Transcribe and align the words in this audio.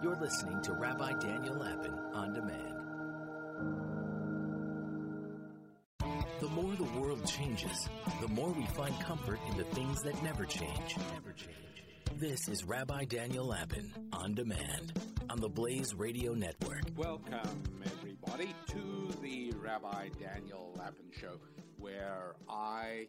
You're 0.00 0.14
listening 0.14 0.60
to 0.62 0.74
Rabbi 0.74 1.14
Daniel 1.14 1.56
Lapin 1.56 1.98
on 2.14 2.32
demand. 2.32 2.74
The 6.38 6.46
more 6.46 6.72
the 6.76 7.00
world 7.00 7.26
changes, 7.26 7.88
the 8.20 8.28
more 8.28 8.52
we 8.52 8.64
find 8.66 8.94
comfort 9.00 9.40
in 9.50 9.56
the 9.56 9.64
things 9.64 10.00
that 10.02 10.22
never 10.22 10.44
change. 10.44 10.96
Never 11.14 11.32
change. 11.32 11.82
This 12.16 12.46
is 12.46 12.62
Rabbi 12.64 13.06
Daniel 13.06 13.46
Lapin 13.46 13.92
on 14.12 14.34
demand 14.34 14.92
on 15.30 15.40
the 15.40 15.48
Blaze 15.48 15.92
Radio 15.96 16.32
Network. 16.32 16.82
Welcome, 16.96 17.64
everybody, 17.84 18.54
to 18.68 19.10
the 19.20 19.52
Rabbi 19.60 20.10
Daniel 20.20 20.76
Lapin 20.78 21.10
Show, 21.10 21.40
where 21.76 22.36
I, 22.48 23.08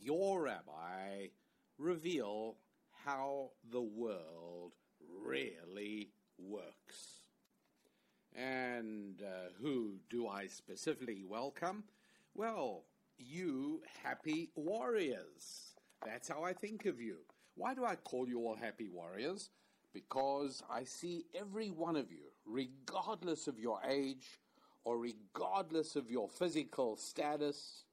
your 0.00 0.42
rabbi, 0.42 1.30
reveal 1.78 2.58
how 3.04 3.50
the 3.72 3.82
world 3.82 4.72
really 5.24 6.10
works. 6.48 7.28
And 8.34 9.22
uh, 9.22 9.50
who 9.60 9.96
do 10.08 10.26
I 10.26 10.46
specifically 10.46 11.24
welcome? 11.28 11.84
Well, 12.34 12.84
you 13.18 13.82
happy 14.02 14.50
warriors. 14.54 15.74
That's 16.04 16.28
how 16.28 16.42
I 16.42 16.52
think 16.52 16.86
of 16.86 17.00
you. 17.00 17.18
Why 17.54 17.74
do 17.74 17.84
I 17.84 17.96
call 17.96 18.28
you 18.28 18.40
all 18.40 18.56
happy 18.56 18.88
warriors? 18.88 19.50
Because 19.92 20.62
I 20.70 20.84
see 20.84 21.26
every 21.38 21.68
one 21.70 21.96
of 21.96 22.10
you, 22.10 22.30
regardless 22.46 23.46
of 23.46 23.58
your 23.58 23.80
age 23.86 24.40
or 24.84 24.98
regardless 24.98 25.94
of 25.94 26.10
your 26.10 26.28
physical 26.28 26.96
status, 26.96 27.84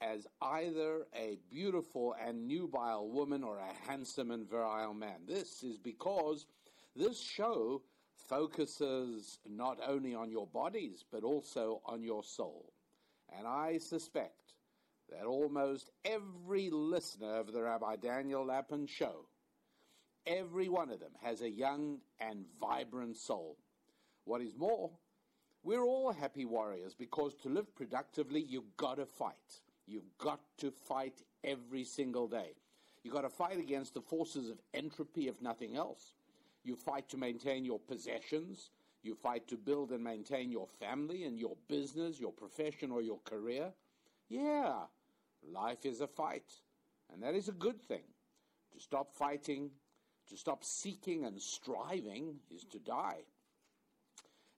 as 0.00 0.26
either 0.42 1.06
a 1.14 1.38
beautiful 1.50 2.14
and 2.22 2.46
nubile 2.46 3.08
woman 3.08 3.42
or 3.42 3.58
a 3.58 3.88
handsome 3.90 4.30
and 4.30 4.48
virile 4.48 4.92
man. 4.92 5.20
This 5.26 5.62
is 5.62 5.78
because 5.78 6.46
this 6.96 7.20
show 7.20 7.82
focuses 8.28 9.38
not 9.48 9.78
only 9.86 10.14
on 10.14 10.30
your 10.30 10.46
bodies, 10.46 11.04
but 11.10 11.22
also 11.22 11.80
on 11.84 12.02
your 12.02 12.24
soul. 12.24 12.72
And 13.36 13.46
I 13.46 13.78
suspect 13.78 14.54
that 15.10 15.26
almost 15.26 15.90
every 16.04 16.70
listener 16.70 17.36
of 17.36 17.52
the 17.52 17.62
Rabbi 17.62 17.96
Daniel 17.96 18.44
Lapin 18.44 18.86
show, 18.86 19.26
every 20.26 20.68
one 20.68 20.90
of 20.90 21.00
them 21.00 21.12
has 21.22 21.42
a 21.42 21.50
young 21.50 21.98
and 22.18 22.44
vibrant 22.60 23.16
soul. 23.16 23.56
What 24.24 24.40
is 24.40 24.56
more, 24.56 24.90
we're 25.62 25.84
all 25.84 26.12
happy 26.12 26.44
warriors 26.44 26.94
because 26.94 27.34
to 27.42 27.48
live 27.48 27.74
productively, 27.74 28.40
you've 28.40 28.76
got 28.76 28.96
to 28.96 29.06
fight. 29.06 29.60
You've 29.86 30.18
got 30.18 30.40
to 30.58 30.70
fight 30.70 31.22
every 31.44 31.84
single 31.84 32.26
day. 32.26 32.54
You've 33.04 33.14
got 33.14 33.22
to 33.22 33.28
fight 33.28 33.58
against 33.58 33.94
the 33.94 34.00
forces 34.00 34.50
of 34.50 34.58
entropy, 34.74 35.28
if 35.28 35.40
nothing 35.40 35.76
else. 35.76 36.14
You 36.66 36.74
fight 36.74 37.08
to 37.10 37.16
maintain 37.16 37.64
your 37.64 37.78
possessions. 37.78 38.70
You 39.04 39.14
fight 39.14 39.46
to 39.48 39.56
build 39.56 39.92
and 39.92 40.02
maintain 40.02 40.50
your 40.50 40.66
family 40.66 41.22
and 41.22 41.38
your 41.38 41.56
business, 41.68 42.18
your 42.18 42.32
profession, 42.32 42.90
or 42.90 43.00
your 43.02 43.20
career. 43.20 43.72
Yeah, 44.28 44.74
life 45.48 45.86
is 45.86 46.00
a 46.00 46.08
fight. 46.08 46.52
And 47.12 47.22
that 47.22 47.36
is 47.36 47.48
a 47.48 47.52
good 47.52 47.80
thing. 47.80 48.02
To 48.72 48.80
stop 48.80 49.14
fighting, 49.14 49.70
to 50.28 50.36
stop 50.36 50.64
seeking 50.64 51.24
and 51.24 51.40
striving, 51.40 52.40
is 52.50 52.64
to 52.72 52.80
die. 52.80 53.22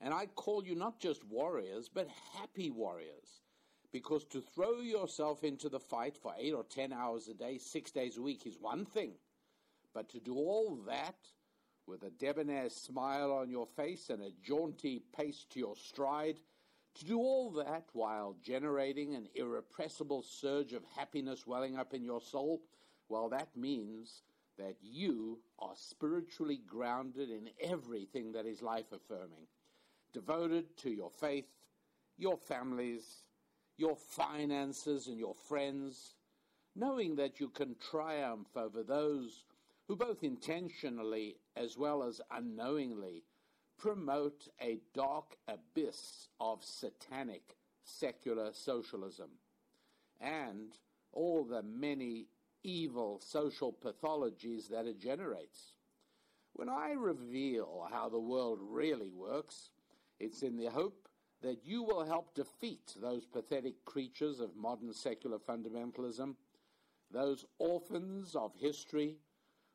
And 0.01 0.15
I 0.15 0.27
call 0.35 0.65
you 0.65 0.75
not 0.75 1.01
just 1.01 1.27
warriors, 1.27 1.91
but 1.93 2.09
happy 2.39 2.71
warriors. 2.71 3.43
Because 3.93 4.25
to 4.29 4.41
throw 4.41 4.81
yourself 4.81 5.45
into 5.45 5.69
the 5.69 5.79
fight 5.79 6.17
for 6.17 6.33
eight 6.39 6.55
or 6.55 6.65
ten 6.65 6.91
hours 6.91 7.29
a 7.29 7.35
day, 7.35 7.59
six 7.59 7.91
days 7.91 8.17
a 8.17 8.23
week, 8.23 8.47
is 8.47 8.57
one 8.59 8.87
thing. 8.87 9.13
But 9.93 10.09
to 10.11 10.21
do 10.21 10.37
all 10.37 10.79
that 10.87 11.17
with 11.89 12.03
a 12.03 12.11
debonair 12.11 12.69
smile 12.69 13.33
on 13.33 13.51
your 13.51 13.67
face 13.67 14.11
and 14.11 14.23
a 14.23 14.31
jaunty 14.43 15.03
pace 15.17 15.47
to 15.51 15.59
your 15.59 15.75
stride, 15.75 16.37
to 16.95 17.05
do 17.05 17.19
all 17.19 17.51
that 17.51 17.87
while 17.93 18.37
generating 18.43 19.15
an 19.15 19.27
irrepressible 19.35 20.23
surge 20.23 20.75
of 20.75 20.83
happiness 20.97 21.47
welling 21.47 21.77
up 21.79 21.95
in 21.95 22.05
your 22.05 22.21
soul, 22.21 22.61
well, 23.09 23.29
that 23.31 23.49
means 23.57 24.23
that 24.59 24.77
you 24.83 25.39
are 25.61 25.75
spiritually 25.75 26.61
grounded 26.67 27.31
in 27.31 27.49
everything 27.61 28.33
that 28.33 28.45
is 28.45 28.61
life 28.61 28.93
affirming, 28.93 29.47
devoted 30.13 30.77
to 30.77 30.91
your 30.91 31.11
faith, 31.11 31.47
your 32.19 32.37
families, 32.37 33.23
your 33.77 33.97
finances, 33.97 35.07
and 35.07 35.19
your 35.19 35.35
friends, 35.35 36.17
knowing 36.75 37.15
that 37.17 37.39
you 37.41 37.49
can 37.49 37.77
triumph 37.91 38.49
over 38.57 38.83
those 38.83 39.45
who 39.89 39.97
both 39.97 40.23
intentionally 40.23 41.37
as 41.57 41.79
well 41.79 42.03
as 42.03 42.21
unknowingly 42.31 43.25
promote 43.79 44.47
a 44.61 44.79
dark 44.95 45.37
abyss 45.49 46.29
of 46.41 46.63
satanic 46.63 47.57
secular 47.85 48.51
socialism 48.53 49.31
and 50.21 50.77
all 51.13 51.43
the 51.43 51.63
many 51.63 52.27
evil 52.63 53.19
social 53.25 53.73
pathologies 53.73 54.69
that 54.69 54.85
it 54.85 55.01
generates. 55.01 55.73
When 56.53 56.69
I 56.69 56.91
reveal 56.91 57.87
how 57.91 58.09
the 58.09 58.19
world 58.19 58.59
really 58.61 59.11
works, 59.11 59.71
it's 60.19 60.43
in 60.43 60.57
the 60.57 60.71
hope 60.71 61.09
that 61.41 61.65
you 61.65 61.83
will 61.83 62.05
help 62.05 62.35
defeat 62.35 62.95
those 63.01 63.25
pathetic 63.25 63.85
creatures 63.85 64.41
of 64.41 64.57
modern 64.57 64.93
secular 64.93 65.39
fundamentalism, 65.39 66.35
those 67.11 67.47
orphans 67.59 68.35
of 68.35 68.53
history 68.57 69.17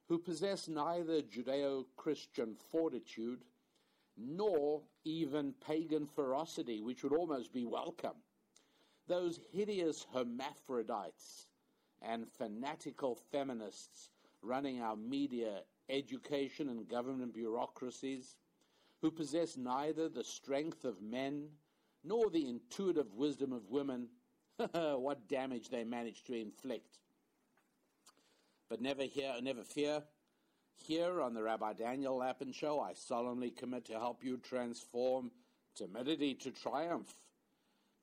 who 0.08 0.18
possess 0.18 0.68
neither 0.68 1.22
Judeo 1.22 1.86
Christian 1.96 2.56
fortitude 2.72 3.44
nor 4.18 4.81
even 5.06 5.53
pagan 5.66 6.06
ferocity, 6.06 6.81
which 6.81 7.03
would 7.03 7.14
almost 7.14 7.52
be 7.52 7.66
welcome. 7.66 8.16
Those 9.08 9.40
hideous 9.52 10.06
hermaphrodites 10.13 11.47
and 12.02 12.28
fanatical 12.30 13.16
feminists 13.31 14.09
running 14.42 14.81
our 14.81 14.96
media, 14.96 15.62
education, 15.90 16.69
and 16.69 16.88
government 16.88 17.34
bureaucracies, 17.34 18.38
who 19.02 19.09
possess 19.09 19.58
neither 19.58 20.09
the 20.09 20.24
strength 20.24 20.86
of 20.86 21.02
men 21.02 21.47
nor 22.03 22.30
the 22.30 22.50
intuitive 22.50 23.13
wisdom 23.13 23.52
of 23.53 23.69
women, 23.69 24.08
what 24.72 25.28
damage 25.28 25.69
they 25.69 25.84
manage 25.84 26.24
to 26.24 26.34
inflict. 26.34 27.00
But 28.73 28.81
never 28.81 29.03
hear, 29.03 29.35
never 29.39 29.61
fear. 29.61 30.01
Here 30.78 31.22
on 31.22 31.35
the 31.35 31.44
Rabbi 31.44 31.73
Daniel 31.73 32.17
Lapin 32.17 32.51
Show, 32.51 32.79
I 32.79 32.94
solemnly 32.94 33.51
commit 33.51 33.85
to 33.85 34.00
help 34.00 34.23
you 34.23 34.38
transform 34.38 35.29
timidity 35.75 36.34
to 36.34 36.50
triumph. 36.50 37.13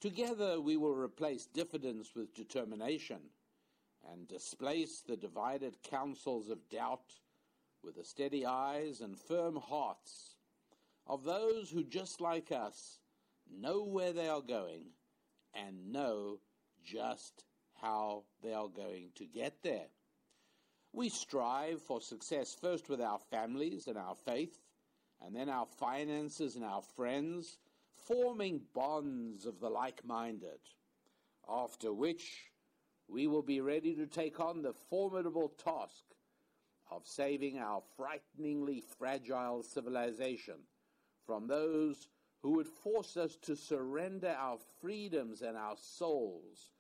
Together, 0.01 0.61
we 0.61 0.77
will 0.77 0.95
replace 0.95 1.47
diffidence 1.47 2.15
with 2.15 2.37
determination 2.37 3.19
and 4.13 4.29
displace 4.29 5.01
the 5.01 5.17
divided 5.17 5.75
counsels 5.83 6.49
of 6.49 6.69
doubt 6.69 7.15
with 7.83 7.97
the 7.97 8.05
steady 8.05 8.47
eyes 8.47 9.01
and 9.01 9.19
firm 9.19 9.57
hearts 9.57 10.37
of 11.05 11.25
those 11.25 11.69
who, 11.69 11.83
just 11.83 12.21
like 12.21 12.53
us, 12.53 13.01
know 13.53 13.83
where 13.83 14.13
they 14.13 14.29
are 14.29 14.41
going 14.41 14.93
and 15.53 15.91
know 15.91 16.39
just 16.85 17.43
how 17.75 18.23
they 18.41 18.53
are 18.53 18.69
going 18.69 19.11
to 19.17 19.27
get 19.27 19.65
there. 19.65 19.89
We 20.93 21.09
strive 21.09 21.81
for 21.83 22.01
success 22.01 22.55
first 22.55 22.89
with 22.89 23.01
our 23.01 23.19
families 23.31 23.87
and 23.87 23.97
our 23.97 24.15
faith, 24.15 24.59
and 25.25 25.35
then 25.35 25.49
our 25.49 25.67
finances 25.67 26.57
and 26.57 26.65
our 26.65 26.83
friends, 26.83 27.59
forming 28.07 28.63
bonds 28.75 29.47
of 29.47 29.61
the 29.61 29.71
like 29.71 30.05
minded. 30.05 30.59
After 31.49 31.93
which, 31.93 32.51
we 33.09 33.27
will 33.27 33.43
be 33.43 33.61
ready 33.61 33.95
to 33.95 34.07
take 34.07 34.41
on 34.41 34.63
the 34.63 34.73
formidable 34.73 35.53
task 35.63 36.05
of 36.91 37.07
saving 37.07 37.59
our 37.59 37.83
frighteningly 37.97 38.83
fragile 38.99 39.63
civilization 39.63 40.57
from 41.25 41.47
those 41.47 42.09
who 42.43 42.53
would 42.53 42.67
force 42.67 43.17
us 43.17 43.37
to 43.43 43.55
surrender 43.55 44.35
our 44.39 44.59
freedoms 44.81 45.43
and 45.43 45.57
our 45.57 45.77
souls 45.77 46.73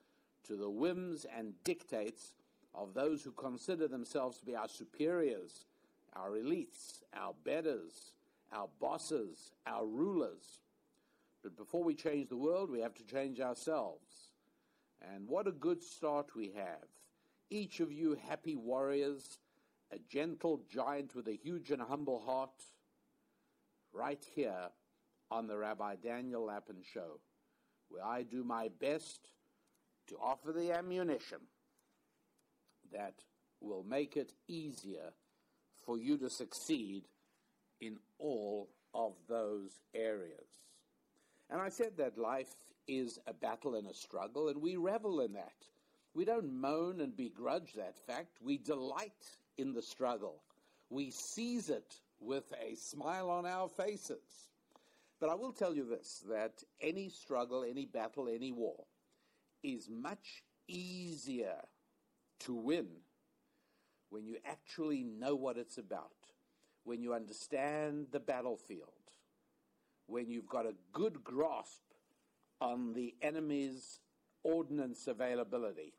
to 0.44 0.56
the 0.56 0.70
whims 0.70 1.26
and 1.36 1.52
dictates 1.64 2.32
of 2.74 2.94
those 2.94 3.22
who 3.22 3.32
consider 3.32 3.88
themselves 3.88 4.38
to 4.38 4.46
be 4.46 4.54
our 4.54 4.68
superiors, 4.68 5.66
our 6.14 6.30
elites, 6.30 7.02
our 7.14 7.34
betters, 7.44 8.12
our 8.52 8.68
bosses, 8.80 9.52
our 9.66 9.86
rulers. 9.86 10.60
But 11.42 11.56
before 11.56 11.82
we 11.82 11.94
change 11.94 12.28
the 12.28 12.36
world, 12.36 12.70
we 12.70 12.80
have 12.80 12.94
to 12.94 13.04
change 13.04 13.40
ourselves. 13.40 14.30
And 15.14 15.28
what 15.28 15.46
a 15.46 15.52
good 15.52 15.82
start 15.82 16.34
we 16.36 16.52
have. 16.56 16.86
Each 17.48 17.80
of 17.80 17.92
you 17.92 18.16
happy 18.28 18.54
warriors, 18.54 19.38
a 19.90 19.98
gentle 19.98 20.60
giant 20.72 21.14
with 21.14 21.26
a 21.26 21.36
huge 21.36 21.70
and 21.70 21.82
humble 21.82 22.20
heart, 22.20 22.50
right 23.92 24.24
here 24.34 24.68
on 25.30 25.46
the 25.46 25.56
Rabbi 25.56 25.96
Daniel 25.96 26.44
Lapin 26.44 26.82
Show, 26.82 27.20
where 27.88 28.04
I 28.04 28.22
do 28.22 28.44
my 28.44 28.68
best 28.80 29.30
to 30.08 30.16
offer 30.16 30.52
the 30.52 30.72
ammunition 30.72 31.38
that 32.92 33.14
will 33.60 33.84
make 33.84 34.16
it 34.16 34.32
easier 34.48 35.12
for 35.84 35.98
you 35.98 36.16
to 36.18 36.30
succeed 36.30 37.04
in 37.80 37.98
all 38.18 38.68
of 38.94 39.14
those 39.28 39.80
areas. 39.94 40.46
And 41.50 41.60
I 41.60 41.68
said 41.68 41.96
that 41.96 42.18
life 42.18 42.54
is 42.86 43.18
a 43.26 43.32
battle 43.32 43.74
and 43.74 43.86
a 43.88 43.94
struggle, 43.94 44.48
and 44.48 44.60
we 44.60 44.76
revel 44.76 45.20
in 45.20 45.32
that. 45.34 45.52
We 46.14 46.24
don't 46.24 46.52
moan 46.52 47.00
and 47.00 47.16
begrudge 47.16 47.74
that 47.74 47.98
fact. 48.06 48.38
We 48.42 48.58
delight 48.58 49.12
in 49.58 49.72
the 49.72 49.82
struggle. 49.82 50.42
We 50.88 51.10
seize 51.10 51.70
it 51.70 51.94
with 52.20 52.52
a 52.60 52.74
smile 52.74 53.30
on 53.30 53.46
our 53.46 53.68
faces. 53.68 54.48
But 55.20 55.30
I 55.30 55.34
will 55.34 55.52
tell 55.52 55.74
you 55.74 55.84
this 55.84 56.24
that 56.30 56.62
any 56.80 57.08
struggle, 57.10 57.64
any 57.68 57.84
battle, 57.84 58.28
any 58.28 58.52
war 58.52 58.84
is 59.62 59.88
much 59.88 60.42
easier 60.66 61.56
to 62.40 62.54
win 62.54 62.86
when 64.10 64.26
you 64.26 64.36
actually 64.44 65.04
know 65.04 65.34
what 65.34 65.56
it's 65.56 65.78
about, 65.78 66.10
when 66.84 67.02
you 67.02 67.14
understand 67.14 68.06
the 68.10 68.20
battlefield, 68.20 68.90
when 70.06 70.28
you've 70.28 70.48
got 70.48 70.66
a 70.66 70.74
good 70.92 71.22
grasp 71.22 71.82
on 72.60 72.92
the 72.92 73.14
enemy's 73.22 74.00
ordnance 74.42 75.06
availability. 75.06 75.94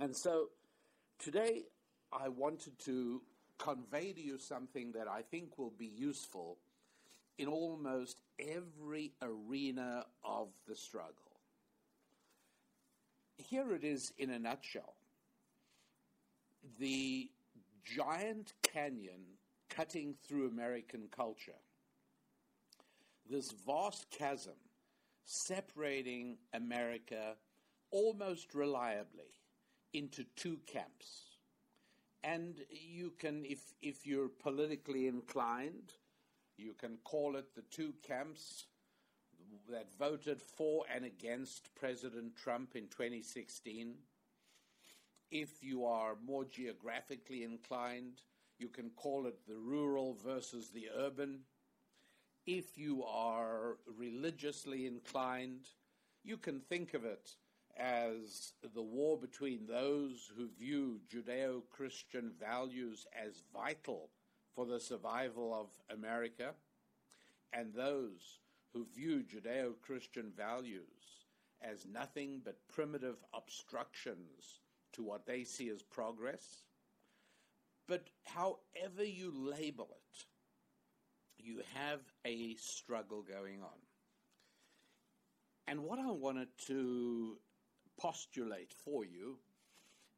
And 0.00 0.14
so 0.14 0.48
today 1.18 1.64
I 2.12 2.28
wanted 2.28 2.78
to 2.80 3.22
convey 3.58 4.12
to 4.12 4.20
you 4.20 4.38
something 4.38 4.92
that 4.92 5.08
I 5.08 5.22
think 5.22 5.58
will 5.58 5.74
be 5.76 5.90
useful 5.96 6.58
in 7.38 7.46
almost 7.48 8.18
every 8.38 9.12
arena 9.22 10.04
of 10.24 10.48
the 10.66 10.74
struggle. 10.74 11.14
Here 13.36 13.72
it 13.72 13.84
is 13.84 14.12
in 14.18 14.30
a 14.30 14.38
nutshell. 14.38 14.94
The 16.78 17.30
giant 17.84 18.52
canyon 18.62 19.38
cutting 19.68 20.14
through 20.26 20.48
American 20.48 21.08
culture, 21.14 21.60
this 23.28 23.52
vast 23.66 24.10
chasm 24.10 24.54
separating 25.24 26.38
America 26.54 27.34
almost 27.90 28.54
reliably 28.54 29.38
into 29.92 30.24
two 30.36 30.58
camps. 30.66 31.36
And 32.24 32.60
you 32.70 33.12
can, 33.18 33.44
if, 33.44 33.60
if 33.80 34.06
you're 34.06 34.28
politically 34.28 35.06
inclined, 35.06 35.92
you 36.56 36.74
can 36.74 36.98
call 37.04 37.36
it 37.36 37.54
the 37.54 37.62
two 37.70 37.94
camps 38.06 38.66
that 39.70 39.86
voted 39.98 40.42
for 40.42 40.84
and 40.92 41.04
against 41.04 41.74
President 41.74 42.36
Trump 42.36 42.74
in 42.74 42.88
2016. 42.88 43.94
If 45.30 45.62
you 45.62 45.84
are 45.84 46.16
more 46.24 46.46
geographically 46.46 47.44
inclined, 47.44 48.22
you 48.58 48.68
can 48.68 48.90
call 48.96 49.26
it 49.26 49.46
the 49.46 49.58
rural 49.58 50.14
versus 50.24 50.70
the 50.70 50.88
urban. 50.96 51.40
If 52.46 52.78
you 52.78 53.04
are 53.04 53.76
religiously 53.98 54.86
inclined, 54.86 55.68
you 56.24 56.38
can 56.38 56.60
think 56.60 56.94
of 56.94 57.04
it 57.04 57.32
as 57.76 58.52
the 58.74 58.82
war 58.82 59.18
between 59.18 59.66
those 59.66 60.32
who 60.34 60.48
view 60.58 61.00
Judeo 61.12 61.62
Christian 61.68 62.32
values 62.40 63.06
as 63.14 63.42
vital 63.52 64.08
for 64.54 64.64
the 64.64 64.80
survival 64.80 65.54
of 65.54 65.68
America 65.94 66.54
and 67.52 67.74
those 67.74 68.40
who 68.72 68.86
view 68.94 69.22
Judeo 69.22 69.74
Christian 69.82 70.32
values 70.34 71.26
as 71.60 71.84
nothing 71.84 72.40
but 72.42 72.66
primitive 72.66 73.16
obstructions 73.34 74.60
to 74.98 75.04
what 75.04 75.26
they 75.26 75.44
see 75.44 75.70
as 75.70 75.82
progress. 75.82 76.64
But 77.86 78.08
however 78.24 79.04
you 79.04 79.32
label 79.34 79.88
it, 79.90 80.24
you 81.38 81.62
have 81.74 82.00
a 82.26 82.54
struggle 82.56 83.22
going 83.22 83.62
on. 83.62 83.78
And 85.68 85.84
what 85.84 85.98
I 85.98 86.10
wanted 86.10 86.48
to 86.66 87.38
postulate 87.98 88.72
for 88.72 89.04
you 89.04 89.38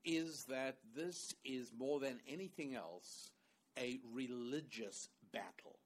is 0.05 0.45
that 0.49 0.79
this 0.97 1.35
is 1.45 1.73
more 1.79 2.01
than 2.01 2.21
anything 2.27 2.75
else 2.75 3.31
a 3.79 4.01
religious 4.13 5.09
battle. 5.33 5.79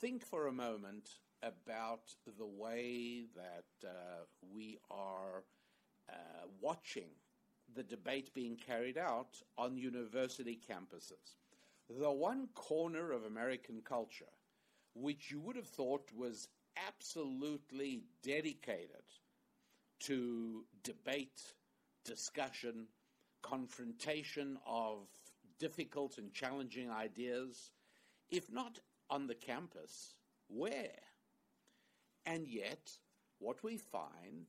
Think 0.00 0.24
for 0.26 0.48
a 0.48 0.52
moment 0.52 1.08
about 1.42 2.14
the 2.38 2.46
way 2.46 3.24
that 3.34 3.88
uh, 3.88 4.24
we 4.52 4.78
are 4.90 5.44
uh, 6.08 6.46
watching 6.60 7.08
the 7.74 7.82
debate 7.82 8.34
being 8.34 8.56
carried 8.56 8.98
out 8.98 9.40
on 9.56 9.76
university 9.76 10.58
campuses. 10.68 11.36
The 11.88 12.10
one 12.10 12.48
corner 12.54 13.12
of 13.12 13.24
American 13.24 13.82
culture 13.82 14.26
which 14.94 15.30
you 15.30 15.40
would 15.40 15.56
have 15.56 15.68
thought 15.68 16.10
was 16.14 16.48
absolutely 16.86 18.04
dedicated 18.22 19.02
to 20.00 20.64
debate, 20.82 21.54
discussion, 22.04 22.86
confrontation 23.42 24.58
of 24.66 25.08
difficult 25.58 26.18
and 26.18 26.32
challenging 26.32 26.90
ideas, 26.90 27.70
if 28.30 28.50
not 28.52 28.78
on 29.10 29.26
the 29.26 29.34
campus, 29.34 30.14
where? 30.48 30.98
And 32.26 32.46
yet, 32.46 32.90
what 33.38 33.62
we 33.62 33.76
find 33.76 34.46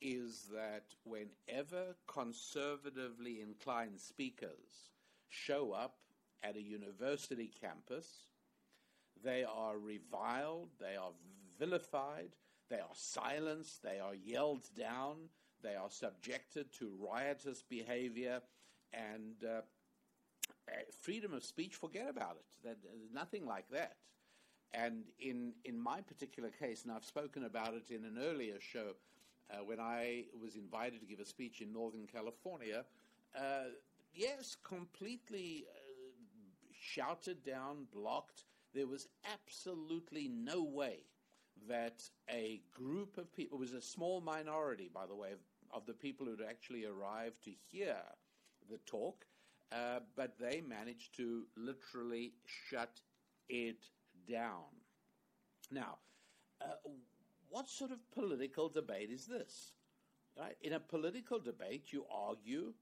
is 0.00 0.46
that 0.52 0.84
whenever 1.04 1.96
conservatively 2.06 3.40
inclined 3.40 4.00
speakers 4.00 4.90
show 5.28 5.72
up 5.72 5.96
at 6.42 6.56
a 6.56 6.62
university 6.62 7.50
campus, 7.60 8.26
they 9.22 9.44
are 9.44 9.78
reviled, 9.78 10.70
they 10.80 10.96
are 10.96 11.12
vilified, 11.58 12.30
they 12.68 12.76
are 12.76 12.94
silenced, 12.94 13.82
they 13.82 13.98
are 13.98 14.14
yelled 14.14 14.64
down, 14.78 15.16
they 15.62 15.74
are 15.74 15.90
subjected 15.90 16.72
to 16.78 16.92
riotous 17.00 17.62
behavior, 17.62 18.40
and 18.92 19.36
uh, 19.44 19.60
uh 20.68 20.72
freedom 21.00 21.32
of 21.32 21.42
speech, 21.44 21.74
forget 21.74 22.08
about 22.08 22.36
it. 22.36 22.44
There's 22.62 23.12
nothing 23.12 23.46
like 23.46 23.68
that. 23.70 23.96
And 24.74 25.04
in, 25.20 25.52
in 25.64 25.78
my 25.78 26.00
particular 26.00 26.50
case, 26.50 26.82
and 26.82 26.92
I've 26.92 27.04
spoken 27.04 27.44
about 27.44 27.74
it 27.74 27.90
in 27.90 28.04
an 28.04 28.18
earlier 28.20 28.58
show, 28.60 28.94
uh, 29.50 29.64
when 29.64 29.80
I 29.80 30.24
was 30.40 30.56
invited 30.56 31.00
to 31.00 31.06
give 31.06 31.20
a 31.20 31.24
speech 31.24 31.60
in 31.60 31.72
Northern 31.72 32.06
California, 32.06 32.84
uh, 33.36 33.70
yes, 34.14 34.56
completely 34.62 35.64
uh, 35.70 35.78
shouted 36.72 37.42
down, 37.44 37.86
blocked. 37.92 38.44
There 38.74 38.86
was 38.86 39.08
absolutely 39.32 40.28
no 40.28 40.62
way 40.62 41.04
that 41.68 42.02
a 42.28 42.62
group 42.72 43.18
of 43.18 43.32
people, 43.34 43.58
it 43.58 43.60
was 43.60 43.72
a 43.72 43.80
small 43.80 44.20
minority, 44.20 44.90
by 44.92 45.06
the 45.06 45.14
way, 45.14 45.32
of, 45.32 45.38
of 45.72 45.86
the 45.86 45.94
people 45.94 46.26
who'd 46.26 46.42
actually 46.42 46.84
arrived 46.84 47.44
to 47.44 47.50
hear 47.70 47.96
the 48.70 48.78
talk, 48.78 49.26
uh, 49.72 50.00
but 50.16 50.38
they 50.38 50.60
managed 50.60 51.16
to 51.16 51.44
literally 51.56 52.32
shut 52.44 53.00
it 53.48 53.86
down. 54.28 54.64
Now, 55.70 55.98
uh, 56.60 56.74
what 57.48 57.68
sort 57.68 57.90
of 57.90 57.98
political 58.12 58.68
debate 58.68 59.10
is 59.10 59.26
this? 59.26 59.72
Right? 60.38 60.56
In 60.62 60.72
a 60.72 60.80
political 60.80 61.38
debate, 61.38 61.92
you 61.92 62.04
argue, 62.10 62.72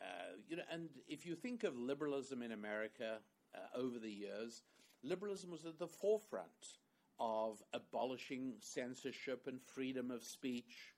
uh, 0.00 0.36
you 0.48 0.56
know, 0.56 0.64
and 0.72 0.88
if 1.06 1.24
you 1.24 1.34
think 1.34 1.64
of 1.64 1.78
liberalism 1.78 2.42
in 2.42 2.52
America 2.52 3.18
uh, 3.54 3.78
over 3.78 3.98
the 3.98 4.10
years, 4.10 4.62
liberalism 5.02 5.50
was 5.50 5.64
at 5.64 5.78
the 5.78 5.86
forefront 5.86 6.78
of 7.20 7.62
abolishing 7.72 8.54
censorship 8.60 9.46
and 9.46 9.60
freedom 9.62 10.10
of 10.10 10.22
speech. 10.22 10.94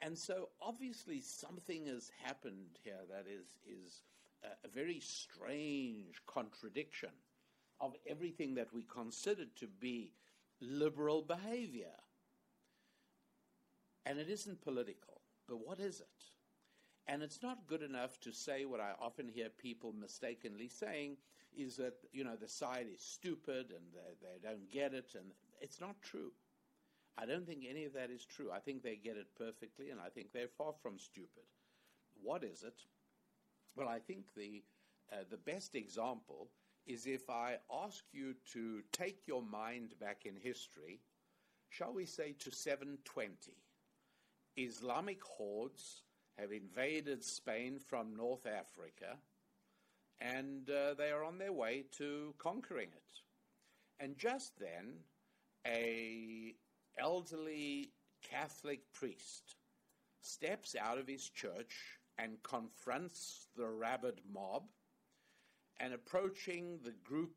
And 0.00 0.16
so 0.18 0.48
obviously 0.60 1.20
something 1.20 1.86
has 1.86 2.10
happened 2.22 2.78
here 2.82 3.00
that 3.10 3.26
is, 3.30 3.46
is 3.66 4.02
a, 4.42 4.66
a 4.66 4.70
very 4.70 5.00
strange 5.00 6.20
contradiction 6.26 7.10
of 7.80 7.94
everything 8.06 8.54
that 8.54 8.72
we 8.72 8.82
considered 8.82 9.54
to 9.56 9.66
be 9.66 10.12
liberal 10.60 11.22
behavior. 11.22 11.94
And 14.06 14.18
it 14.18 14.28
isn't 14.28 14.60
political, 14.60 15.20
but 15.48 15.66
what 15.66 15.80
is 15.80 16.00
it? 16.00 16.24
And 17.06 17.22
it's 17.22 17.42
not 17.42 17.66
good 17.66 17.82
enough 17.82 18.18
to 18.20 18.32
say 18.32 18.64
what 18.64 18.80
I 18.80 18.92
often 19.00 19.28
hear 19.28 19.48
people 19.48 19.92
mistakenly 19.92 20.68
saying 20.68 21.16
is 21.56 21.76
that, 21.76 21.94
you 22.12 22.24
know, 22.24 22.36
the 22.36 22.48
side 22.48 22.86
is 22.92 23.00
stupid 23.00 23.70
and 23.70 23.84
they, 23.92 24.14
they 24.22 24.48
don't 24.48 24.70
get 24.70 24.94
it. 24.94 25.14
And 25.14 25.26
it's 25.60 25.80
not 25.80 26.00
true. 26.02 26.32
I 27.16 27.26
don't 27.26 27.46
think 27.46 27.64
any 27.68 27.84
of 27.84 27.92
that 27.92 28.10
is 28.10 28.24
true. 28.24 28.50
I 28.50 28.58
think 28.58 28.82
they 28.82 28.96
get 28.96 29.16
it 29.16 29.28
perfectly, 29.36 29.90
and 29.90 30.00
I 30.00 30.08
think 30.08 30.32
they're 30.32 30.48
far 30.48 30.72
from 30.82 30.98
stupid. 30.98 31.44
What 32.20 32.42
is 32.42 32.64
it? 32.64 32.80
Well, 33.76 33.88
I 33.88 33.98
think 34.00 34.24
the 34.36 34.64
uh, 35.12 35.24
the 35.30 35.36
best 35.36 35.74
example 35.74 36.48
is 36.86 37.06
if 37.06 37.30
I 37.30 37.58
ask 37.70 38.04
you 38.12 38.34
to 38.52 38.82
take 38.92 39.26
your 39.26 39.42
mind 39.42 39.94
back 40.00 40.26
in 40.26 40.34
history, 40.36 41.00
shall 41.68 41.92
we 41.92 42.04
say 42.04 42.32
to 42.40 42.50
720. 42.50 43.52
Islamic 44.56 45.22
hordes 45.22 46.02
have 46.38 46.52
invaded 46.52 47.24
Spain 47.24 47.78
from 47.78 48.16
North 48.16 48.46
Africa, 48.46 49.18
and 50.20 50.68
uh, 50.70 50.94
they 50.94 51.10
are 51.10 51.24
on 51.24 51.38
their 51.38 51.52
way 51.52 51.84
to 51.98 52.34
conquering 52.38 52.88
it. 52.92 53.20
And 54.00 54.16
just 54.16 54.58
then, 54.58 54.94
a 55.66 56.54
elderly 56.98 57.92
Catholic 58.22 58.80
priest 58.92 59.56
steps 60.20 60.74
out 60.80 60.98
of 60.98 61.06
his 61.06 61.28
church 61.28 61.98
and 62.18 62.42
confronts 62.42 63.48
the 63.56 63.68
rabid 63.68 64.20
mob, 64.32 64.64
and 65.80 65.92
approaching 65.92 66.78
the 66.84 66.94
group 67.02 67.34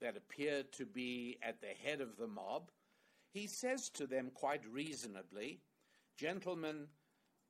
that 0.00 0.16
appeared 0.16 0.72
to 0.72 0.86
be 0.86 1.38
at 1.42 1.60
the 1.60 1.74
head 1.84 2.00
of 2.00 2.16
the 2.16 2.26
mob, 2.26 2.70
he 3.32 3.46
says 3.46 3.90
to 3.90 4.06
them 4.06 4.30
quite 4.32 4.62
reasonably, 4.70 5.60
Gentlemen, 6.16 6.86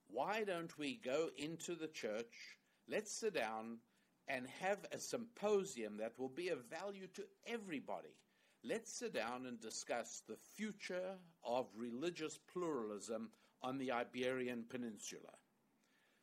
why 0.08 0.42
don't 0.42 0.76
we 0.76 0.96
go 0.96 1.28
into 1.36 1.76
the 1.76 1.86
church? 1.86 2.58
Let's 2.88 3.12
sit 3.12 3.34
down 3.34 3.78
and 4.26 4.48
have 4.60 4.78
a 4.90 4.98
symposium 4.98 5.96
that 5.98 6.18
will 6.18 6.28
be 6.28 6.48
of 6.48 6.64
value 6.64 7.06
to 7.14 7.22
everybody. 7.46 8.16
Let's 8.64 8.92
sit 8.92 9.14
down 9.14 9.46
and 9.46 9.60
discuss 9.60 10.22
the 10.26 10.36
future 10.56 11.14
of 11.44 11.68
religious 11.76 12.40
pluralism 12.52 13.30
on 13.62 13.78
the 13.78 13.92
Iberian 13.92 14.64
Peninsula. 14.68 15.30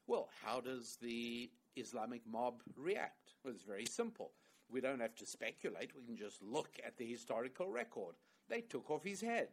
Well, 0.07 0.27
how 0.43 0.59
does 0.59 0.97
the 1.01 1.49
Islamic 1.77 2.23
mob 2.29 2.61
react? 2.75 3.35
Well, 3.45 3.53
it's 3.53 3.63
very 3.63 3.85
simple. 3.85 4.33
We 4.69 4.81
don't 4.81 4.99
have 4.99 5.15
to 5.15 5.25
speculate, 5.25 5.95
we 5.95 6.05
can 6.05 6.17
just 6.17 6.41
look 6.43 6.77
at 6.85 6.97
the 6.97 7.05
historical 7.05 7.69
record. 7.69 8.15
They 8.49 8.59
took 8.59 8.91
off 8.91 9.05
his 9.05 9.21
head. 9.21 9.47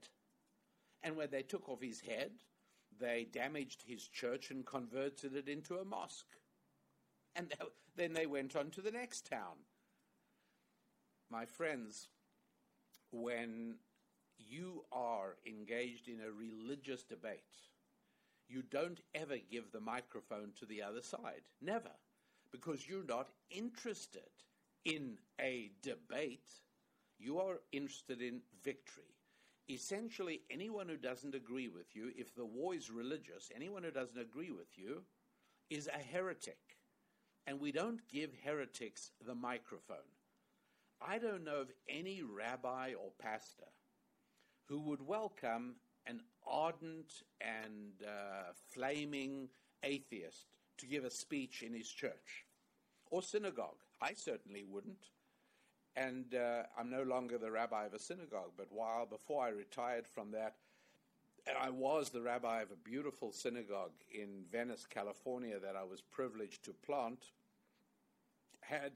And 1.04 1.16
when 1.16 1.30
they 1.30 1.42
took 1.42 1.68
off 1.68 1.80
his 1.80 2.00
head, 2.00 2.32
they 3.00 3.26
damaged 3.32 3.82
his 3.86 4.06
church 4.06 4.50
and 4.50 4.64
converted 4.66 5.34
it 5.34 5.48
into 5.48 5.76
a 5.76 5.84
mosque. 5.84 6.36
And 7.34 7.52
then 7.96 8.12
they 8.12 8.26
went 8.26 8.54
on 8.56 8.70
to 8.70 8.82
the 8.82 8.90
next 8.90 9.26
town. 9.26 9.56
My 11.30 11.46
friends, 11.46 12.08
when 13.12 13.76
you 14.38 14.84
are 14.92 15.36
engaged 15.46 16.08
in 16.08 16.20
a 16.20 16.30
religious 16.30 17.02
debate, 17.02 17.40
you 18.48 18.62
don't 18.62 19.00
ever 19.14 19.36
give 19.50 19.70
the 19.70 19.80
microphone 19.80 20.50
to 20.58 20.66
the 20.66 20.82
other 20.82 21.02
side. 21.02 21.42
Never. 21.62 21.90
Because 22.50 22.88
you're 22.88 23.04
not 23.04 23.28
interested 23.50 24.28
in 24.84 25.18
a 25.40 25.70
debate. 25.82 26.50
You 27.18 27.38
are 27.38 27.60
interested 27.70 28.20
in 28.20 28.40
victory. 28.64 29.04
Essentially, 29.70 30.40
anyone 30.50 30.88
who 30.88 30.96
doesn't 30.96 31.36
agree 31.36 31.68
with 31.68 31.94
you, 31.94 32.10
if 32.16 32.34
the 32.34 32.44
war 32.44 32.74
is 32.74 32.90
religious, 32.90 33.52
anyone 33.54 33.84
who 33.84 33.92
doesn't 33.92 34.18
agree 34.18 34.50
with 34.50 34.76
you 34.76 35.02
is 35.70 35.86
a 35.86 36.02
heretic. 36.12 36.58
And 37.46 37.60
we 37.60 37.70
don't 37.70 38.00
give 38.08 38.30
heretics 38.44 39.12
the 39.24 39.34
microphone. 39.36 40.10
I 41.00 41.18
don't 41.18 41.44
know 41.44 41.60
of 41.60 41.70
any 41.88 42.20
rabbi 42.20 42.94
or 43.00 43.12
pastor 43.22 43.68
who 44.68 44.80
would 44.80 45.06
welcome 45.06 45.76
an 46.04 46.20
ardent 46.44 47.22
and 47.40 47.92
uh, 48.04 48.52
flaming 48.72 49.50
atheist 49.84 50.46
to 50.78 50.86
give 50.86 51.04
a 51.04 51.10
speech 51.10 51.62
in 51.62 51.72
his 51.72 51.88
church 51.88 52.44
or 53.08 53.22
synagogue. 53.22 53.78
I 54.02 54.14
certainly 54.14 54.64
wouldn't. 54.64 55.06
And 55.96 56.34
uh, 56.34 56.62
I'm 56.78 56.90
no 56.90 57.02
longer 57.02 57.36
the 57.36 57.50
rabbi 57.50 57.86
of 57.86 57.94
a 57.94 57.98
synagogue, 57.98 58.52
but 58.56 58.68
while 58.70 59.06
before 59.06 59.44
I 59.44 59.48
retired 59.48 60.06
from 60.06 60.30
that, 60.32 60.54
and 61.46 61.56
I 61.58 61.70
was 61.70 62.10
the 62.10 62.20
rabbi 62.20 62.60
of 62.60 62.70
a 62.70 62.88
beautiful 62.88 63.32
synagogue 63.32 63.92
in 64.12 64.44
Venice, 64.52 64.86
California, 64.88 65.58
that 65.58 65.74
I 65.74 65.84
was 65.84 66.00
privileged 66.00 66.64
to 66.64 66.72
plant. 66.72 67.32
Had 68.60 68.92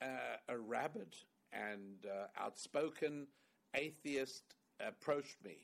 uh, 0.00 0.06
a 0.48 0.56
rabid 0.56 1.14
and 1.52 2.06
uh, 2.06 2.26
outspoken 2.40 3.26
atheist 3.74 4.54
approached 4.86 5.36
me 5.44 5.58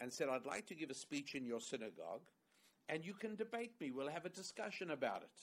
and 0.00 0.12
said, 0.12 0.28
I'd 0.28 0.46
like 0.46 0.66
to 0.66 0.74
give 0.74 0.90
a 0.90 0.94
speech 0.94 1.34
in 1.34 1.46
your 1.46 1.60
synagogue, 1.60 2.22
and 2.88 3.04
you 3.04 3.14
can 3.14 3.36
debate 3.36 3.72
me. 3.80 3.90
We'll 3.90 4.08
have 4.08 4.24
a 4.26 4.30
discussion 4.30 4.90
about 4.90 5.22
it. 5.22 5.40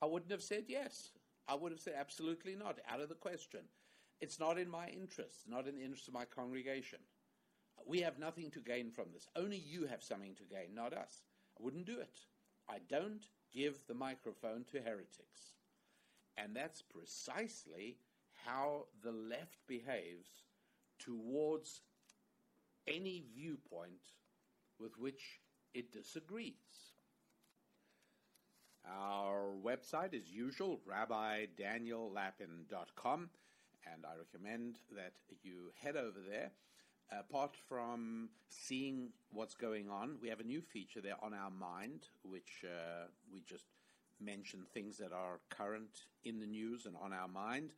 I 0.00 0.06
wouldn't 0.06 0.30
have 0.30 0.42
said 0.42 0.64
yes. 0.68 1.10
I 1.48 1.54
would 1.54 1.72
have 1.72 1.80
said 1.80 1.94
absolutely 1.98 2.54
not, 2.54 2.78
out 2.88 3.00
of 3.00 3.08
the 3.08 3.14
question. 3.14 3.60
It's 4.20 4.38
not 4.38 4.58
in 4.58 4.68
my 4.68 4.88
interest, 4.88 5.48
not 5.48 5.66
in 5.66 5.76
the 5.76 5.82
interest 5.82 6.08
of 6.08 6.14
my 6.14 6.24
congregation. 6.24 6.98
We 7.86 8.00
have 8.00 8.18
nothing 8.18 8.50
to 8.50 8.60
gain 8.60 8.90
from 8.90 9.06
this. 9.12 9.26
Only 9.34 9.56
you 9.56 9.86
have 9.86 10.02
something 10.02 10.34
to 10.34 10.44
gain, 10.44 10.74
not 10.74 10.92
us. 10.92 11.22
I 11.58 11.64
wouldn't 11.64 11.86
do 11.86 12.00
it. 12.00 12.18
I 12.68 12.78
don't 12.88 13.24
give 13.52 13.86
the 13.86 13.94
microphone 13.94 14.64
to 14.72 14.80
heretics. 14.80 15.54
And 16.36 16.54
that's 16.54 16.82
precisely 16.82 17.96
how 18.44 18.86
the 19.02 19.12
left 19.12 19.58
behaves 19.66 20.28
towards 20.98 21.82
any 22.86 23.24
viewpoint 23.34 24.02
with 24.78 24.98
which 24.98 25.40
it 25.74 25.92
disagrees. 25.92 26.97
Our 28.96 29.52
website, 29.62 30.14
as 30.14 30.30
usual, 30.30 30.80
rabbidaniellapin.com, 30.88 33.30
and 33.92 34.06
I 34.06 34.14
recommend 34.16 34.78
that 34.96 35.12
you 35.42 35.72
head 35.82 35.96
over 35.96 36.20
there. 36.26 36.52
Apart 37.10 37.56
from 37.68 38.28
seeing 38.48 39.10
what's 39.30 39.54
going 39.54 39.88
on, 39.88 40.18
we 40.20 40.28
have 40.28 40.40
a 40.40 40.44
new 40.44 40.60
feature 40.60 41.00
there 41.00 41.16
on 41.22 41.32
our 41.32 41.50
mind, 41.50 42.08
which 42.22 42.64
uh, 42.64 43.06
we 43.32 43.40
just 43.40 43.64
mention 44.20 44.66
things 44.72 44.98
that 44.98 45.12
are 45.12 45.40
current 45.48 46.06
in 46.24 46.38
the 46.38 46.46
news 46.46 46.86
and 46.86 46.96
on 47.00 47.12
our 47.12 47.28
mind. 47.28 47.72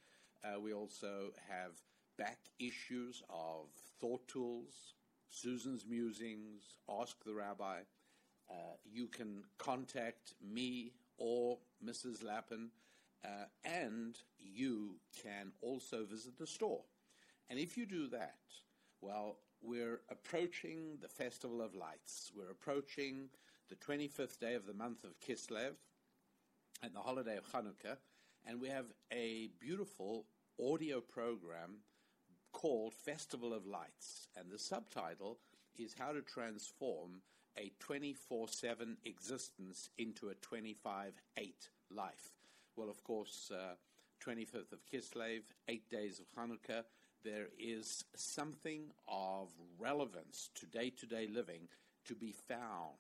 Uh, 0.45 0.61
we 0.61 0.73
also 0.73 1.33
have 1.49 1.73
back 2.19 2.39
issues 2.59 3.23
of 3.31 3.67
Thought 4.01 4.27
Tools, 4.27 4.95
Susan's 5.29 5.87
Musings, 5.87 6.79
Ask 6.89 7.23
the 7.25 7.35
Rabbi. 7.35 7.81
Uh, 8.51 8.75
you 8.85 9.07
can 9.07 9.45
contact 9.59 10.35
me 10.43 10.93
or 11.21 11.59
Mrs. 11.85 12.25
Lapin, 12.25 12.71
uh, 13.25 13.45
and 13.65 14.17
you 14.39 14.97
can 15.23 15.53
also 15.61 16.05
visit 16.05 16.37
the 16.39 16.47
store. 16.47 16.83
And 17.49 17.59
if 17.59 17.77
you 17.77 17.87
do 17.87 18.09
that, 18.09 18.39
well, 19.01 19.37
we're 19.63 20.01
approaching 20.11 20.99
the 21.01 21.09
Festival 21.09 21.61
of 21.61 21.75
Lights. 21.75 22.33
We're 22.35 22.51
approaching 22.51 23.29
the 23.69 23.77
25th 23.77 24.39
day 24.41 24.55
of 24.55 24.67
the 24.67 24.75
month 24.75 25.05
of 25.05 25.21
Kislev 25.21 25.75
and 26.83 26.95
the 26.95 27.01
holiday 27.01 27.37
of 27.37 27.45
Hanukkah, 27.53 27.99
and 28.47 28.61
we 28.61 28.69
have 28.69 28.87
a 29.13 29.51
beautiful 29.61 30.27
audio 30.59 31.01
program 31.01 31.77
called 32.53 32.95
Festival 32.95 33.53
of 33.53 33.67
Lights, 33.67 34.29
and 34.37 34.51
the 34.51 34.59
subtitle 34.59 35.39
is 35.79 35.95
How 35.99 36.13
to 36.13 36.23
Transform 36.23 37.23
a 37.59 37.73
24 37.79 38.49
7 38.49 38.97
existence 39.05 39.91
into 39.99 40.29
a 40.29 40.35
25 40.35 41.15
8 41.37 41.69
life. 41.91 42.33
Well, 42.77 42.89
of 42.89 43.03
course, 43.05 43.51
uh, 43.55 43.75
25th 44.21 44.73
of 44.73 44.87
Kislev, 44.93 45.43
eight 45.69 45.89
days 45.91 46.21
of 46.21 46.27
Hanukkah, 46.39 46.85
there 47.25 47.49
is 47.59 48.05
something 48.15 48.93
of 49.09 49.49
relevance 49.79 50.51
to 50.55 50.67
day 50.67 50.91
to 50.91 51.07
day 51.07 51.27
living 51.27 51.69
to 52.07 52.15
be 52.15 52.33
found. 52.33 52.95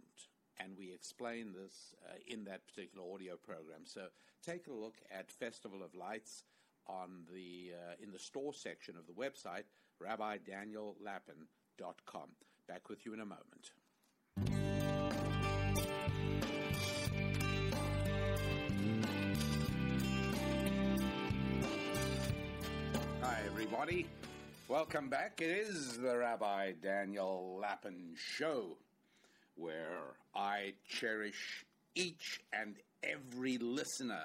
And 0.59 0.76
we 0.76 0.92
explain 0.92 1.52
this 1.52 1.95
uh, 2.07 2.14
in 2.26 2.45
that 2.45 2.66
particular 2.66 3.07
audio 3.12 3.37
program. 3.37 3.83
So 3.85 4.09
take 4.45 4.66
a 4.66 4.73
look 4.73 4.97
at 5.11 5.30
Festival 5.30 5.83
of 5.83 5.95
Lights 5.95 6.45
on 6.87 7.25
the 7.33 7.73
uh, 7.75 7.95
in 8.02 8.11
the 8.12 8.19
store 8.19 8.52
section 8.52 8.97
of 8.97 9.07
the 9.07 9.12
website, 9.12 9.64
rabbidaniellapin.com. 10.02 12.28
Back 12.69 12.88
with 12.88 13.07
you 13.07 13.14
in 13.14 13.21
a 13.21 13.25
moment. 13.25 13.73
Everybody. 23.61 24.07
Welcome 24.69 25.11
back. 25.11 25.43
It 25.43 25.50
is 25.50 25.99
the 25.99 26.17
Rabbi 26.17 26.73
Daniel 26.83 27.59
Lapin 27.61 28.14
Show, 28.17 28.79
where 29.55 30.14
I 30.35 30.73
cherish 30.88 31.67
each 31.95 32.40
and 32.55 32.76
every 33.02 33.59
listener 33.59 34.23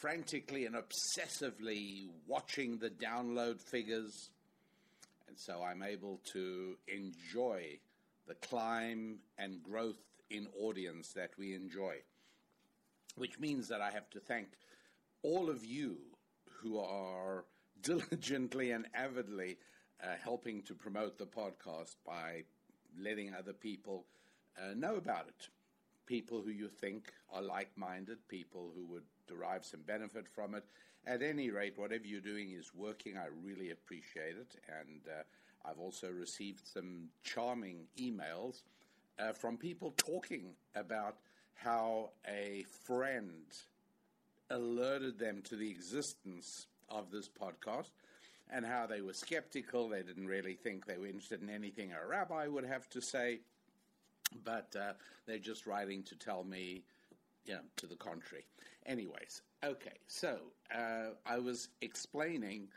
frantically 0.00 0.64
and 0.64 0.74
obsessively 0.74 2.06
watching 2.26 2.78
the 2.78 2.88
download 2.88 3.60
figures. 3.60 4.30
And 5.28 5.38
so 5.38 5.62
I'm 5.62 5.82
able 5.82 6.18
to 6.32 6.76
enjoy 6.88 7.78
the 8.26 8.36
climb 8.36 9.18
and 9.36 9.62
growth 9.62 10.00
in 10.30 10.46
audience 10.58 11.12
that 11.14 11.32
we 11.36 11.54
enjoy. 11.54 11.96
Which 13.16 13.38
means 13.38 13.68
that 13.68 13.82
I 13.82 13.90
have 13.90 14.08
to 14.12 14.20
thank 14.20 14.48
all 15.22 15.50
of 15.50 15.62
you 15.62 15.98
who 16.62 16.78
are 16.78 17.44
diligently 17.84 18.70
and 18.72 18.86
avidly 18.94 19.56
uh, 20.02 20.08
helping 20.22 20.62
to 20.62 20.74
promote 20.74 21.18
the 21.18 21.26
podcast 21.26 21.96
by 22.06 22.42
letting 23.00 23.34
other 23.34 23.52
people 23.52 24.04
uh, 24.58 24.74
know 24.74 24.96
about 24.96 25.28
it. 25.28 25.48
people 26.06 26.42
who 26.42 26.50
you 26.50 26.68
think 26.68 27.12
are 27.32 27.42
like 27.42 27.70
minded, 27.76 28.18
people 28.28 28.70
who 28.74 28.84
would 28.86 29.04
derive 29.26 29.64
some 29.64 29.80
benefit 29.86 30.26
from 30.28 30.54
it. 30.54 30.64
At 31.06 31.22
any 31.22 31.50
rate, 31.50 31.78
whatever 31.78 32.06
you're 32.06 32.20
doing 32.20 32.52
is 32.52 32.72
working. 32.74 33.16
I 33.16 33.26
really 33.42 33.70
appreciate 33.70 34.36
it. 34.36 34.56
And 34.68 35.00
uh, 35.08 35.22
I've 35.68 35.78
also 35.78 36.08
received 36.10 36.66
some 36.66 37.08
charming 37.22 37.86
emails 37.98 38.62
uh, 39.18 39.32
from 39.32 39.56
people 39.56 39.92
talking 39.96 40.54
about 40.74 41.16
how 41.54 42.10
a 42.28 42.64
friend 42.86 43.44
alerted 44.50 45.18
them 45.18 45.42
to 45.42 45.56
the 45.56 45.70
existence 45.70 46.66
of 46.88 47.10
this 47.10 47.28
podcast 47.28 47.90
and 48.50 48.64
how 48.64 48.86
they 48.86 49.00
were 49.00 49.12
skeptical. 49.12 49.88
They 49.88 50.02
didn't 50.02 50.26
really 50.26 50.54
think 50.54 50.86
they 50.86 50.98
were 50.98 51.06
interested 51.06 51.42
in 51.42 51.50
anything 51.50 51.92
a 51.92 52.06
rabbi 52.06 52.46
would 52.46 52.64
have 52.64 52.88
to 52.90 53.00
say, 53.00 53.40
but 54.44 54.74
uh, 54.78 54.92
they're 55.26 55.38
just 55.38 55.66
writing 55.66 56.02
to 56.04 56.16
tell 56.16 56.44
me, 56.44 56.82
you 57.44 57.54
know, 57.54 57.60
to 57.76 57.86
the 57.86 57.96
contrary. 57.96 58.46
Anyways, 58.86 59.42
okay, 59.64 59.98
so 60.06 60.38
uh, 60.74 61.10
I 61.26 61.38
was 61.38 61.68
explaining 61.80 62.68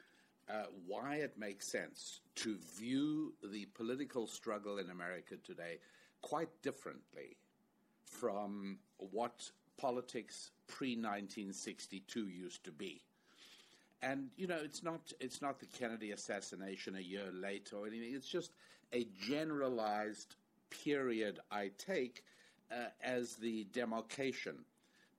uh, 0.50 0.66
why 0.86 1.16
it 1.16 1.38
makes 1.38 1.68
sense 1.68 2.22
to 2.36 2.58
view 2.78 3.34
the 3.52 3.66
political 3.74 4.28
struggle 4.28 4.78
in 4.78 4.90
America 4.90 5.36
today 5.44 5.80
quite 6.22 6.50
differently 6.62 7.36
from 8.06 8.80
what 8.98 9.52
politics 9.78 10.52
pre 10.68 10.92
1962 10.96 12.28
used 12.28 12.64
to 12.64 12.72
be. 12.72 13.02
And 14.02 14.30
you 14.38 14.48
know, 14.48 14.60
it's 14.64 14.84
not 14.84 15.12
it's 15.20 15.42
not 15.42 15.60
the 15.60 15.66
Kennedy 15.66 16.12
assassination 16.12 16.96
a 16.96 17.02
year 17.02 17.32
later 17.34 17.78
or 17.78 17.88
anything. 17.88 18.14
It's 18.14 18.28
just 18.28 18.52
a 18.94 19.08
generalized 19.20 20.36
period 20.70 21.40
I 21.52 21.72
take 21.78 22.24
uh, 22.72 22.90
as 23.02 23.36
the 23.36 23.66
demarcation 23.74 24.56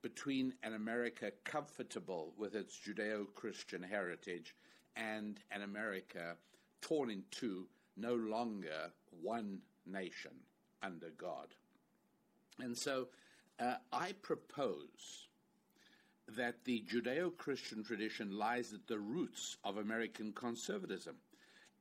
between 0.01 0.53
an 0.63 0.75
America 0.75 1.31
comfortable 1.43 2.33
with 2.37 2.55
its 2.55 2.79
Judeo-Christian 2.79 3.83
heritage 3.83 4.55
and 4.95 5.39
an 5.51 5.63
America 5.63 6.37
torn 6.81 7.09
in 7.09 7.23
two, 7.31 7.67
no 7.97 8.15
longer 8.15 8.91
one 9.21 9.59
nation 9.85 10.31
under 10.81 11.09
God. 11.17 11.47
And 12.59 12.77
so 12.77 13.07
uh, 13.59 13.75
I 13.91 14.13
propose 14.21 15.27
that 16.37 16.63
the 16.65 16.83
Judeo 16.91 17.35
Christian 17.35 17.83
tradition 17.83 18.37
lies 18.37 18.73
at 18.73 18.87
the 18.87 18.99
roots 18.99 19.57
of 19.63 19.77
American 19.77 20.31
conservatism 20.33 21.15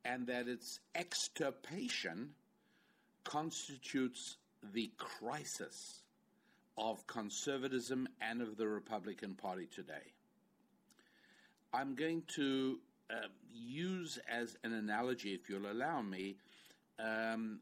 and 0.04 0.26
that 0.26 0.48
its 0.48 0.80
extirpation 0.94 2.30
constitutes 3.24 4.36
the 4.72 4.90
crisis 4.96 6.02
of 6.76 7.06
conservatism 7.06 8.08
and 8.20 8.40
of 8.40 8.56
the 8.56 8.66
Republican 8.66 9.34
Party 9.34 9.66
today. 9.66 10.12
I'm 11.72 11.94
going 11.94 12.22
to 12.36 12.78
uh, 13.10 13.28
use 13.52 14.18
as 14.30 14.56
an 14.64 14.72
analogy, 14.72 15.34
if 15.34 15.50
you'll 15.50 15.70
allow 15.70 16.00
me, 16.00 16.36
um, 16.98 17.60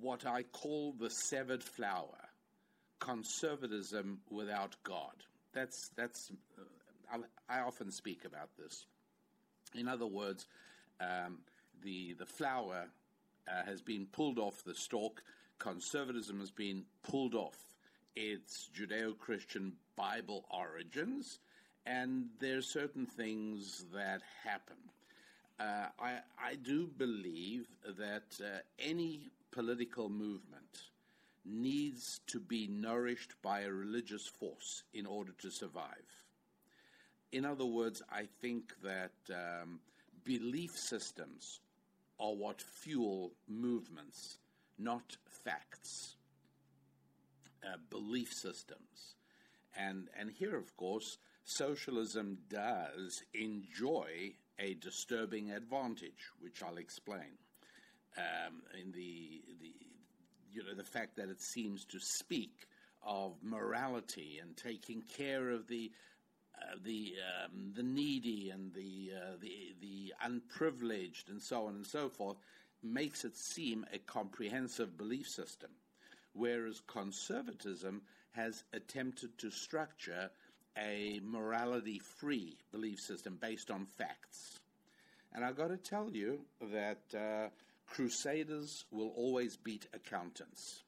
what 0.00 0.26
I 0.26 0.44
call 0.44 0.92
the 0.92 1.10
severed 1.10 1.62
flower 1.62 2.28
conservatism 3.00 4.20
without 4.30 4.76
God. 4.84 5.14
That's 5.52 5.90
that's. 5.96 6.32
Uh, 6.58 7.18
I, 7.48 7.60
often 7.60 7.90
speak 7.90 8.24
about 8.24 8.50
this. 8.56 8.86
In 9.74 9.88
other 9.88 10.06
words, 10.06 10.46
um, 11.00 11.38
the 11.82 12.14
the 12.14 12.26
flower 12.26 12.86
uh, 13.48 13.64
has 13.64 13.80
been 13.82 14.06
pulled 14.06 14.38
off 14.38 14.62
the 14.64 14.74
stalk. 14.74 15.22
Conservatism 15.58 16.40
has 16.40 16.50
been 16.50 16.84
pulled 17.02 17.34
off 17.34 17.58
its 18.16 18.70
Judeo-Christian 18.74 19.72
Bible 19.96 20.44
origins, 20.50 21.38
and 21.86 22.26
there 22.38 22.58
are 22.58 22.62
certain 22.62 23.06
things 23.06 23.84
that 23.92 24.22
happen. 24.42 24.76
Uh, 25.58 25.88
I, 26.00 26.18
I 26.42 26.54
do 26.54 26.86
believe 26.86 27.66
that 27.98 28.40
uh, 28.42 28.60
any 28.78 29.30
political 29.50 30.08
movement 30.08 30.89
needs 31.44 32.20
to 32.26 32.40
be 32.40 32.68
nourished 32.68 33.34
by 33.42 33.60
a 33.60 33.72
religious 33.72 34.26
force 34.26 34.82
in 34.92 35.06
order 35.06 35.32
to 35.38 35.50
survive. 35.50 36.24
In 37.32 37.44
other 37.44 37.64
words, 37.64 38.02
I 38.10 38.26
think 38.40 38.74
that 38.82 39.12
um, 39.30 39.80
belief 40.24 40.76
systems 40.76 41.60
are 42.18 42.34
what 42.34 42.60
fuel 42.60 43.32
movements, 43.48 44.38
not 44.78 45.16
facts. 45.26 46.16
Uh, 47.62 47.76
belief 47.90 48.32
systems. 48.32 49.14
And, 49.76 50.08
and 50.18 50.30
here, 50.30 50.56
of 50.56 50.74
course, 50.78 51.18
socialism 51.44 52.38
does 52.48 53.22
enjoy 53.34 54.32
a 54.58 54.74
disturbing 54.74 55.50
advantage, 55.50 56.30
which 56.40 56.62
I'll 56.62 56.78
explain. 56.78 57.38
Um, 58.16 58.62
in 58.80 58.92
the, 58.92 59.42
the 59.60 59.74
you 60.52 60.62
know, 60.64 60.74
the 60.74 60.84
fact 60.84 61.16
that 61.16 61.28
it 61.28 61.40
seems 61.40 61.84
to 61.86 61.98
speak 62.00 62.66
of 63.02 63.32
morality 63.42 64.38
and 64.42 64.56
taking 64.56 65.02
care 65.16 65.50
of 65.50 65.66
the 65.66 65.90
uh, 66.60 66.76
the 66.84 67.14
um, 67.44 67.72
the 67.74 67.82
needy 67.82 68.50
and 68.50 68.74
the 68.74 69.12
uh, 69.16 69.36
the 69.40 69.74
the 69.80 70.12
unprivileged 70.22 71.30
and 71.30 71.40
so 71.40 71.66
on 71.66 71.74
and 71.74 71.86
so 71.86 72.08
forth 72.08 72.36
makes 72.82 73.24
it 73.24 73.36
seem 73.36 73.86
a 73.92 73.98
comprehensive 73.98 74.96
belief 74.96 75.28
system, 75.28 75.70
whereas 76.32 76.82
conservatism 76.86 78.02
has 78.32 78.64
attempted 78.72 79.36
to 79.38 79.50
structure 79.50 80.30
a 80.78 81.20
morality-free 81.24 82.56
belief 82.70 83.00
system 83.00 83.36
based 83.40 83.70
on 83.70 83.84
facts. 83.84 84.60
And 85.32 85.44
I've 85.44 85.56
got 85.56 85.68
to 85.68 85.76
tell 85.76 86.10
you 86.10 86.40
that 86.72 87.02
uh, 87.14 87.48
Crusaders 87.90 88.84
will 88.92 89.12
always 89.16 89.56
beat 89.56 89.86
accountants. 89.92 90.84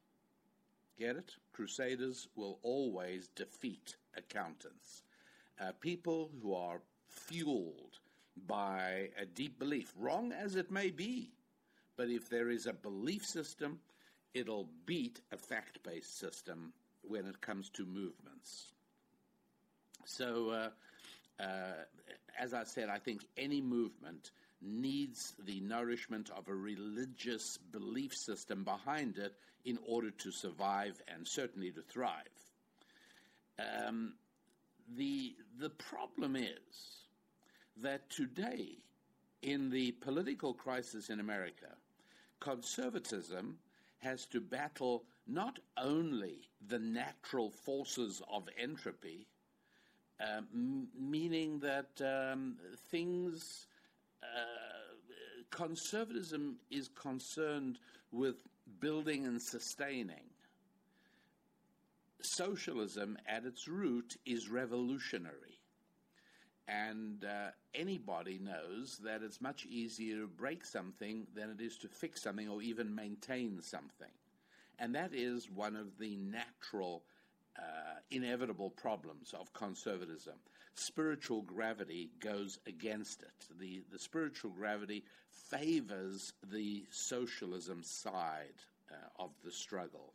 Get 0.99 1.17
it? 1.17 1.35
Crusaders 1.53 2.29
will 2.37 2.61
always 2.63 3.29
defeat 3.35 3.97
accountants. 4.17 5.03
Uh, 5.61 5.73
people 5.81 6.31
who 6.41 6.55
are 6.55 6.81
fueled 7.09 7.99
by 8.47 9.11
a 9.21 9.27
deep 9.27 9.59
belief, 9.59 9.93
wrong 9.99 10.33
as 10.33 10.55
it 10.55 10.71
may 10.71 10.91
be, 10.91 11.33
but 11.97 12.09
if 12.09 12.31
there 12.31 12.51
is 12.51 12.67
a 12.67 12.73
belief 12.73 13.27
system, 13.27 13.81
it'll 14.33 14.69
beat 14.87 15.21
a 15.33 15.37
fact 15.37 15.83
based 15.83 16.19
system 16.19 16.73
when 17.03 17.27
it 17.27 17.41
comes 17.41 17.69
to 17.71 17.85
movements. 17.85 18.73
So, 20.05 20.51
uh, 20.51 21.43
uh, 21.43 21.85
as 22.39 22.55
I 22.55 22.63
said, 22.65 22.89
I 22.89 22.99
think 22.99 23.25
any 23.37 23.61
movement 23.61 24.31
needs 24.63 25.35
the 25.45 25.61
nourishment 25.61 26.31
of 26.37 26.49
a 26.49 26.55
religious 26.55 27.57
belief 27.57 28.15
system 28.15 28.65
behind 28.65 29.19
it 29.19 29.35
in 29.65 29.79
order 29.87 30.11
to 30.11 30.31
survive 30.31 31.01
and 31.09 31.27
certainly 31.27 31.71
to 31.71 31.83
thrive. 31.83 32.29
Um, 33.59 34.15
the, 34.97 35.35
the 35.59 35.71
problem 35.71 36.37
is 36.37 37.07
that 37.77 38.09
today, 38.11 38.79
in 39.43 39.71
the 39.71 39.93
political 39.93 40.55
crisis 40.55 41.11
in 41.11 41.21
America, 41.21 41.77
conservatism 42.41 43.59
has 43.99 44.27
to 44.27 44.41
battle 44.41 45.05
not 45.27 45.59
only 45.77 46.49
the 46.69 46.79
natural 46.79 47.51
forces 47.51 48.21
of 48.31 48.49
entropy, 48.61 49.27
uh, 50.21 50.41
m- 50.53 50.89
meaning 50.99 51.61
that 51.61 51.91
um, 52.01 52.57
things 52.91 53.67
uh, 54.23 54.95
conservatism 55.51 56.57
is 56.71 56.89
concerned 56.89 57.79
with 58.11 58.37
building 58.81 59.27
and 59.27 59.41
sustaining. 59.41 60.25
Socialism, 62.21 63.19
at 63.27 63.45
its 63.45 63.67
root, 63.67 64.17
is 64.25 64.49
revolutionary. 64.49 65.59
And 66.69 67.25
uh, 67.25 67.51
anybody 67.75 68.39
knows 68.39 68.99
that 69.05 69.23
it's 69.23 69.41
much 69.41 69.67
easier 69.67 70.21
to 70.21 70.27
break 70.27 70.65
something 70.65 71.27
than 71.35 71.51
it 71.51 71.61
is 71.61 71.77
to 71.79 71.89
fix 71.89 72.23
something 72.23 72.49
or 72.49 72.63
even 72.63 72.95
maintain 72.95 73.61
something. 73.61 74.13
And 74.79 74.95
that 74.95 75.13
is 75.13 75.51
one 75.51 75.77
of 75.77 75.99
the 75.99 76.17
natural, 76.17 77.03
uh, 77.59 77.99
inevitable 78.11 78.71
problems 78.71 79.35
of 79.39 79.53
conservatism 79.53 80.35
spiritual 80.75 81.43
gravity 81.43 82.11
goes 82.21 82.59
against 82.67 83.23
it. 83.23 83.47
The, 83.59 83.83
the 83.91 83.99
spiritual 83.99 84.51
gravity 84.51 85.05
favors 85.31 86.33
the 86.51 86.85
socialism 86.91 87.83
side 87.83 88.55
uh, 88.91 89.23
of 89.23 89.31
the 89.45 89.51
struggle. 89.51 90.13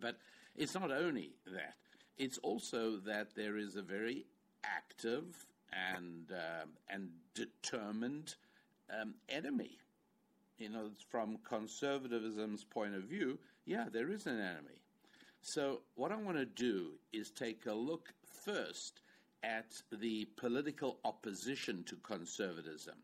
But 0.00 0.16
it's 0.56 0.74
not 0.74 0.90
only 0.90 1.32
that, 1.46 1.74
it's 2.18 2.38
also 2.38 2.96
that 3.06 3.34
there 3.34 3.56
is 3.56 3.76
a 3.76 3.82
very 3.82 4.26
active 4.64 5.46
and, 5.72 6.30
uh, 6.32 6.66
and 6.88 7.10
determined 7.34 8.34
um, 9.00 9.14
enemy. 9.28 9.78
You 10.58 10.68
know, 10.68 10.90
from 11.08 11.38
conservatism's 11.48 12.64
point 12.64 12.94
of 12.94 13.04
view, 13.04 13.38
yeah, 13.64 13.86
there 13.90 14.10
is 14.10 14.26
an 14.26 14.38
enemy. 14.38 14.80
So, 15.42 15.80
what 15.94 16.12
I 16.12 16.16
want 16.16 16.36
to 16.36 16.44
do 16.44 16.92
is 17.14 17.30
take 17.30 17.64
a 17.64 17.72
look 17.72 18.12
first 18.44 19.00
at 19.42 19.80
the 20.00 20.26
political 20.36 20.98
opposition 21.04 21.82
to 21.84 21.96
conservatism 21.96 22.96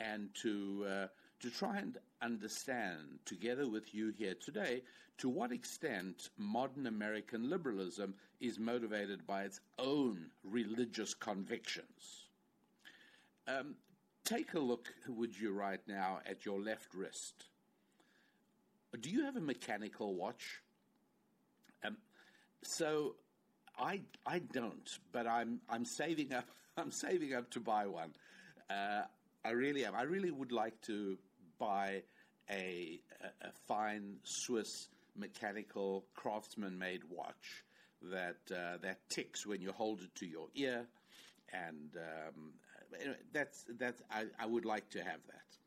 and 0.00 0.28
to, 0.34 0.86
uh, 0.88 1.06
to 1.40 1.50
try 1.50 1.78
and 1.78 1.98
understand, 2.22 3.18
together 3.24 3.68
with 3.68 3.94
you 3.94 4.10
here 4.10 4.34
today, 4.34 4.82
to 5.18 5.28
what 5.28 5.52
extent 5.52 6.30
modern 6.36 6.86
American 6.86 7.48
liberalism 7.48 8.14
is 8.40 8.58
motivated 8.58 9.26
by 9.26 9.44
its 9.44 9.60
own 9.78 10.26
religious 10.44 11.14
convictions. 11.14 12.26
Um, 13.48 13.76
take 14.24 14.54
a 14.54 14.58
look, 14.58 14.92
would 15.08 15.38
you, 15.38 15.52
right 15.52 15.80
now, 15.86 16.20
at 16.26 16.44
your 16.44 16.60
left 16.60 16.94
wrist. 16.94 17.46
Do 19.00 19.10
you 19.10 19.24
have 19.24 19.36
a 19.36 19.40
mechanical 19.40 20.14
watch? 20.14 20.60
Um, 21.84 21.96
so 22.62 23.14
I 23.78 24.02
I 24.26 24.38
don't, 24.38 24.88
but 25.12 25.26
I'm 25.26 25.60
I'm 25.68 25.84
saving 25.84 26.32
up. 26.32 26.46
I'm 26.76 26.90
saving 26.90 27.34
up 27.34 27.50
to 27.50 27.60
buy 27.60 27.86
one. 27.86 28.12
Uh, 28.68 29.02
I 29.44 29.50
really 29.50 29.84
am. 29.84 29.94
I 29.94 30.02
really 30.02 30.30
would 30.30 30.52
like 30.52 30.80
to 30.82 31.16
buy 31.58 32.02
a, 32.50 33.00
a, 33.22 33.46
a 33.46 33.52
fine 33.66 34.16
Swiss 34.24 34.88
mechanical 35.16 36.04
craftsman-made 36.14 37.02
watch 37.08 37.64
that 38.02 38.36
uh, 38.50 38.76
that 38.82 38.98
ticks 39.08 39.46
when 39.46 39.60
you 39.60 39.72
hold 39.72 40.02
it 40.02 40.14
to 40.16 40.26
your 40.26 40.48
ear, 40.54 40.86
and 41.52 41.96
um, 41.96 42.52
that's 43.32 43.64
that's 43.78 44.02
I, 44.10 44.24
I, 44.38 44.46
would 44.46 44.64
like 44.64 44.88
to 44.90 44.98
have 44.98 45.20
that. 45.28 45.65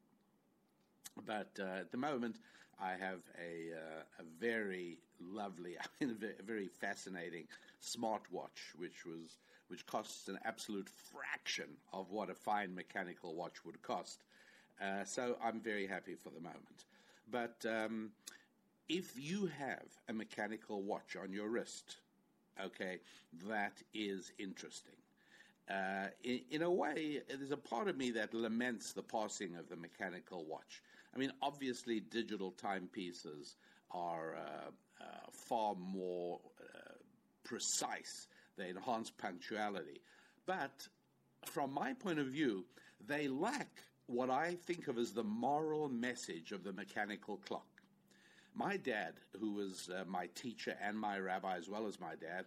But 1.25 1.51
uh, 1.60 1.79
at 1.79 1.91
the 1.91 1.97
moment, 1.97 2.38
I 2.82 2.91
have 2.91 3.21
a 3.38 3.73
uh, 3.75 4.01
a 4.19 4.23
very 4.39 4.99
lovely, 5.19 5.77
I 5.82 6.05
mean, 6.05 6.17
a 6.39 6.43
very 6.43 6.67
fascinating 6.67 7.47
smartwatch, 7.82 8.75
which 8.77 9.05
was 9.05 9.38
which 9.67 9.86
costs 9.86 10.27
an 10.27 10.39
absolute 10.45 10.89
fraction 10.89 11.69
of 11.93 12.12
what 12.12 12.29
a 12.29 12.36
fine 12.36 12.73
mechanical 12.73 13.36
watch 13.36 13.63
would 13.65 13.82
cost. 13.82 14.23
Uh, 14.82 15.03
so 15.03 15.38
I'm 15.43 15.60
very 15.60 15.86
happy 15.86 16.15
for 16.15 16.29
the 16.29 16.39
moment. 16.39 16.86
But 17.29 17.63
um, 17.67 18.12
if 18.88 19.13
you 19.15 19.45
have 19.45 19.86
a 20.08 20.13
mechanical 20.13 20.82
watch 20.82 21.15
on 21.21 21.32
your 21.32 21.49
wrist, 21.49 21.97
okay, 22.63 22.99
that 23.47 23.82
is 23.93 24.32
interesting. 24.39 24.95
Uh, 25.69 26.08
in, 26.23 26.41
in, 26.49 26.62
a 26.63 26.71
way, 26.71 27.21
there's 27.27 27.51
a 27.51 27.58
part 27.58 27.88
of 27.88 27.95
me 27.95 28.10
that 28.10 28.34
laments 28.34 28.91
the 28.91 29.03
passing 29.03 29.55
of 29.55 29.69
the 29.69 29.75
mechanical 29.75 30.43
watch. 30.45 30.82
I 31.13 31.17
mean, 31.17 31.31
obviously, 31.41 31.99
digital 31.99 32.51
timepieces 32.51 33.55
are 33.91 34.35
uh, 34.35 35.03
uh, 35.03 35.05
far 35.31 35.75
more 35.75 36.39
uh, 36.59 36.93
precise. 37.43 38.27
They 38.57 38.69
enhance 38.69 39.09
punctuality. 39.09 40.01
But 40.45 40.87
from 41.45 41.73
my 41.73 41.93
point 41.93 42.19
of 42.19 42.27
view, 42.27 42.65
they 43.07 43.27
lack 43.27 43.69
what 44.07 44.29
I 44.29 44.55
think 44.65 44.87
of 44.87 44.97
as 44.97 45.11
the 45.11 45.23
moral 45.23 45.89
message 45.89 46.51
of 46.51 46.63
the 46.63 46.73
mechanical 46.73 47.37
clock. 47.37 47.65
My 48.55 48.77
dad, 48.77 49.13
who 49.39 49.53
was 49.53 49.89
uh, 49.89 50.03
my 50.07 50.27
teacher 50.35 50.75
and 50.81 50.99
my 50.99 51.19
rabbi 51.19 51.57
as 51.57 51.69
well 51.69 51.87
as 51.87 51.99
my 51.99 52.15
dad, 52.15 52.45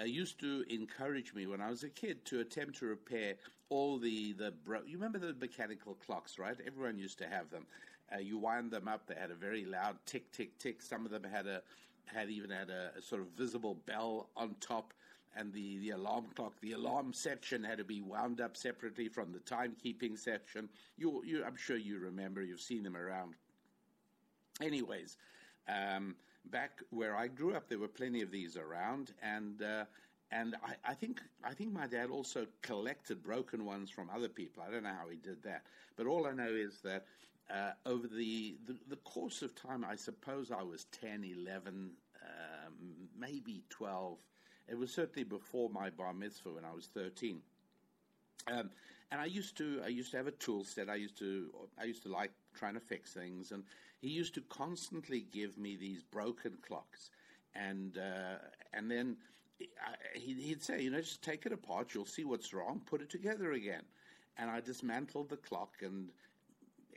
uh, 0.00 0.04
used 0.04 0.38
to 0.40 0.64
encourage 0.70 1.34
me 1.34 1.46
when 1.46 1.60
I 1.60 1.68
was 1.68 1.82
a 1.82 1.88
kid 1.88 2.24
to 2.26 2.40
attempt 2.40 2.78
to 2.78 2.86
repair 2.86 3.34
all 3.68 3.98
the 3.98 4.32
the 4.32 4.52
bro- 4.52 4.82
you 4.86 4.96
remember 4.96 5.18
the 5.18 5.34
mechanical 5.34 5.94
clocks, 5.94 6.38
right? 6.38 6.56
Everyone 6.66 6.98
used 6.98 7.18
to 7.18 7.26
have 7.26 7.50
them. 7.50 7.66
Uh, 8.14 8.18
you 8.18 8.38
wind 8.38 8.70
them 8.70 8.88
up; 8.88 9.06
they 9.06 9.14
had 9.14 9.30
a 9.30 9.34
very 9.34 9.64
loud 9.64 9.96
tick, 10.06 10.30
tick, 10.32 10.58
tick. 10.58 10.82
Some 10.82 11.04
of 11.04 11.10
them 11.10 11.24
had 11.24 11.46
a 11.46 11.62
had 12.06 12.30
even 12.30 12.50
had 12.50 12.70
a, 12.70 12.90
a 12.98 13.02
sort 13.02 13.20
of 13.20 13.28
visible 13.28 13.74
bell 13.86 14.28
on 14.36 14.54
top, 14.60 14.92
and 15.36 15.52
the, 15.52 15.78
the 15.78 15.90
alarm 15.90 16.26
clock. 16.34 16.54
The 16.60 16.72
alarm 16.72 17.12
section 17.12 17.62
had 17.62 17.78
to 17.78 17.84
be 17.84 18.00
wound 18.00 18.40
up 18.40 18.56
separately 18.56 19.08
from 19.08 19.32
the 19.32 19.38
timekeeping 19.38 20.18
section. 20.18 20.68
You, 20.96 21.22
you, 21.24 21.44
I'm 21.44 21.56
sure 21.56 21.76
you 21.76 21.98
remember. 21.98 22.42
You've 22.42 22.60
seen 22.60 22.82
them 22.82 22.96
around. 22.96 23.34
Anyways, 24.60 25.16
um, 25.68 26.16
back 26.50 26.82
where 26.90 27.16
I 27.16 27.28
grew 27.28 27.54
up, 27.54 27.68
there 27.68 27.78
were 27.78 27.88
plenty 27.88 28.22
of 28.22 28.30
these 28.30 28.56
around, 28.56 29.12
and 29.22 29.62
uh, 29.62 29.84
and 30.32 30.56
I, 30.64 30.90
I, 30.90 30.94
think 30.94 31.20
I 31.44 31.54
think 31.54 31.72
my 31.72 31.86
dad 31.86 32.10
also 32.10 32.46
collected 32.62 33.22
broken 33.22 33.64
ones 33.64 33.90
from 33.90 34.10
other 34.14 34.28
people. 34.28 34.62
I 34.66 34.70
don't 34.70 34.84
know 34.84 34.94
how 34.96 35.08
he 35.08 35.16
did 35.16 35.42
that, 35.44 35.62
but 35.96 36.06
all 36.06 36.26
I 36.26 36.32
know 36.32 36.48
is 36.48 36.80
that 36.82 37.06
uh, 37.52 37.72
over 37.86 38.06
the, 38.06 38.56
the, 38.66 38.76
the 38.88 38.96
course 38.96 39.42
of 39.42 39.54
time, 39.54 39.84
I 39.88 39.96
suppose 39.96 40.50
I 40.50 40.62
was 40.62 40.84
10, 41.00 41.24
11, 41.24 41.90
um, 42.22 42.72
maybe 43.18 43.62
12. 43.70 44.18
It 44.68 44.78
was 44.78 44.92
certainly 44.92 45.24
before 45.24 45.68
my 45.70 45.90
bar 45.90 46.12
mitzvah 46.12 46.50
when 46.52 46.64
I 46.64 46.74
was 46.74 46.86
13. 46.86 47.40
Um, 48.46 48.70
and 49.10 49.20
I 49.20 49.24
used 49.24 49.56
to 49.58 49.80
I 49.84 49.88
used 49.88 50.12
to 50.12 50.16
have 50.18 50.28
a 50.28 50.32
tool 50.32 50.62
set. 50.64 50.88
I 50.88 50.94
used 50.94 51.18
to 51.18 51.50
I 51.80 51.84
used 51.84 52.04
to 52.04 52.08
like 52.08 52.30
trying 52.54 52.74
to 52.74 52.80
fix 52.80 53.12
things, 53.12 53.50
and 53.50 53.64
he 54.00 54.08
used 54.08 54.34
to 54.34 54.40
constantly 54.42 55.26
give 55.32 55.58
me 55.58 55.76
these 55.76 56.04
broken 56.04 56.52
clocks, 56.66 57.10
and 57.54 57.98
uh, 57.98 58.38
and 58.72 58.88
then 58.88 59.16
I, 59.60 60.18
he'd 60.18 60.62
say, 60.62 60.82
you 60.82 60.90
know, 60.90 61.00
just 61.00 61.22
take 61.22 61.46
it 61.46 61.52
apart. 61.52 61.94
You'll 61.94 62.06
see 62.06 62.24
what's 62.24 62.54
wrong. 62.54 62.80
Put 62.86 63.02
it 63.02 63.10
together 63.10 63.52
again. 63.52 63.82
And 64.38 64.50
I 64.50 64.60
dismantled 64.60 65.28
the 65.28 65.36
clock 65.36 65.74
and 65.82 66.10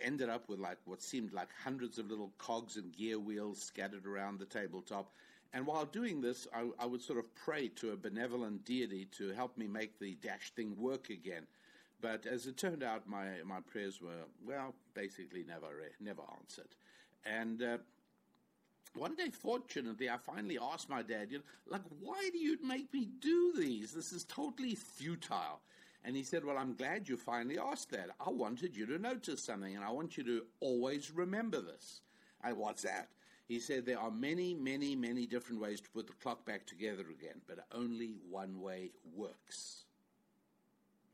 ended 0.03 0.29
up 0.29 0.49
with 0.49 0.59
like 0.59 0.77
what 0.85 1.01
seemed 1.01 1.33
like 1.33 1.49
hundreds 1.63 1.97
of 1.97 2.09
little 2.09 2.31
cogs 2.37 2.77
and 2.77 2.91
gear 2.91 3.19
wheels 3.19 3.61
scattered 3.61 4.05
around 4.05 4.39
the 4.39 4.45
tabletop. 4.45 5.11
And 5.53 5.65
while 5.67 5.85
doing 5.85 6.19
this, 6.21 6.47
I, 6.53 6.65
I 6.79 6.85
would 6.85 7.01
sort 7.01 7.19
of 7.19 7.33
pray 7.35 7.67
to 7.75 7.91
a 7.91 7.95
benevolent 7.95 8.65
deity 8.65 9.05
to 9.17 9.29
help 9.33 9.57
me 9.57 9.67
make 9.67 9.99
the 9.99 10.15
dash 10.15 10.51
thing 10.55 10.75
work 10.77 11.09
again. 11.09 11.45
But 12.01 12.25
as 12.25 12.47
it 12.47 12.57
turned 12.57 12.83
out, 12.83 13.07
my, 13.07 13.27
my 13.45 13.61
prayers 13.61 14.01
were, 14.01 14.25
well, 14.45 14.73
basically 14.93 15.45
never, 15.47 15.67
never 16.01 16.23
answered. 16.37 16.67
And 17.25 17.61
uh, 17.61 17.77
one 18.95 19.15
day, 19.15 19.29
fortunately, 19.29 20.09
I 20.09 20.17
finally 20.17 20.59
asked 20.61 20.89
my 20.89 21.01
dad, 21.01 21.31
you 21.31 21.37
know, 21.37 21.43
like, 21.67 21.81
why 22.01 22.29
do 22.31 22.37
you 22.37 22.57
make 22.61 22.93
me 22.93 23.07
do 23.19 23.53
these? 23.57 23.91
This 23.91 24.11
is 24.11 24.23
totally 24.25 24.75
futile. 24.75 25.61
And 26.05 26.15
he 26.15 26.23
said, 26.23 26.43
Well, 26.43 26.57
I'm 26.57 26.75
glad 26.75 27.07
you 27.07 27.17
finally 27.17 27.57
asked 27.57 27.91
that. 27.91 28.09
I 28.25 28.29
wanted 28.29 28.75
you 28.75 28.85
to 28.87 28.99
notice 28.99 29.43
something, 29.43 29.75
and 29.75 29.83
I 29.83 29.91
want 29.91 30.17
you 30.17 30.23
to 30.23 30.43
always 30.59 31.11
remember 31.11 31.61
this. 31.61 32.01
And 32.43 32.57
what's 32.57 32.83
that? 32.83 33.09
He 33.47 33.59
said, 33.59 33.85
There 33.85 33.99
are 33.99 34.11
many, 34.11 34.53
many, 34.53 34.95
many 34.95 35.25
different 35.25 35.61
ways 35.61 35.79
to 35.81 35.89
put 35.89 36.07
the 36.07 36.13
clock 36.13 36.45
back 36.45 36.65
together 36.65 37.03
again, 37.09 37.41
but 37.47 37.65
only 37.73 38.15
one 38.29 38.59
way 38.61 38.91
works. 39.15 39.83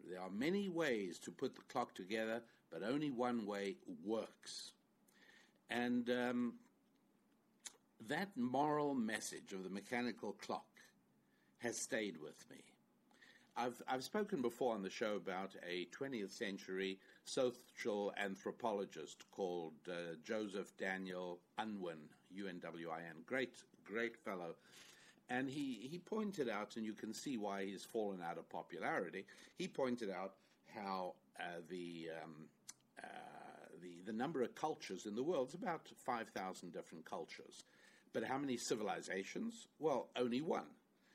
There 0.10 0.20
are 0.20 0.30
many 0.30 0.70
ways 0.70 1.20
to 1.20 1.32
put 1.32 1.56
the 1.56 1.62
clock 1.72 1.94
together, 1.94 2.42
but 2.72 2.82
only 2.84 3.12
one 3.12 3.46
way 3.46 3.76
works. 4.04 4.72
And 5.70 6.10
um, 6.10 6.54
that 8.08 8.30
moral 8.36 8.96
message 8.96 9.54
of 9.54 9.64
the 9.64 9.70
mechanical 9.70 10.34
clock 10.34 10.66
has 11.60 11.78
stayed 11.78 12.18
with 12.22 12.44
me. 12.50 12.58
I've, 13.58 13.82
I've 13.88 14.04
spoken 14.04 14.42
before 14.42 14.74
on 14.74 14.84
the 14.84 14.90
show 14.90 15.16
about 15.16 15.52
a 15.68 15.88
20th 15.98 16.32
century 16.32 17.00
social 17.26 18.14
anthropologist 18.18 19.26
called 19.32 19.74
uh, 19.88 20.16
Joseph 20.24 20.76
Daniel 20.78 21.40
Unwin, 21.58 21.98
U 22.32 22.48
N 22.48 22.60
W 22.60 22.90
I 22.90 23.00
N. 23.00 23.24
Great, 23.26 23.56
great 23.84 24.16
fellow. 24.16 24.56
And 25.30 25.50
he, 25.50 25.88
he 25.90 26.00
pointed 26.00 26.50
out, 26.50 26.76
and 26.76 26.86
you 26.86 26.94
can 26.94 27.14
see 27.14 27.38
why 27.38 27.66
he's 27.66 27.84
fallen 27.84 28.20
out 28.22 28.38
of 28.38 28.50
popularity, 28.50 29.26
he 29.58 29.68
pointed 29.68 30.10
out 30.10 30.34
how 30.74 31.14
uh, 31.40 31.60
the, 31.70 32.08
um, 32.24 32.36
uh, 32.98 33.08
the, 33.82 34.02
the 34.12 34.18
number 34.18 34.42
of 34.42 34.56
cultures 34.56 35.06
in 35.06 35.16
the 35.16 35.24
world 35.24 35.50
is 35.50 35.54
about 35.54 35.88
5,000 36.04 36.74
different 36.74 37.06
cultures. 37.06 37.64
But 38.12 38.24
how 38.24 38.40
many 38.40 38.58
civilizations? 38.58 39.68
Well, 39.78 40.10
only 40.16 40.42
one. 40.42 40.66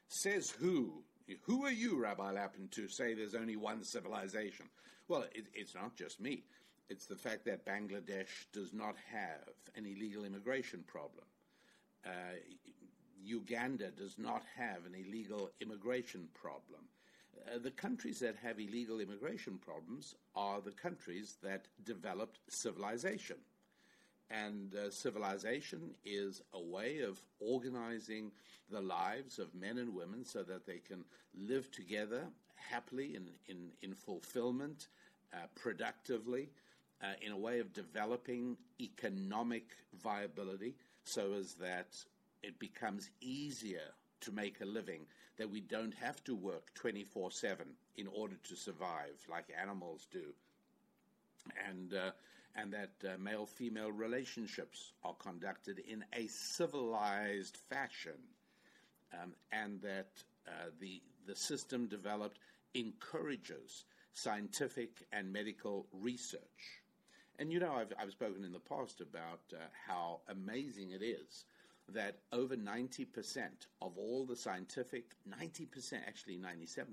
Says 0.07 0.51
who 0.51 1.03
who 1.43 1.65
are 1.65 1.71
you, 1.71 2.01
Rabbi 2.01 2.33
Lapin, 2.33 2.69
to 2.73 2.89
say 2.89 3.15
there's 3.15 3.35
only 3.35 3.57
one 3.57 3.83
civilization? 3.83 4.67
Well, 5.09 5.25
it, 5.35 5.47
it's 5.55 5.75
not 5.75 5.97
just 5.97 6.21
me. 6.21 6.45
It's 6.89 7.07
the 7.07 7.17
fact 7.17 7.45
that 7.47 7.65
Bangladesh 7.65 8.47
does 8.53 8.73
not 8.73 8.95
have 9.11 9.49
an 9.75 9.87
illegal 9.87 10.25
immigration 10.25 10.85
problem. 10.87 11.25
Uh, 12.05 12.37
Uganda 13.23 13.91
does 13.91 14.19
not 14.19 14.43
have 14.57 14.85
an 14.85 14.95
illegal 14.95 15.51
immigration 15.61 16.29
problem. 16.35 16.81
Uh, 17.47 17.59
the 17.59 17.71
countries 17.71 18.19
that 18.21 18.37
have 18.37 18.61
illegal 18.61 19.01
immigration 19.01 19.59
problems 19.59 20.15
are 20.37 20.61
the 20.61 20.71
countries 20.71 21.37
that 21.43 21.67
developed 21.85 22.39
civilization. 22.49 23.37
And 24.31 24.75
uh, 24.75 24.91
civilization 24.91 25.95
is 26.05 26.43
a 26.53 26.61
way 26.61 27.01
of 27.01 27.21
organizing 27.41 28.33
the 28.71 28.81
lives 28.81 29.39
of 29.39 29.55
men 29.55 29.79
and 29.79 29.95
women 29.95 30.25
so 30.25 30.43
that 30.43 30.67
they 30.67 30.79
can 30.79 31.05
live 31.37 31.71
together 31.71 32.25
happily 32.57 33.15
in, 33.15 33.29
in, 33.47 33.71
in 33.83 33.95
fulfillment, 33.95 34.89
uh, 35.33 35.47
productively, 35.55 36.49
uh, 37.03 37.09
in 37.21 37.33
a 37.33 37.37
way 37.37 37.61
of 37.61 37.73
developing 37.73 38.57
economic 38.81 39.65
viability 40.03 40.75
so 41.05 41.35
as 41.35 41.55
that 41.55 41.95
it 42.43 42.59
becomes 42.59 43.11
easier 43.21 43.93
to 44.21 44.33
make 44.33 44.61
a 44.61 44.65
living, 44.65 45.01
that 45.37 45.51
we 45.51 45.61
don't 45.61 45.95
have 45.95 46.23
to 46.25 46.35
work 46.35 46.73
24 46.75 47.31
7 47.31 47.67
in 47.97 48.07
order 48.07 48.37
to 48.49 48.57
survive 48.57 49.19
like 49.31 49.47
animals 49.61 50.07
do. 50.11 50.33
And, 51.69 51.93
uh, 51.93 52.11
and 52.57 52.73
that 52.73 52.93
uh, 53.05 53.19
male 53.19 53.47
female 53.47 53.91
relationships 53.91 54.93
are 55.03 55.15
conducted 55.15 55.81
in 55.81 56.05
a 56.13 56.27
civilized 56.29 57.57
fashion, 57.57 58.19
um, 59.13 59.35
and 59.53 59.81
that 59.83 60.11
uh, 60.47 60.71
the, 60.81 61.03
the 61.27 61.35
system 61.35 61.87
developed 61.87 62.39
encourages 62.75 63.85
scientific 64.13 65.07
and 65.13 65.33
medical 65.33 65.87
research. 65.93 66.83
And 67.39 67.53
you 67.53 67.59
know, 67.59 67.73
I've, 67.73 67.93
I've 67.99 68.13
spoken 68.13 68.45
in 68.45 68.53
the 68.53 68.61
past 68.61 69.01
about 69.01 69.41
uh, 69.53 69.57
how 69.87 70.21
amazing 70.29 70.93
it 70.93 71.03
is 71.03 71.45
that 71.89 72.21
over 72.33 72.57
90% 72.57 73.07
of 73.83 73.99
all 73.99 74.25
the 74.25 74.37
scientific, 74.37 75.17
90%, 75.29 75.95
actually 76.07 76.39
97%, 76.39 76.89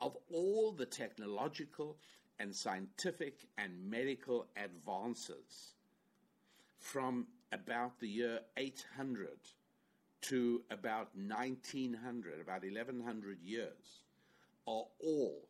of 0.00 0.16
all 0.30 0.72
the 0.72 0.86
technological 0.86 1.96
and 2.40 2.54
scientific 2.56 3.46
and 3.58 3.72
medical 3.88 4.46
advances 4.56 5.74
from 6.78 7.26
about 7.52 8.00
the 8.00 8.08
year 8.08 8.40
800 8.56 9.28
to 10.22 10.62
about 10.70 11.10
1900, 11.14 12.40
about 12.40 12.62
1100 12.62 13.42
years, 13.42 14.04
are 14.66 14.84
all 15.04 15.48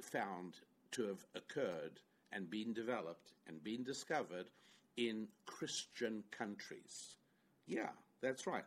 found 0.00 0.54
to 0.92 1.06
have 1.06 1.24
occurred 1.34 2.00
and 2.32 2.50
been 2.50 2.72
developed 2.72 3.32
and 3.46 3.62
been 3.62 3.82
discovered 3.82 4.46
in 4.96 5.26
Christian 5.46 6.22
countries. 6.30 7.16
Yeah, 7.66 7.90
that's 8.20 8.46
right. 8.46 8.64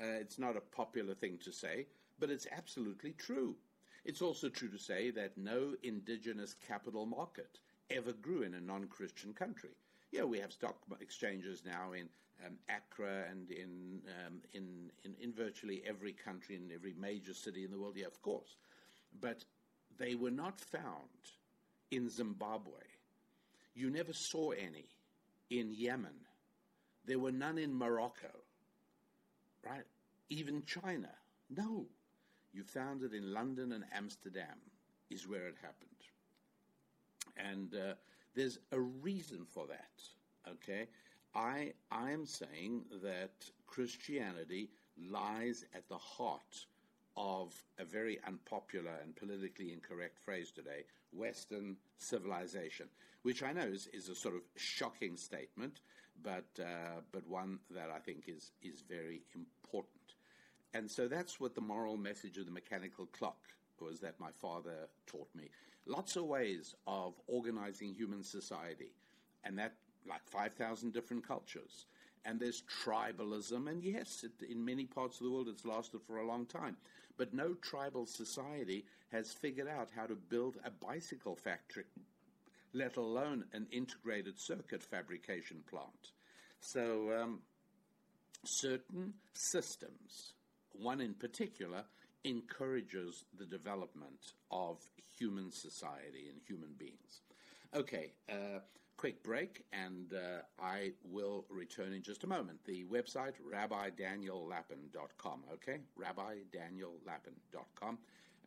Uh, 0.00 0.06
it's 0.20 0.38
not 0.38 0.56
a 0.56 0.60
popular 0.60 1.14
thing 1.14 1.38
to 1.44 1.52
say, 1.52 1.86
but 2.18 2.30
it's 2.30 2.46
absolutely 2.50 3.12
true. 3.12 3.54
It's 4.04 4.22
also 4.22 4.48
true 4.48 4.68
to 4.68 4.78
say 4.78 5.10
that 5.12 5.36
no 5.38 5.74
indigenous 5.82 6.54
capital 6.66 7.06
market 7.06 7.58
ever 7.90 8.12
grew 8.12 8.42
in 8.42 8.54
a 8.54 8.60
non 8.60 8.86
Christian 8.86 9.32
country. 9.32 9.70
Yeah, 10.12 10.24
we 10.24 10.38
have 10.38 10.52
stock 10.52 10.76
exchanges 11.00 11.62
now 11.64 11.92
in 11.92 12.08
um, 12.46 12.56
Accra 12.68 13.24
and 13.30 13.50
in, 13.50 14.00
um, 14.26 14.40
in, 14.52 14.90
in, 15.04 15.14
in 15.20 15.32
virtually 15.32 15.82
every 15.86 16.12
country, 16.12 16.56
in 16.56 16.70
every 16.72 16.94
major 16.98 17.34
city 17.34 17.64
in 17.64 17.70
the 17.70 17.78
world. 17.78 17.96
Yeah, 17.96 18.06
of 18.06 18.20
course. 18.22 18.56
But 19.20 19.44
they 19.98 20.14
were 20.14 20.30
not 20.30 20.60
found 20.60 21.08
in 21.90 22.08
Zimbabwe. 22.08 22.72
You 23.74 23.90
never 23.90 24.12
saw 24.12 24.50
any 24.50 24.86
in 25.50 25.72
Yemen. 25.72 26.14
There 27.06 27.18
were 27.18 27.32
none 27.32 27.58
in 27.58 27.74
Morocco, 27.74 28.30
right? 29.64 29.84
Even 30.30 30.62
China. 30.64 31.10
No. 31.50 31.86
You 32.54 32.62
found 32.62 33.02
it 33.02 33.12
in 33.12 33.34
London 33.34 33.72
and 33.72 33.84
Amsterdam, 33.92 34.58
is 35.10 35.28
where 35.28 35.48
it 35.48 35.56
happened. 35.60 35.90
And 37.36 37.74
uh, 37.74 37.94
there's 38.34 38.58
a 38.70 38.80
reason 38.80 39.44
for 39.44 39.66
that, 39.66 40.48
okay? 40.48 40.86
I, 41.34 41.72
I 41.90 42.12
am 42.12 42.24
saying 42.24 42.84
that 43.02 43.32
Christianity 43.66 44.70
lies 45.10 45.64
at 45.74 45.88
the 45.88 45.98
heart 45.98 46.66
of 47.16 47.52
a 47.78 47.84
very 47.84 48.20
unpopular 48.26 48.92
and 49.02 49.16
politically 49.16 49.72
incorrect 49.72 50.18
phrase 50.18 50.52
today 50.52 50.84
Western 51.12 51.76
civilization, 51.98 52.86
which 53.22 53.42
I 53.42 53.52
know 53.52 53.66
is, 53.66 53.88
is 53.92 54.08
a 54.08 54.14
sort 54.14 54.36
of 54.36 54.42
shocking 54.56 55.16
statement, 55.16 55.80
but, 56.22 56.46
uh, 56.60 57.00
but 57.10 57.26
one 57.28 57.58
that 57.70 57.90
I 57.90 57.98
think 57.98 58.24
is, 58.28 58.52
is 58.62 58.82
very 58.88 59.22
important. 59.34 60.03
And 60.74 60.90
so 60.90 61.06
that's 61.06 61.38
what 61.38 61.54
the 61.54 61.60
moral 61.60 61.96
message 61.96 62.36
of 62.36 62.46
the 62.46 62.52
mechanical 62.52 63.06
clock 63.06 63.38
was 63.80 64.00
that 64.00 64.18
my 64.18 64.30
father 64.32 64.88
taught 65.06 65.28
me. 65.34 65.50
Lots 65.86 66.16
of 66.16 66.24
ways 66.24 66.74
of 66.86 67.14
organizing 67.28 67.94
human 67.94 68.24
society, 68.24 68.90
and 69.44 69.58
that 69.58 69.74
like 70.06 70.26
5,000 70.26 70.92
different 70.92 71.26
cultures. 71.26 71.86
And 72.24 72.40
there's 72.40 72.62
tribalism, 72.84 73.68
and 73.68 73.82
yes, 73.82 74.24
it, 74.24 74.50
in 74.50 74.64
many 74.64 74.86
parts 74.86 75.20
of 75.20 75.24
the 75.24 75.30
world 75.30 75.48
it's 75.48 75.64
lasted 75.64 76.00
for 76.06 76.18
a 76.18 76.26
long 76.26 76.46
time. 76.46 76.76
But 77.16 77.34
no 77.34 77.54
tribal 77.54 78.06
society 78.06 78.84
has 79.12 79.32
figured 79.32 79.68
out 79.68 79.88
how 79.94 80.06
to 80.06 80.14
build 80.14 80.56
a 80.64 80.70
bicycle 80.70 81.36
factory, 81.36 81.84
let 82.72 82.96
alone 82.96 83.44
an 83.52 83.66
integrated 83.70 84.40
circuit 84.40 84.82
fabrication 84.82 85.62
plant. 85.70 86.12
So, 86.60 87.12
um, 87.20 87.40
certain 88.44 89.14
systems, 89.34 90.32
one 90.78 91.00
in 91.00 91.14
particular, 91.14 91.84
encourages 92.24 93.24
the 93.38 93.46
development 93.46 94.34
of 94.50 94.78
human 95.18 95.50
society 95.50 96.28
and 96.30 96.40
human 96.46 96.74
beings. 96.78 97.22
Okay, 97.74 98.12
uh, 98.30 98.60
quick 98.96 99.22
break, 99.22 99.64
and 99.72 100.14
uh, 100.14 100.42
I 100.58 100.92
will 101.04 101.44
return 101.50 101.92
in 101.92 102.02
just 102.02 102.24
a 102.24 102.26
moment. 102.26 102.64
The 102.64 102.84
website, 102.84 103.34
rabbidaniellapin.com, 103.52 105.44
okay? 105.52 105.80
rabbidaniellapin.com. 105.98 107.98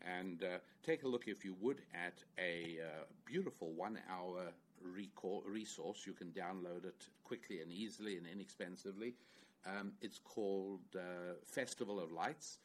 And 0.01 0.43
uh, 0.43 0.57
take 0.83 1.03
a 1.03 1.07
look, 1.07 1.27
if 1.27 1.43
you 1.43 1.55
would, 1.59 1.81
at 1.93 2.23
a 2.39 2.79
uh, 2.81 3.03
beautiful 3.25 3.73
one 3.73 3.99
hour 4.09 4.53
resource. 4.81 6.03
You 6.05 6.13
can 6.13 6.29
download 6.29 6.85
it 6.85 7.07
quickly 7.23 7.61
and 7.61 7.71
easily 7.71 8.17
and 8.17 8.27
inexpensively. 8.27 9.15
Um, 9.65 9.93
it's 10.01 10.19
called 10.19 10.81
uh, 10.95 11.33
Festival 11.43 11.99
of 11.99 12.11
Lights, 12.11 12.59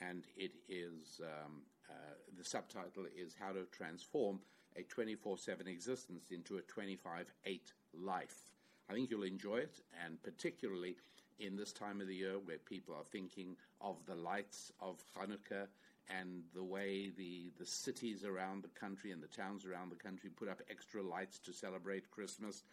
and 0.00 0.24
it 0.36 0.52
is 0.68 1.20
um, 1.22 1.62
uh, 1.88 1.92
the 2.36 2.44
subtitle 2.44 3.06
is 3.16 3.34
How 3.38 3.52
to 3.52 3.64
Transform 3.72 4.40
a 4.76 4.82
24 4.82 5.38
7 5.38 5.66
existence 5.66 6.30
into 6.30 6.58
a 6.58 6.62
25 6.62 7.32
8 7.44 7.72
life. 7.94 8.46
I 8.90 8.94
think 8.94 9.10
you'll 9.10 9.24
enjoy 9.24 9.58
it, 9.58 9.80
and 10.04 10.22
particularly 10.22 10.96
in 11.38 11.56
this 11.56 11.72
time 11.72 12.00
of 12.00 12.08
the 12.08 12.14
year 12.14 12.38
where 12.44 12.58
people 12.58 12.94
are 12.94 13.04
thinking 13.04 13.56
of 13.80 13.96
the 14.06 14.14
lights 14.14 14.72
of 14.80 15.02
Hanukkah 15.16 15.66
and 16.08 16.42
the 16.54 16.64
way 16.64 17.10
the, 17.16 17.50
the 17.58 17.66
cities 17.66 18.24
around 18.24 18.62
the 18.62 18.80
country 18.80 19.12
and 19.12 19.22
the 19.22 19.28
towns 19.28 19.66
around 19.66 19.90
the 19.90 19.96
country 19.96 20.30
put 20.30 20.48
up 20.48 20.62
extra 20.70 21.02
lights 21.02 21.38
to 21.40 21.52
celebrate 21.52 22.10
Christmas. 22.10 22.64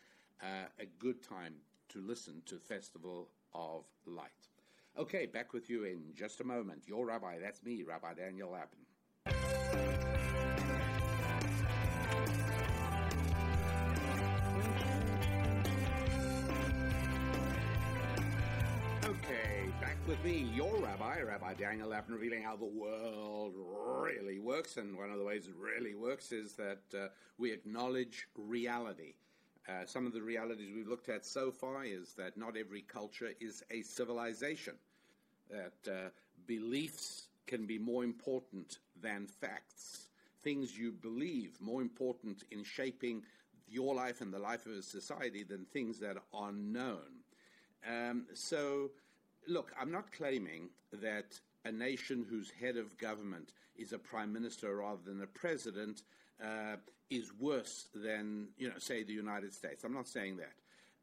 Uh, 0.41 0.67
a 0.79 0.85
good 0.99 1.21
time 1.21 1.55
to 1.89 2.01
listen 2.01 2.41
to 2.45 2.57
Festival 2.57 3.27
of 3.55 3.85
Light. 4.05 4.31
Okay, 4.97 5.25
back 5.25 5.53
with 5.53 5.69
you 5.69 5.85
in 5.85 6.13
just 6.13 6.41
a 6.41 6.43
moment. 6.43 6.83
Your 6.87 7.05
rabbi, 7.05 7.37
that's 7.41 7.63
me, 7.63 7.83
Rabbi 7.83 8.13
Daniel 8.13 8.51
Lapin. 8.51 8.79
Okay, 19.05 19.69
back 19.81 19.97
with 20.07 20.23
me, 20.23 20.49
your 20.53 20.77
rabbi, 20.77 21.21
Rabbi 21.21 21.53
Daniel 21.55 21.89
Lapin, 21.89 22.15
revealing 22.15 22.43
how 22.43 22.55
the 22.55 22.65
world 22.65 23.53
really 24.01 24.39
works. 24.39 24.77
And 24.77 24.97
one 24.97 25.11
of 25.11 25.17
the 25.17 25.25
ways 25.25 25.47
it 25.47 25.55
really 25.57 25.95
works 25.95 26.31
is 26.31 26.53
that 26.53 26.83
uh, 26.93 27.07
we 27.37 27.51
acknowledge 27.51 28.27
reality. 28.35 29.15
Uh, 29.67 29.86
some 29.86 30.06
of 30.06 30.13
the 30.13 30.21
realities 30.21 30.71
we've 30.75 30.88
looked 30.88 31.10
at 31.10 31.25
so 31.25 31.51
far 31.51 31.84
is 31.84 32.13
that 32.13 32.38
not 32.38 32.56
every 32.56 32.82
culture 32.82 33.32
is 33.39 33.63
a 33.71 33.82
civilization, 33.82 34.75
that 35.49 35.91
uh, 35.91 36.10
beliefs 36.45 37.28
can 37.47 37.65
be 37.65 37.80
more 37.80 38.04
important 38.04 38.78
than 39.01 39.25
facts. 39.25 40.08
Things 40.43 40.78
you 40.78 40.91
believe 40.91 41.58
more 41.60 41.82
important 41.82 42.43
in 42.51 42.63
shaping 42.63 43.23
your 43.67 43.95
life 43.95 44.21
and 44.21 44.32
the 44.32 44.39
life 44.39 44.67
of 44.67 44.73
a 44.73 44.82
society 44.84 45.43
than 45.43 45.65
things 45.65 45.99
that 45.99 46.17
are 46.34 46.51
known. 46.51 47.23
Um, 47.88 48.25
so, 48.34 48.91
look, 49.47 49.71
I'm 49.80 49.91
not 49.91 50.12
claiming 50.12 50.69
that 50.93 51.39
a 51.65 51.71
nation 51.71 52.25
whose 52.30 52.51
head 52.51 52.78
of 52.78 52.97
government 52.97 53.54
is 53.75 53.93
a 53.93 53.97
prime 53.97 54.32
minister 54.32 54.75
rather 54.75 55.01
than 55.04 55.21
a 55.21 55.28
president 55.28 56.04
uh, 56.43 56.78
is 57.10 57.32
worse 57.39 57.88
than, 57.93 58.48
you 58.58 58.69
know, 58.69 58.78
say 58.78 59.04
the 59.04 59.13
United 59.13 59.54
States. 59.54 59.84
I'm 59.84 59.93
not 59.93 60.08
saying 60.08 60.38
that. 60.38 60.54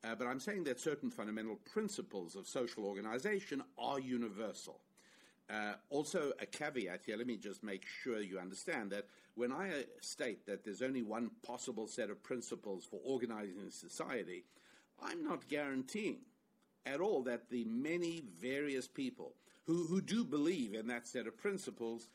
Uh, 0.05 0.15
but 0.17 0.27
I'm 0.27 0.41
saying 0.41 0.65
that 0.65 0.81
certain 0.81 1.11
fundamental 1.11 1.57
principles 1.73 2.35
of 2.35 2.47
social 2.49 2.85
organization 2.85 3.63
are 3.79 4.01
universal. 4.01 4.81
Uh, 5.49 5.75
also, 5.91 6.33
a 6.41 6.47
caveat 6.47 7.03
here, 7.05 7.17
let 7.17 7.27
me 7.27 7.37
just 7.37 7.63
make 7.63 7.85
sure 8.03 8.21
you 8.21 8.39
understand 8.39 8.91
that 8.91 9.07
when 9.35 9.53
I 9.53 9.69
uh, 9.69 9.83
state 10.01 10.47
that 10.47 10.65
there's 10.65 10.83
only 10.83 11.03
one 11.03 11.31
possible 11.47 11.87
set 11.87 12.11
of 12.11 12.23
principles 12.23 12.85
for 12.85 13.01
organizing 13.05 13.71
society, 13.71 14.45
I'm 15.01 15.23
not 15.23 15.49
guaranteeing 15.49 16.21
at 16.85 17.01
all 17.01 17.23
that 17.23 17.49
the 17.51 17.65
many 17.65 18.23
various 18.41 18.89
people 18.89 19.35
who, 19.67 19.87
who 19.87 20.01
do 20.01 20.25
believe 20.25 20.75
in 20.75 20.87
that 20.89 21.07
set 21.07 21.27
of 21.27 21.37
principles 21.37 22.09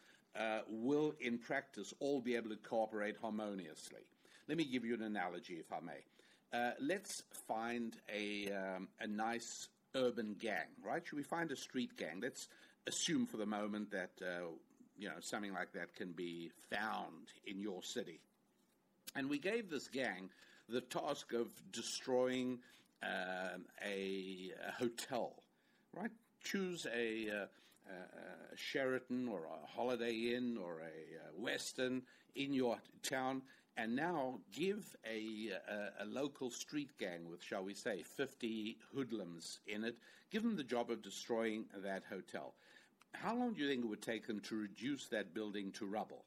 will, 0.70 1.13
in 1.20 1.38
practice, 1.38 1.94
all 2.00 2.22
be 2.22 2.36
able 2.36 2.50
to 2.50 2.58
cooperate 2.58 3.16
harmoniously. 3.22 4.02
Let 4.48 4.58
me 4.58 4.66
give 4.66 4.86
you 4.86 4.94
an 4.94 5.04
analogy, 5.04 5.56
if 5.56 5.72
I 5.74 5.80
may. 5.80 6.58
Uh, 6.58 6.72
let's 6.80 7.24
find 7.48 7.98
a, 8.13 8.50
um, 8.52 8.88
a 9.02 9.08
nice 9.08 9.68
urban 9.96 10.36
gang, 10.40 10.68
right? 10.84 11.06
Should 11.06 11.18
we 11.18 11.24
find 11.24 11.52
a 11.52 11.56
street 11.56 11.98
gang? 11.98 12.20
Let's 12.22 12.48
assume 12.88 13.26
for 13.26 13.38
the 13.38 13.46
moment 13.46 13.92
that 13.92 14.12
uh, 14.22 14.48
you 14.98 15.10
know 15.10 15.16
something 15.20 15.54
like 15.54 15.74
that 15.74 15.94
can 15.96 16.12
be 16.12 16.52
found 16.70 17.32
in 17.46 17.60
your 17.60 17.84
city. 17.84 18.20
And 19.16 19.30
we 19.30 19.40
gave 19.40 19.70
this 19.70 19.88
gang 19.88 20.30
the 20.70 20.82
task 20.82 21.34
of 21.34 21.48
destroying 21.72 22.60
um, 23.04 23.66
a, 23.86 24.52
a, 24.68 24.72
hotel, 24.72 25.34
right? 25.94 26.12
Choose 26.44 26.86
a, 26.94 27.30
uh, 27.30 27.46
a, 27.89 28.56
Sheraton 28.56 29.28
or 29.28 29.45
a 29.45 29.67
Holiday 29.67 30.34
Inn 30.36 30.58
or 30.62 30.82
a, 30.82 31.41
Western 31.41 32.02
in 32.36 32.54
your 32.54 32.78
town, 33.04 33.41
and 33.78 33.95
now 33.95 34.39
give 34.52 34.95
a, 35.06 35.52
a, 36.00 36.06
local 36.06 36.50
street 36.50 36.97
gang 36.97 37.30
with, 37.30 37.43
shall 37.43 37.63
we 37.63 37.73
say, 37.73 38.02
50 38.02 38.78
hoodlums 38.93 39.60
in 39.67 39.84
it, 39.84 39.97
give 40.32 40.41
them 40.43 40.56
the 40.56 40.63
job 40.63 40.89
of 40.89 41.02
destroying 41.02 41.65
that 41.84 42.04
hotel. 42.10 42.56
How 43.13 43.36
long 43.36 43.54
do 43.54 43.62
you 43.62 43.69
think 43.69 43.84
it 43.84 43.88
would 43.88 44.02
take 44.02 44.28
them 44.28 44.39
to 44.41 44.56
reduce 44.56 45.08
that 45.08 45.34
building 45.34 45.71
to 45.73 45.86
rubble? 45.86 46.26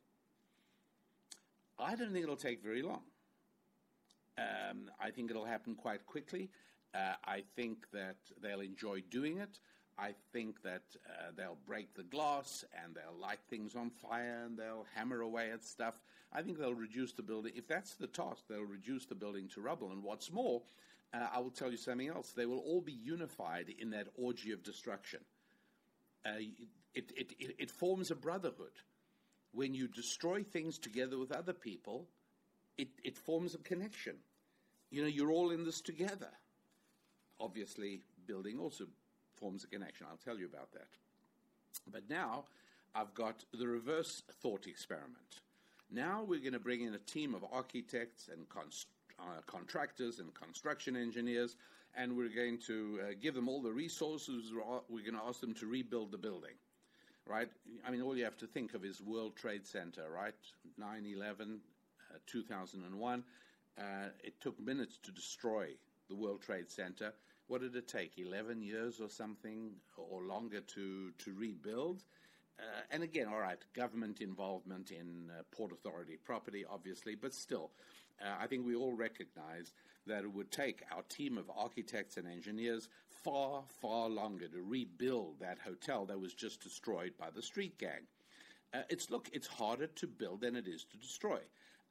I 1.78 1.96
don't 1.96 2.12
think 2.12 2.22
it'll 2.22 2.36
take 2.36 2.62
very 2.62 2.82
long. 2.82 3.02
Um, 4.38 4.90
I 5.00 5.10
think 5.10 5.30
it'll 5.30 5.44
happen 5.44 5.74
quite 5.74 6.06
quickly. 6.06 6.50
Uh, 6.94 7.14
I 7.24 7.42
think 7.56 7.90
that 7.92 8.16
they'll 8.42 8.60
enjoy 8.60 9.02
doing 9.10 9.38
it. 9.38 9.58
I 10.00 10.14
think 10.32 10.62
that 10.62 10.82
uh, 11.06 11.32
they'll 11.36 11.58
break 11.66 11.94
the 11.94 12.02
glass 12.04 12.64
and 12.82 12.94
they'll 12.94 13.20
light 13.20 13.40
things 13.50 13.76
on 13.76 13.90
fire 13.90 14.44
and 14.46 14.56
they'll 14.56 14.86
hammer 14.94 15.20
away 15.20 15.50
at 15.50 15.62
stuff. 15.62 16.00
I 16.32 16.40
think 16.40 16.58
they'll 16.58 16.72
reduce 16.74 17.12
the 17.12 17.22
building. 17.22 17.52
If 17.54 17.68
that's 17.68 17.96
the 17.96 18.06
task, 18.06 18.44
they'll 18.48 18.62
reduce 18.62 19.04
the 19.04 19.14
building 19.14 19.48
to 19.54 19.60
rubble. 19.60 19.90
And 19.90 20.02
what's 20.02 20.32
more, 20.32 20.62
uh, 21.12 21.26
I 21.34 21.40
will 21.40 21.50
tell 21.50 21.70
you 21.70 21.76
something 21.76 22.08
else. 22.08 22.32
They 22.32 22.46
will 22.46 22.60
all 22.60 22.80
be 22.80 22.92
unified 22.92 23.74
in 23.78 23.90
that 23.90 24.06
orgy 24.16 24.52
of 24.52 24.62
destruction. 24.62 25.20
Uh, 26.24 26.38
it, 26.94 27.12
it, 27.16 27.32
it, 27.38 27.56
it 27.58 27.70
forms 27.70 28.10
a 28.10 28.14
brotherhood. 28.16 28.72
When 29.52 29.74
you 29.74 29.86
destroy 29.86 30.44
things 30.44 30.78
together 30.78 31.18
with 31.18 31.32
other 31.32 31.52
people, 31.52 32.08
it, 32.78 32.88
it 33.04 33.18
forms 33.18 33.54
a 33.54 33.58
connection. 33.58 34.16
You 34.90 35.02
know, 35.02 35.08
you're 35.08 35.30
all 35.30 35.50
in 35.50 35.64
this 35.64 35.80
together. 35.82 36.30
Obviously, 37.38 38.00
building 38.26 38.58
also 38.58 38.86
forms 39.40 39.64
a 39.64 39.66
connection. 39.66 40.06
I'll 40.08 40.18
tell 40.18 40.38
you 40.38 40.46
about 40.46 40.70
that. 40.72 40.88
But 41.90 42.08
now 42.08 42.44
I've 42.94 43.14
got 43.14 43.44
the 43.58 43.66
reverse 43.66 44.22
thought 44.42 44.66
experiment. 44.66 45.40
Now 45.90 46.22
we're 46.22 46.40
going 46.40 46.52
to 46.52 46.60
bring 46.60 46.82
in 46.82 46.94
a 46.94 46.98
team 46.98 47.34
of 47.34 47.44
architects 47.50 48.28
and 48.32 48.48
const- 48.48 48.86
uh, 49.18 49.40
contractors 49.46 50.20
and 50.20 50.32
construction 50.34 50.96
engineers, 50.96 51.56
and 51.96 52.16
we're 52.16 52.28
going 52.28 52.58
to 52.66 53.00
uh, 53.02 53.12
give 53.20 53.34
them 53.34 53.48
all 53.48 53.60
the 53.60 53.72
resources. 53.72 54.52
We're 54.88 55.02
going 55.02 55.14
to 55.14 55.26
ask 55.26 55.40
them 55.40 55.54
to 55.54 55.66
rebuild 55.66 56.12
the 56.12 56.18
building, 56.18 56.54
right? 57.26 57.48
I 57.86 57.90
mean, 57.90 58.02
all 58.02 58.16
you 58.16 58.24
have 58.24 58.36
to 58.38 58.46
think 58.46 58.74
of 58.74 58.84
is 58.84 59.00
World 59.00 59.34
Trade 59.36 59.66
Center, 59.66 60.10
right? 60.14 60.34
9 60.78 61.06
11, 61.16 61.60
uh, 62.14 62.18
2001. 62.26 63.24
Uh, 63.78 63.82
it 64.22 64.40
took 64.40 64.60
minutes 64.60 64.98
to 65.02 65.10
destroy 65.10 65.68
the 66.08 66.14
World 66.14 66.42
Trade 66.42 66.70
Center. 66.70 67.12
What 67.50 67.62
did 67.62 67.74
it 67.74 67.88
take? 67.88 68.12
11 68.16 68.62
years 68.62 69.00
or 69.00 69.08
something, 69.08 69.72
or 69.96 70.22
longer 70.22 70.60
to, 70.60 71.10
to 71.10 71.34
rebuild? 71.34 72.04
Uh, 72.60 72.82
and 72.92 73.02
again, 73.02 73.26
all 73.26 73.40
right, 73.40 73.58
government 73.74 74.20
involvement 74.20 74.92
in 74.92 75.32
uh, 75.36 75.42
Port 75.50 75.72
Authority 75.72 76.16
property, 76.24 76.64
obviously, 76.70 77.16
but 77.16 77.34
still, 77.34 77.72
uh, 78.24 78.36
I 78.40 78.46
think 78.46 78.64
we 78.64 78.76
all 78.76 78.92
recognize 78.92 79.72
that 80.06 80.22
it 80.22 80.32
would 80.32 80.52
take 80.52 80.84
our 80.94 81.02
team 81.08 81.36
of 81.36 81.50
architects 81.50 82.18
and 82.18 82.28
engineers 82.28 82.88
far, 83.08 83.64
far 83.82 84.08
longer 84.08 84.46
to 84.46 84.62
rebuild 84.62 85.40
that 85.40 85.58
hotel 85.58 86.06
that 86.06 86.20
was 86.20 86.34
just 86.34 86.60
destroyed 86.60 87.14
by 87.18 87.30
the 87.34 87.42
street 87.42 87.76
gang. 87.78 88.06
Uh, 88.72 88.82
it's 88.88 89.10
look, 89.10 89.28
it's 89.32 89.48
harder 89.48 89.88
to 89.88 90.06
build 90.06 90.42
than 90.42 90.54
it 90.54 90.68
is 90.68 90.84
to 90.84 90.96
destroy. 90.98 91.40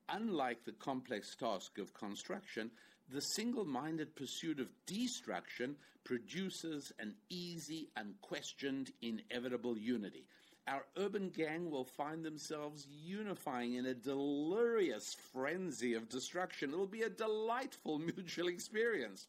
Unlike 0.07 0.63
the 0.63 0.71
complex 0.71 1.35
task 1.35 1.79
of 1.79 1.93
construction, 1.93 2.71
the 3.11 3.21
single 3.21 3.65
minded 3.65 4.15
pursuit 4.15 4.59
of 4.59 4.67
destruction 4.85 5.75
produces 6.03 6.91
an 6.99 7.15
easy, 7.29 7.89
unquestioned, 7.95 8.91
inevitable 9.01 9.77
unity 9.77 10.25
our 10.69 10.85
urban 10.97 11.29
gang 11.29 11.71
will 11.71 11.85
find 11.85 12.23
themselves 12.23 12.85
unifying 13.03 13.73
in 13.73 13.85
a 13.87 13.93
delirious 13.93 15.15
frenzy 15.33 15.95
of 15.95 16.09
destruction. 16.09 16.71
It'll 16.71 16.85
be 16.85 17.01
a 17.01 17.09
delightful 17.09 17.97
mutual 18.15 18.47
experience. 18.47 19.27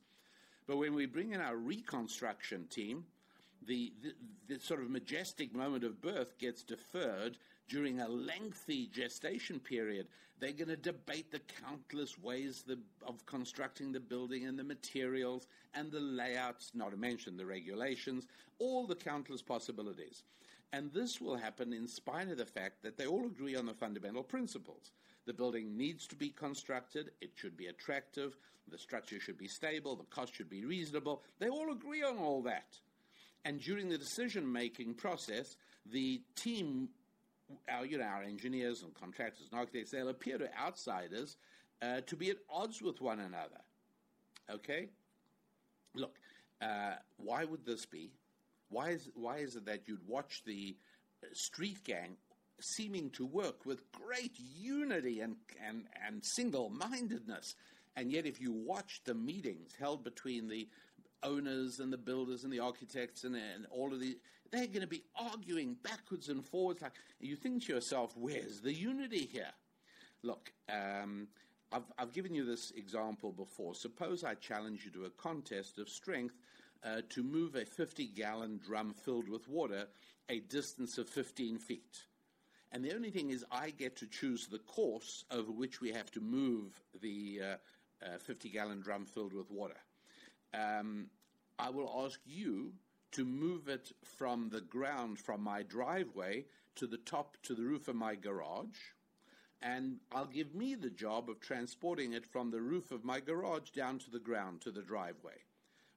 But 0.66 0.76
when 0.76 0.94
we 0.94 1.06
bring 1.06 1.32
in 1.32 1.40
our 1.40 1.56
reconstruction 1.56 2.66
team, 2.66 3.04
the, 3.66 3.92
the, 4.02 4.54
the, 4.54 4.60
sort 4.60 4.80
of 4.80 4.90
majestic 4.90 5.54
moment 5.54 5.84
of 5.84 6.00
birth 6.00 6.38
gets 6.38 6.62
deferred 6.62 7.36
during 7.70 8.00
a 8.00 8.08
lengthy 8.08 8.88
gestation 8.88 9.60
period. 9.60 10.08
They're 10.40 10.52
going 10.52 10.68
to 10.68 10.76
debate 10.76 11.30
the 11.30 11.40
countless 11.62 12.18
ways 12.18 12.64
the, 12.66 12.78
of 13.06 13.24
constructing 13.26 13.92
the 13.92 14.00
building 14.00 14.46
and 14.46 14.58
the 14.58 14.64
materials 14.64 15.46
and 15.74 15.92
the 15.92 16.00
layouts, 16.00 16.72
not 16.74 16.90
to 16.90 16.96
mention 16.96 17.36
the 17.36 17.46
regulations, 17.46 18.26
all 18.58 18.86
the 18.86 18.96
countless 18.96 19.42
possibilities. 19.42 20.24
And 20.72 20.92
this 20.92 21.20
will 21.20 21.36
happen 21.36 21.72
in 21.72 21.86
spite 21.86 22.28
of 22.28 22.38
the 22.38 22.46
fact 22.46 22.82
that 22.82 22.96
they 22.96 23.06
all 23.06 23.26
agree 23.26 23.56
on 23.56 23.66
the 23.66 23.74
fundamental 23.74 24.22
principles. 24.22 24.90
The 25.26 25.34
building 25.34 25.76
needs 25.76 26.06
to 26.08 26.16
be 26.16 26.30
constructed, 26.30 27.10
it 27.20 27.30
should 27.36 27.56
be 27.56 27.66
attractive, 27.66 28.36
the 28.68 28.78
structure 28.78 29.20
should 29.20 29.38
be 29.38 29.48
stable, 29.48 29.94
the 29.94 30.04
cost 30.04 30.34
should 30.34 30.50
be 30.50 30.64
reasonable. 30.64 31.22
They 31.38 31.48
all 31.48 31.70
agree 31.70 32.02
on 32.02 32.18
all 32.18 32.42
that. 32.42 32.78
And 33.44 33.60
during 33.60 33.88
the 33.88 33.98
decision 33.98 34.50
making 34.50 34.94
process, 34.94 35.56
the 35.86 36.22
team, 36.36 36.88
our, 37.68 37.84
you 37.84 37.98
know, 37.98 38.04
our 38.04 38.22
engineers 38.22 38.82
and 38.82 38.94
contractors 38.94 39.48
and 39.50 39.58
architects, 39.58 39.90
they'll 39.90 40.08
appear 40.08 40.38
to 40.38 40.48
outsiders 40.58 41.36
uh, 41.82 42.00
to 42.06 42.16
be 42.16 42.30
at 42.30 42.36
odds 42.48 42.82
with 42.82 43.00
one 43.00 43.20
another. 43.20 43.60
Okay? 44.50 44.88
Look, 45.94 46.18
uh, 46.60 46.94
why 47.16 47.44
would 47.44 47.64
this 47.64 47.86
be? 47.86 48.10
Why 48.68 48.90
is, 48.90 49.10
why 49.14 49.38
is 49.38 49.56
it 49.56 49.66
that 49.66 49.88
you'd 49.88 50.06
watch 50.06 50.42
the 50.44 50.76
street 51.32 51.82
gang 51.84 52.16
seeming 52.60 53.10
to 53.10 53.26
work 53.26 53.64
with 53.64 53.90
great 53.92 54.38
unity 54.38 55.20
and, 55.20 55.36
and, 55.66 55.84
and 56.06 56.24
single 56.24 56.70
mindedness? 56.70 57.54
And 57.96 58.12
yet, 58.12 58.24
if 58.24 58.40
you 58.40 58.52
watch 58.52 59.00
the 59.04 59.14
meetings 59.14 59.72
held 59.78 60.04
between 60.04 60.48
the 60.48 60.68
owners 61.22 61.80
and 61.80 61.92
the 61.92 61.98
builders 61.98 62.44
and 62.44 62.52
the 62.52 62.60
architects 62.60 63.24
and, 63.24 63.34
and 63.34 63.66
all 63.70 63.92
of 63.92 64.00
the, 64.00 64.16
they're 64.50 64.66
going 64.66 64.80
to 64.80 64.86
be 64.86 65.04
arguing 65.16 65.76
backwards 65.82 66.28
and 66.28 66.44
forwards. 66.44 66.82
Like 66.82 66.92
you 67.20 67.36
think 67.36 67.64
to 67.66 67.74
yourself, 67.74 68.16
"Where's 68.16 68.60
the 68.60 68.72
unity 68.72 69.28
here?" 69.30 69.52
Look, 70.22 70.52
um, 70.68 71.28
I've, 71.72 71.84
I've 71.98 72.12
given 72.12 72.34
you 72.34 72.44
this 72.44 72.72
example 72.72 73.32
before. 73.32 73.74
Suppose 73.74 74.24
I 74.24 74.34
challenge 74.34 74.84
you 74.84 74.90
to 74.92 75.04
a 75.06 75.10
contest 75.10 75.78
of 75.78 75.88
strength 75.88 76.34
uh, 76.84 77.02
to 77.10 77.22
move 77.22 77.54
a 77.54 77.64
50 77.64 78.06
gallon 78.08 78.60
drum 78.64 78.92
filled 78.92 79.28
with 79.28 79.48
water 79.48 79.86
a 80.30 80.40
distance 80.40 80.96
of 80.96 81.08
15 81.08 81.58
feet. 81.58 82.04
And 82.72 82.84
the 82.84 82.94
only 82.94 83.10
thing 83.10 83.30
is, 83.30 83.44
I 83.50 83.70
get 83.70 83.96
to 83.96 84.06
choose 84.06 84.46
the 84.46 84.60
course 84.60 85.24
over 85.30 85.50
which 85.50 85.80
we 85.80 85.90
have 85.90 86.10
to 86.12 86.20
move 86.20 86.80
the 87.00 87.40
uh, 87.42 88.06
uh, 88.06 88.18
50 88.18 88.48
gallon 88.48 88.80
drum 88.80 89.04
filled 89.04 89.32
with 89.32 89.50
water. 89.50 89.76
Um, 90.54 91.06
I 91.58 91.70
will 91.70 92.04
ask 92.04 92.20
you 92.24 92.72
to 93.12 93.24
move 93.24 93.68
it 93.68 93.92
from 94.04 94.48
the 94.50 94.60
ground, 94.60 95.18
from 95.18 95.42
my 95.42 95.62
driveway, 95.62 96.46
to 96.76 96.86
the 96.86 96.98
top, 96.98 97.36
to 97.42 97.54
the 97.54 97.62
roof 97.62 97.88
of 97.88 97.96
my 97.96 98.14
garage. 98.14 98.78
And 99.62 99.98
I'll 100.12 100.26
give 100.26 100.54
me 100.54 100.74
the 100.74 100.90
job 100.90 101.28
of 101.28 101.40
transporting 101.40 102.14
it 102.14 102.24
from 102.24 102.50
the 102.50 102.60
roof 102.62 102.92
of 102.92 103.04
my 103.04 103.20
garage 103.20 103.70
down 103.70 103.98
to 103.98 104.10
the 104.10 104.18
ground, 104.18 104.62
to 104.62 104.70
the 104.70 104.82
driveway 104.82 105.42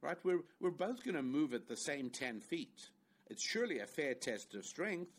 right? 0.03 0.17
We're, 0.23 0.41
we're 0.59 0.69
both 0.69 1.03
going 1.03 1.15
to 1.15 1.23
move 1.23 1.53
it 1.53 1.67
the 1.67 1.77
same 1.77 2.09
10 2.09 2.41
feet. 2.41 2.89
It's 3.27 3.41
surely 3.41 3.79
a 3.79 3.87
fair 3.87 4.13
test 4.13 4.53
of 4.53 4.65
strength. 4.65 5.11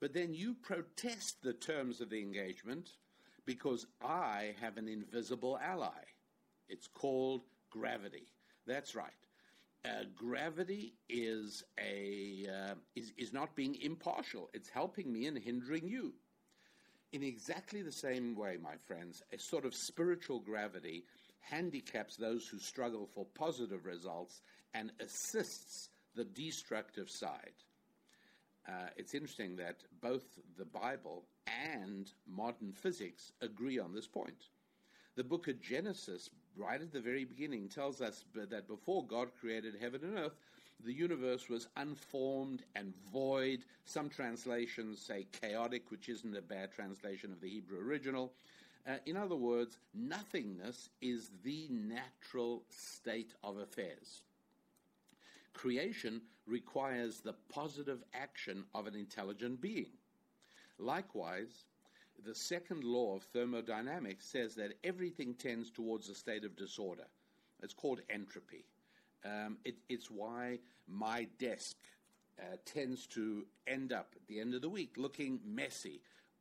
But 0.00 0.14
then 0.14 0.32
you 0.32 0.54
protest 0.54 1.42
the 1.42 1.52
terms 1.52 2.00
of 2.00 2.08
the 2.08 2.20
engagement 2.20 2.90
because 3.44 3.86
I 4.00 4.54
have 4.62 4.78
an 4.78 4.88
invisible 4.88 5.58
ally. 5.62 6.06
It's 6.68 6.86
called 6.86 7.42
gravity. 7.68 8.28
That's 8.70 8.94
right. 8.94 9.10
Uh, 9.84 10.04
gravity 10.14 10.94
is 11.08 11.64
a 11.78 12.46
uh, 12.48 12.74
is 12.94 13.12
is 13.18 13.32
not 13.32 13.56
being 13.56 13.74
impartial. 13.82 14.48
It's 14.54 14.68
helping 14.68 15.12
me 15.12 15.26
and 15.26 15.36
hindering 15.38 15.88
you. 15.88 16.14
In 17.12 17.22
exactly 17.24 17.82
the 17.82 17.90
same 17.92 18.36
way, 18.36 18.56
my 18.62 18.76
friends, 18.86 19.22
a 19.32 19.38
sort 19.38 19.64
of 19.64 19.74
spiritual 19.74 20.38
gravity 20.38 21.04
handicaps 21.40 22.16
those 22.16 22.46
who 22.46 22.58
struggle 22.60 23.06
for 23.06 23.26
positive 23.34 23.84
results 23.86 24.40
and 24.74 24.92
assists 25.00 25.88
the 26.14 26.24
destructive 26.24 27.10
side. 27.10 27.54
Uh, 28.68 28.90
it's 28.96 29.14
interesting 29.14 29.56
that 29.56 29.82
both 30.00 30.38
the 30.56 30.64
Bible 30.64 31.24
and 31.72 32.12
modern 32.28 32.72
physics 32.72 33.32
agree 33.40 33.80
on 33.80 33.92
this 33.94 34.06
point. 34.06 34.50
The 35.16 35.22
The 35.22 35.28
book 35.28 35.48
of 35.48 35.60
Genesis, 35.60 36.30
right 36.56 36.80
at 36.80 36.92
the 36.92 37.00
very 37.00 37.24
beginning, 37.24 37.68
tells 37.68 38.00
us 38.00 38.24
that 38.34 38.68
before 38.68 39.04
God 39.06 39.28
created 39.40 39.74
heaven 39.80 40.00
and 40.04 40.18
earth, 40.18 40.36
the 40.84 40.92
universe 40.92 41.48
was 41.48 41.68
unformed 41.76 42.62
and 42.74 42.94
void. 43.12 43.60
Some 43.84 44.08
translations 44.08 45.00
say 45.00 45.26
chaotic, 45.40 45.90
which 45.90 46.08
isn't 46.08 46.36
a 46.36 46.42
bad 46.42 46.72
translation 46.72 47.32
of 47.32 47.40
the 47.40 47.48
Hebrew 47.48 47.80
original. 47.80 48.32
Uh, 48.86 48.94
in 49.04 49.16
other 49.16 49.36
words, 49.36 49.76
nothingness 49.94 50.88
is 51.02 51.30
the 51.44 51.68
natural 51.70 52.62
state 52.70 53.32
of 53.44 53.58
affairs. 53.58 54.22
Creation 55.52 56.22
requires 56.46 57.20
the 57.20 57.34
positive 57.52 58.02
action 58.14 58.64
of 58.74 58.86
an 58.86 58.94
intelligent 58.94 59.60
being. 59.60 59.90
Likewise, 60.78 61.64
the 62.24 62.34
second 62.34 62.84
law 62.84 63.16
of 63.16 63.22
thermodynamics 63.24 64.26
says 64.26 64.54
that 64.56 64.74
everything 64.84 65.34
tends 65.34 65.70
towards 65.70 66.08
a 66.08 66.14
state 66.14 66.44
of 66.44 66.56
disorder. 66.56 67.06
It's 67.62 67.74
called 67.74 68.00
entropy. 68.10 68.64
Um, 69.24 69.58
it, 69.64 69.76
it's 69.88 70.10
why 70.10 70.58
my 70.88 71.26
desk 71.38 71.76
uh, 72.38 72.56
tends 72.64 73.06
to 73.08 73.46
end 73.66 73.92
up 73.92 74.14
at 74.16 74.26
the 74.26 74.40
end 74.40 74.54
of 74.54 74.62
the 74.62 74.68
week 74.68 74.94
looking 74.96 75.40
messy. 75.44 76.00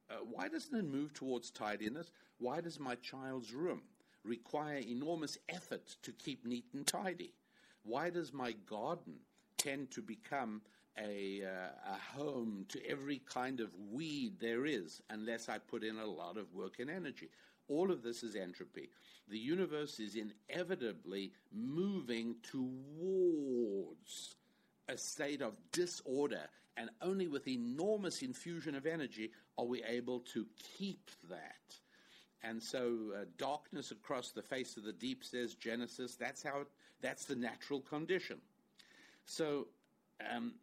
Uh, 0.10 0.16
why 0.30 0.48
doesn't 0.48 0.78
it 0.78 0.86
move 0.86 1.14
towards 1.14 1.52
tidiness? 1.52 2.12
Why 2.40 2.62
does 2.62 2.80
my 2.80 2.96
child's 2.96 3.54
room 3.54 3.82
require 4.24 4.78
enormous 4.78 5.38
effort 5.50 5.96
to 6.04 6.12
keep 6.14 6.46
neat 6.46 6.66
and 6.74 6.88
tidy? 6.88 7.34
Why 7.84 8.10
does 8.10 8.34
my 8.34 8.54
garden 8.66 9.16
tend 9.58 9.92
to 9.92 10.02
become 10.02 10.62
a, 11.00 11.44
uh, 11.44 11.94
a 11.94 12.18
home 12.18 12.66
to 12.70 12.86
every 12.86 13.22
kind 13.26 13.60
of 13.60 13.70
weed 13.92 14.40
there 14.40 14.66
is 14.66 15.02
unless 15.10 15.50
I 15.50 15.58
put 15.58 15.84
in 15.84 15.98
a 15.98 16.06
lot 16.06 16.38
of 16.38 16.54
work 16.54 16.80
and 16.80 16.90
energy? 16.90 17.30
All 17.68 17.92
of 17.92 18.02
this 18.02 18.24
is 18.24 18.36
entropy. 18.36 18.90
The 19.30 19.38
universe 19.38 20.00
is 20.00 20.16
inevitably 20.16 21.32
moving 21.54 22.36
towards 22.42 24.36
a 24.88 24.98
state 24.98 25.42
of 25.42 25.54
disorder, 25.72 26.50
and 26.78 26.90
only 27.02 27.28
with 27.28 27.48
enormous 27.48 28.24
infusion 28.24 28.74
of 28.74 28.88
energy 28.88 29.32
are 29.58 29.66
we 29.66 29.84
able 29.84 30.22
to 30.34 30.48
keep 30.78 31.12
that. 31.30 31.76
And 32.42 32.64
so, 32.64 33.12
uh, 33.16 33.26
darkness 33.38 33.92
across 33.92 34.32
the 34.32 34.42
face 34.42 34.78
of 34.78 34.84
the 34.84 34.94
deep, 34.94 35.24
says 35.24 35.54
Genesis. 35.56 36.16
That's 36.16 36.42
how. 36.42 36.62
It, 36.62 36.68
that's 37.02 37.26
the 37.26 37.36
natural 37.36 37.82
condition. 37.82 38.38
So, 39.26 39.68
um, 40.34 40.54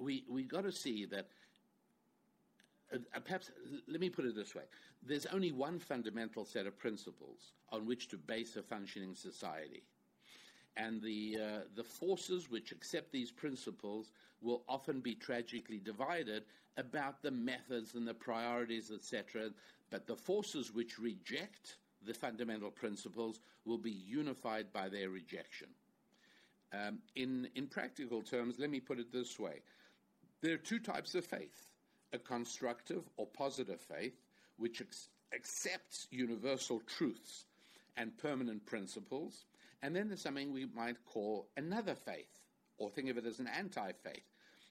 we 0.00 0.24
we 0.28 0.42
got 0.42 0.64
to 0.64 0.72
see 0.72 1.04
that. 1.06 1.28
Uh, 2.92 2.98
uh, 3.14 3.20
perhaps 3.20 3.52
let 3.86 4.00
me 4.00 4.10
put 4.10 4.24
it 4.24 4.34
this 4.34 4.54
way: 4.54 4.62
there's 5.02 5.26
only 5.26 5.52
one 5.52 5.78
fundamental 5.78 6.44
set 6.44 6.66
of 6.66 6.78
principles 6.78 7.52
on 7.70 7.86
which 7.86 8.08
to 8.08 8.16
base 8.16 8.56
a 8.56 8.62
functioning 8.62 9.14
society, 9.14 9.84
and 10.76 11.00
the 11.02 11.38
uh, 11.40 11.58
the 11.76 11.84
forces 11.84 12.50
which 12.50 12.72
accept 12.72 13.12
these 13.12 13.30
principles 13.30 14.10
will 14.40 14.62
often 14.68 15.00
be 15.00 15.14
tragically 15.14 15.78
divided 15.78 16.44
about 16.76 17.22
the 17.22 17.30
methods 17.30 17.94
and 17.94 18.08
the 18.08 18.14
priorities, 18.14 18.90
etc. 18.90 19.50
But 19.90 20.06
the 20.06 20.16
forces 20.16 20.72
which 20.72 20.98
reject 20.98 21.76
the 22.06 22.14
fundamental 22.14 22.70
principles 22.70 23.40
will 23.64 23.78
be 23.78 23.90
unified 23.90 24.72
by 24.72 24.88
their 24.88 25.10
rejection. 25.10 25.68
Um, 26.72 27.00
in, 27.16 27.48
in 27.56 27.66
practical 27.66 28.22
terms, 28.22 28.58
let 28.58 28.70
me 28.70 28.80
put 28.80 28.98
it 29.00 29.12
this 29.12 29.38
way 29.38 29.60
there 30.42 30.54
are 30.54 30.58
two 30.58 30.78
types 30.78 31.14
of 31.14 31.24
faith 31.24 31.66
a 32.12 32.18
constructive 32.18 33.04
or 33.16 33.26
positive 33.26 33.80
faith, 33.80 34.20
which 34.56 34.80
ex- 34.80 35.10
accepts 35.32 36.08
universal 36.10 36.80
truths 36.80 37.46
and 37.96 38.16
permanent 38.18 38.66
principles, 38.66 39.44
and 39.82 39.94
then 39.94 40.08
there's 40.08 40.22
something 40.22 40.52
we 40.52 40.66
might 40.74 40.96
call 41.04 41.46
another 41.56 41.94
faith, 41.94 42.40
or 42.78 42.90
think 42.90 43.08
of 43.08 43.16
it 43.16 43.26
as 43.26 43.38
an 43.38 43.46
anti 43.46 43.92
faith, 43.92 44.24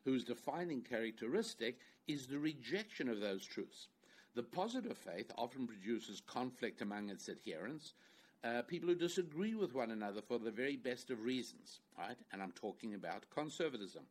whose 0.03 0.23
defining 0.25 0.81
characteristic 0.81 1.79
is 2.07 2.27
the 2.27 2.39
rejection 2.39 3.07
of 3.07 3.19
those 3.19 3.45
truths. 3.45 3.87
The 4.35 4.43
positive 4.43 4.97
faith 4.97 5.31
often 5.37 5.67
produces 5.67 6.21
conflict 6.21 6.81
among 6.81 7.09
its 7.09 7.29
adherents, 7.29 7.93
uh, 8.43 8.61
people 8.63 8.89
who 8.89 8.95
disagree 8.95 9.55
with 9.55 9.73
one 9.73 9.91
another 9.91 10.21
for 10.21 10.39
the 10.39 10.51
very 10.51 10.77
best 10.77 11.09
of 11.09 11.23
reasons, 11.23 11.79
right? 11.97 12.17
And 12.31 12.41
I'm 12.41 12.53
talking 12.53 12.93
about 12.93 13.29
conservatism. 13.29 14.03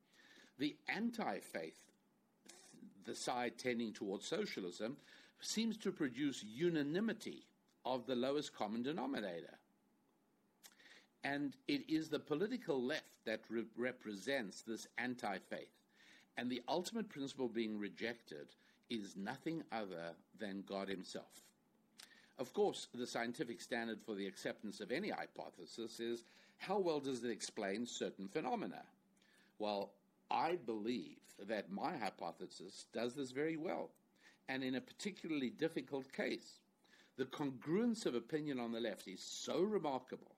The 0.59 0.76
anti 0.88 1.38
faith, 1.38 1.78
the 3.04 3.14
side 3.14 3.59
tending 3.59 3.92
towards 3.92 4.26
socialism, 4.26 4.96
seems 5.40 5.76
to 5.78 5.92
produce 5.92 6.44
unanimity 6.44 7.44
of 7.84 8.06
the 8.06 8.16
lowest 8.16 8.54
common 8.54 8.82
denominator. 8.82 9.59
And 11.24 11.56
it 11.66 11.88
is 11.88 12.09
the 12.09 12.18
political 12.18 12.82
left 12.82 13.04
that 13.24 13.42
re- 13.48 13.64
represents 13.76 14.62
this 14.62 14.86
anti 14.98 15.38
faith. 15.50 15.72
And 16.36 16.50
the 16.50 16.62
ultimate 16.68 17.09
principle 17.09 17.48
being 17.48 17.78
rejected 17.78 18.48
is 18.90 19.16
nothing 19.16 19.62
other 19.72 20.14
than 20.38 20.64
God 20.66 20.88
Himself. 20.88 21.42
Of 22.38 22.52
course, 22.52 22.86
the 22.94 23.06
scientific 23.06 23.61
standard 23.61 23.98
for 24.00 24.14
the 24.14 24.26
acceptance 24.26 24.80
of 24.80 24.92
any 24.92 25.11
hypothesis 25.11 25.98
is 25.98 26.24
how 26.59 26.78
well 26.78 27.00
does 27.00 27.24
it 27.24 27.30
explain 27.30 27.84
certain 27.84 28.28
phenomena? 28.28 28.82
Well, 29.59 29.90
I 30.30 30.56
believe 30.56 31.18
that 31.48 31.70
my 31.70 31.96
hypothesis 31.96 32.86
does 32.92 33.14
this 33.14 33.30
very 33.30 33.56
well, 33.56 33.90
and 34.48 34.62
in 34.62 34.74
a 34.74 34.80
particularly 34.80 35.50
difficult 35.50 36.12
case. 36.12 36.60
The 37.16 37.24
congruence 37.24 38.06
of 38.06 38.14
opinion 38.14 38.60
on 38.60 38.72
the 38.72 38.80
left 38.80 39.08
is 39.08 39.20
so 39.20 39.60
remarkable, 39.60 40.36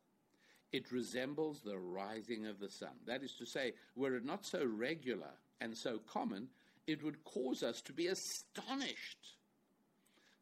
it 0.72 0.92
resembles 0.92 1.60
the 1.60 1.78
rising 1.78 2.46
of 2.46 2.58
the 2.58 2.68
sun. 2.68 2.94
That 3.06 3.22
is 3.22 3.34
to 3.34 3.44
say, 3.44 3.74
were 3.96 4.16
it 4.16 4.24
not 4.24 4.46
so 4.46 4.64
regular 4.64 5.32
and 5.60 5.76
so 5.76 5.98
common, 5.98 6.48
it 6.86 7.02
would 7.02 7.22
cause 7.24 7.62
us 7.62 7.82
to 7.82 7.92
be 7.92 8.06
astonished. 8.06 9.36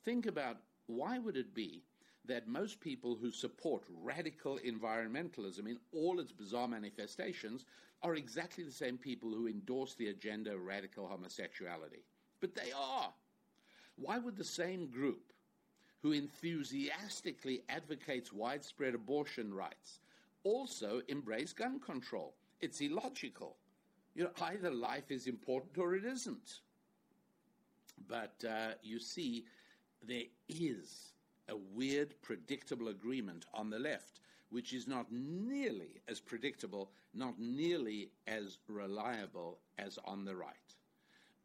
Think 0.05 0.27
about 0.27 0.59
why 0.87 1.19
would 1.19 1.37
it 1.37 1.55
be 1.55 1.83
that 2.27 2.47
most 2.47 2.81
people 2.81 3.17
who 3.17 3.31
support 3.31 3.83
radical 4.03 4.59
environmentalism 4.59 5.67
in 5.67 5.79
all 5.93 6.21
its 6.21 6.31
bizarre 6.31 6.69
manifestations 6.69 7.65
are 8.03 8.15
exactly 8.15 8.65
the 8.65 8.73
same 8.73 8.97
people 8.97 9.31
who 9.31 9.49
endorse 9.49 9.95
the 9.95 10.09
agenda 10.09 10.55
of 10.55 10.65
radical 10.65 11.07
homosexuality? 11.07 12.05
But 12.41 12.55
they 12.55 12.73
are. 12.73 13.13
Why 13.97 14.19
would 14.19 14.37
the 14.37 14.45
same 14.45 14.87
group 14.87 15.33
who 16.03 16.13
enthusiastically 16.13 17.63
advocates 17.69 18.33
widespread 18.33 18.95
abortion 18.95 19.53
rights 19.53 20.01
also 20.45 21.03
embrace 21.09 21.53
gun 21.53 21.81
control? 21.81 22.35
It's 22.61 22.81
illogical. 22.81 23.57
You 24.15 24.25
know, 24.25 24.31
either 24.43 24.71
life 24.71 25.11
is 25.11 25.27
important 25.27 25.79
or 25.79 25.95
it 25.95 26.05
isn't. 26.05 26.61
But 28.07 28.45
uh, 28.49 28.75
you 28.83 29.01
see, 29.01 29.45
there 30.07 30.25
is 30.49 31.13
a 31.49 31.57
weird, 31.57 32.15
predictable 32.23 32.89
agreement 32.89 33.47
on 33.55 33.71
the 33.71 33.79
left, 33.79 34.21
which 34.51 34.73
is 34.73 34.87
not 34.87 35.07
nearly 35.11 36.01
as 36.09 36.21
predictable, 36.21 36.91
not 37.15 37.39
nearly 37.39 38.11
as 38.27 38.59
reliable 38.69 39.59
as 39.79 39.99
on 40.05 40.25
the 40.25 40.35
right. 40.35 40.55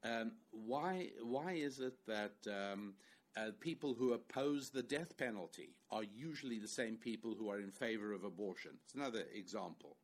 Um, 0.03 0.33
why, 0.51 1.09
why 1.21 1.53
is 1.53 1.79
it 1.79 1.95
that 2.07 2.35
um, 2.47 2.93
uh, 3.37 3.51
people 3.59 3.93
who 3.93 4.13
oppose 4.13 4.69
the 4.69 4.83
death 4.83 5.17
penalty 5.17 5.69
are 5.91 6.03
usually 6.03 6.59
the 6.59 6.67
same 6.67 6.95
people 6.95 7.35
who 7.37 7.49
are 7.49 7.59
in 7.59 7.71
favor 7.71 8.13
of 8.13 8.23
abortion? 8.23 8.71
It's 8.85 8.95
another 8.95 9.23
example. 9.33 9.97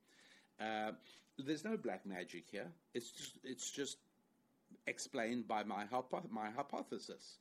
Uh, 0.59 0.91
there's 1.37 1.63
no 1.63 1.77
black 1.77 2.05
magic 2.05 2.45
here. 2.49 2.67
It's 2.93 3.11
just, 3.11 3.39
it's 3.43 3.71
just 3.71 3.97
explained 4.87 5.47
by 5.47 5.63
my, 5.63 5.85
hypo- 5.85 6.27
my 6.29 6.49
hypothesis. 6.49 7.37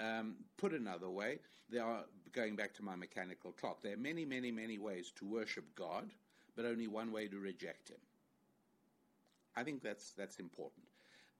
Um, 0.00 0.36
put 0.56 0.72
another 0.72 1.10
way, 1.10 1.40
there 1.68 1.84
are, 1.84 2.04
going 2.32 2.56
back 2.56 2.72
to 2.74 2.82
my 2.82 2.96
mechanical 2.96 3.52
clock, 3.52 3.82
there 3.82 3.94
are 3.94 3.98
many, 3.98 4.24
many, 4.24 4.50
many 4.50 4.78
ways 4.78 5.12
to 5.16 5.26
worship 5.26 5.64
God, 5.74 6.10
but 6.56 6.64
only 6.64 6.88
one 6.88 7.12
way 7.12 7.28
to 7.28 7.38
reject 7.38 7.90
Him. 7.90 7.98
I 9.56 9.62
think 9.62 9.82
that's, 9.82 10.12
that's 10.12 10.38
important. 10.38 10.86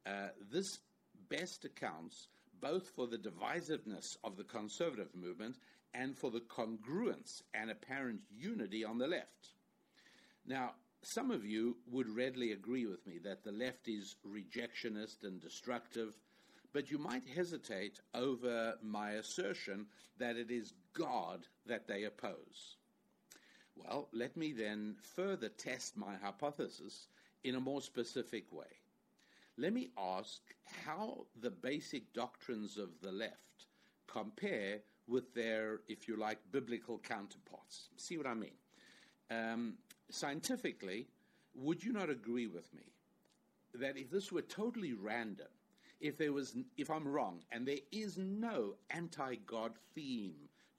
Uh, 0.07 0.29
this 0.51 0.81
best 1.29 1.65
accounts 1.65 2.29
both 2.61 2.89
for 2.89 3.07
the 3.07 3.17
divisiveness 3.17 4.17
of 4.25 4.37
the 4.37 4.45
conservative 4.45 5.15
movement 5.15 5.57
and 5.95 6.17
for 6.17 6.31
the 6.31 6.41
congruence 6.41 7.43
and 7.55 7.71
apparent 7.71 8.21
unity 8.31 8.85
on 8.85 8.99
the 8.99 9.07
left. 9.07 9.55
Now, 10.47 10.73
some 11.03 11.31
of 11.31 11.45
you 11.47 11.79
would 11.91 12.15
readily 12.15 12.53
agree 12.53 12.87
with 12.87 13.07
me 13.07 13.19
that 13.25 13.43
the 13.43 13.53
left 13.53 13.89
is 13.89 14.17
rejectionist 14.27 15.25
and 15.25 15.41
destructive 15.41 16.19
but 16.73 16.91
you 16.91 16.99
might 16.99 17.25
hesitate 17.35 18.01
over 18.15 18.75
my 18.83 19.13
assertion 19.13 19.87
that 20.19 20.37
it 20.37 20.51
is 20.51 20.75
God 20.93 21.47
that 21.67 21.87
they 21.87 22.05
oppose. 22.05 22.77
Well, 23.77 24.09
let 24.13 24.37
me 24.37 24.53
then 24.53 24.97
further 25.01 25.49
test 25.49 25.97
my 25.97 26.17
hypothesis 26.23 27.09
in 27.45 27.55
a 27.55 27.61
more 27.61 27.81
specific 27.81 28.53
way. 28.53 28.67
Let 29.57 29.73
me 29.73 29.91
ask 29.99 30.41
how 30.87 31.27
the 31.41 31.51
basic 31.51 32.13
doctrines 32.13 32.77
of 32.77 33.01
the 33.03 33.13
left 33.13 33.67
compare 34.07 34.81
with 35.07 35.35
their, 35.35 35.81
if 35.89 36.07
you 36.09 36.17
like, 36.17 36.39
biblical 36.53 36.99
counterparts. 36.99 37.89
See 37.97 38.17
what 38.17 38.27
I 38.27 38.35
mean? 38.35 38.57
Um, 39.31 39.75
scientifically, 40.11 41.09
would 41.55 41.83
you 41.83 41.93
not 41.93 42.11
agree 42.11 42.47
with 42.47 42.73
me 42.75 42.85
that 43.75 43.97
if 43.97 44.11
this 44.11 44.33
were 44.33 44.43
totally 44.43 44.93
random, 44.93 45.49
if 46.01 46.17
there 46.17 46.33
was, 46.33 46.57
if 46.77 46.91
I'm 46.91 47.07
wrong, 47.07 47.43
and 47.53 47.67
there 47.67 47.79
is 47.93 48.17
no 48.17 48.75
anti-God 48.91 49.73
theme 49.95 50.35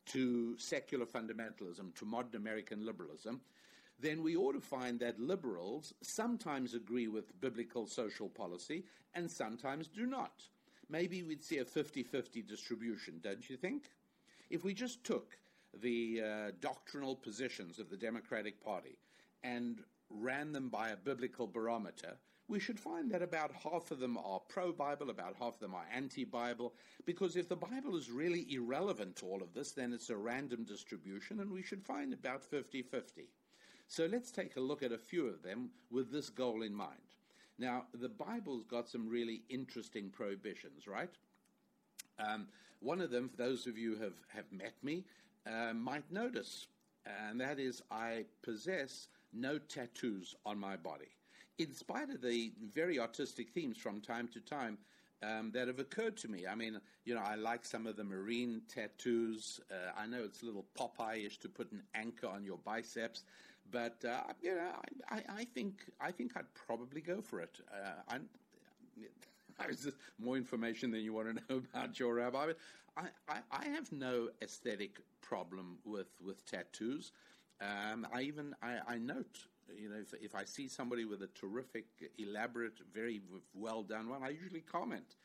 to 0.08 0.58
secular 0.58 1.06
fundamentalism, 1.06 1.94
to 1.96 2.06
modern 2.06 2.36
American 2.36 2.86
liberalism, 2.86 3.42
then 4.00 4.24
we 4.24 4.36
ought 4.36 4.54
to 4.54 4.62
find 4.62 5.00
that 5.00 5.20
liberals 5.20 5.94
sometimes 6.02 6.74
agree 6.74 7.08
with 7.08 7.40
biblical 7.40 7.86
social 7.86 8.28
policy 8.28 8.84
and 9.14 9.30
sometimes 9.30 9.88
do 9.88 10.08
not. 10.08 10.44
Maybe 10.90 11.22
we'd 11.24 11.44
see 11.44 11.60
a 11.60 11.66
50 11.66 12.04
50 12.04 12.42
distribution, 12.42 13.20
don't 13.24 13.48
you 13.48 13.58
think? 13.58 13.92
If 14.50 14.64
we 14.64 14.74
just 14.74 15.04
took 15.04 15.38
the 15.82 16.22
uh, 16.22 16.52
doctrinal 16.60 17.16
positions 17.16 17.80
of 17.80 17.90
the 17.90 17.96
Democratic 17.96 18.62
Party 18.64 18.98
and 19.44 19.84
ran 20.10 20.52
them 20.52 20.70
by 20.70 20.90
a 20.90 20.98
biblical 20.98 21.48
barometer, 21.48 22.18
we 22.52 22.60
should 22.60 22.80
find 22.80 23.10
that 23.10 23.22
about 23.22 23.54
half 23.64 23.92
of 23.92 24.00
them 24.00 24.18
are 24.18 24.42
pro 24.50 24.74
Bible, 24.74 25.10
about 25.10 25.36
half 25.40 25.54
of 25.54 25.60
them 25.62 25.74
are 25.74 25.86
anti 25.96 26.26
Bible, 26.26 26.74
because 27.06 27.38
if 27.38 27.48
the 27.48 27.56
Bible 27.56 27.96
is 27.96 28.12
really 28.12 28.46
irrelevant 28.54 29.16
to 29.16 29.26
all 29.26 29.42
of 29.42 29.54
this, 29.54 29.72
then 29.72 29.94
it's 29.94 30.10
a 30.10 30.18
random 30.18 30.66
distribution, 30.66 31.40
and 31.40 31.50
we 31.50 31.64
should 31.64 31.82
find 31.82 32.14
about 32.14 32.44
50 32.44 32.82
50. 32.82 33.30
So 33.88 34.06
let's 34.06 34.32
take 34.32 34.58
a 34.58 34.62
look 34.62 34.84
at 34.84 34.92
a 34.92 34.98
few 34.98 35.28
of 35.28 35.42
them 35.42 35.70
with 35.90 36.12
this 36.12 36.30
goal 36.30 36.62
in 36.62 36.76
mind. 36.76 37.16
Now, 37.58 37.86
the 37.94 38.10
Bible's 38.10 38.66
got 38.66 38.90
some 38.90 39.08
really 39.08 39.44
interesting 39.50 40.10
prohibitions, 40.10 40.88
right? 40.88 41.12
Um, 42.20 42.48
one 42.82 43.00
of 43.00 43.12
them, 43.12 43.30
for 43.30 43.38
those 43.38 43.66
of 43.66 43.78
you 43.78 43.96
who 43.96 44.04
have, 44.04 44.14
have 44.28 44.52
met 44.52 44.74
me, 44.84 45.06
uh, 45.48 45.74
might 45.74 46.12
notice, 46.12 46.68
and 47.06 47.40
that 47.40 47.60
is 47.60 47.82
I 47.90 48.26
possess 48.42 49.08
no 49.32 49.58
tattoos 49.58 50.36
on 50.46 50.60
my 50.60 50.76
body. 50.76 51.12
In 51.58 51.74
spite 51.74 52.10
of 52.10 52.22
the 52.22 52.52
very 52.74 53.00
artistic 53.00 53.50
themes 53.52 53.78
from 53.78 54.02
time 54.02 54.28
to 54.30 54.40
time 54.40 54.78
um, 55.24 55.52
that 55.52 55.68
have 55.68 55.80
occurred 55.80 56.18
to 56.18 56.28
me. 56.28 56.48
I 56.48 56.56
mean, 56.56 56.80
you 57.06 57.14
know, 57.14 57.22
I 57.22 57.36
like 57.36 57.66
some 57.66 57.86
of 57.86 57.96
the 57.96 58.04
marine 58.04 58.64
tattoos. 58.68 59.60
Uh, 59.70 59.92
I 59.96 60.08
know 60.08 60.24
it's 60.24 60.42
a 60.42 60.46
little 60.46 60.66
Popeye-ish 60.78 61.38
to 61.40 61.50
put 61.50 61.72
an 61.72 61.84
anchor 61.94 62.28
on 62.28 62.44
your 62.44 62.58
biceps. 62.58 63.24
But 63.70 64.04
uh, 64.04 64.34
you 64.42 64.56
know, 64.56 64.72
I, 65.10 65.22
I, 65.30 65.46
think 65.46 65.86
I 66.00 66.12
think 66.12 66.32
I'd 66.36 66.52
probably 66.54 67.02
go 67.02 67.22
for 67.22 67.40
it. 67.40 67.60
Uh, 67.72 68.02
I'm, 68.10 68.28
more 70.20 70.38
information 70.38 70.92
than 70.92 71.02
you 71.02 71.14
want 71.14 71.28
to 71.28 71.34
know 71.50 71.62
about 71.74 72.00
your 72.00 72.16
rabbi. 72.16 72.48
But 72.48 72.58
I, 72.98 73.04
I, 73.30 73.40
I 73.52 73.66
have 73.70 73.92
no 73.92 74.30
aesthetic 74.42 75.00
problem 75.22 75.78
with 75.86 76.10
with 76.24 76.46
tattoos. 76.46 77.12
Um, 77.62 78.08
I 78.12 78.22
even 78.24 78.56
I, 78.62 78.80
I, 78.88 78.98
note, 78.98 79.46
you 79.80 79.90
know, 79.90 79.98
if, 79.98 80.14
if 80.22 80.36
I 80.36 80.46
see 80.46 80.68
somebody 80.68 81.06
with 81.06 81.22
a 81.22 81.28
terrific, 81.28 81.86
elaborate, 82.18 82.80
very 82.94 83.22
well 83.54 83.84
done 83.84 84.10
one, 84.10 84.24
I 84.24 84.30
usually 84.30 84.62
comment. 84.62 85.16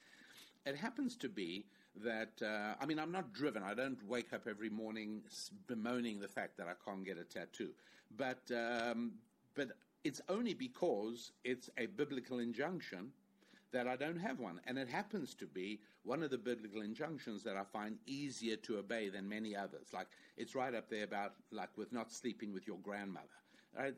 It 0.64 0.76
happens 0.76 1.16
to 1.18 1.28
be 1.28 1.66
that 2.05 2.42
uh, 2.42 2.74
I 2.80 2.86
mean 2.86 2.99
I'm 2.99 3.12
not 3.12 3.32
driven. 3.32 3.62
I 3.62 3.74
don't 3.74 4.03
wake 4.07 4.32
up 4.32 4.47
every 4.49 4.68
morning 4.68 5.22
bemoaning 5.66 6.20
the 6.20 6.28
fact 6.28 6.57
that 6.59 6.66
I 6.68 6.72
can't 6.84 7.05
get 7.05 7.18
a 7.18 7.24
tattoo. 7.24 7.70
But 8.16 8.51
um, 8.51 9.12
but 9.55 9.68
it's 10.05 10.20
only 10.28 10.55
because 10.55 11.32
it's 11.44 11.70
a 11.78 11.86
biblical 11.86 12.38
injunction 12.38 13.12
that 13.72 13.88
I 13.88 13.97
don't 13.97 14.18
have 14.18 14.38
one, 14.38 14.61
and 14.66 14.78
it 14.78 14.88
happens 14.88 15.34
to 15.34 15.47
be 15.47 15.80
one 16.05 16.22
of 16.22 16.30
the 16.30 16.38
biblical 16.38 16.82
injunctions 16.82 17.42
that 17.42 17.57
I 17.57 17.64
find 17.64 17.99
easier 18.07 18.57
to 18.57 18.78
obey 18.78 19.09
than 19.09 19.28
many 19.28 19.57
others. 19.57 19.88
Like 19.92 20.07
it's 20.36 20.55
right 20.55 20.74
up 20.74 20.88
there 20.88 21.05
about 21.05 21.34
like 21.51 21.76
with 21.76 21.92
not 21.92 22.12
sleeping 22.12 22.53
with 22.53 22.66
your 22.66 22.78
grandmother. 22.78 23.26
Right? 23.77 23.95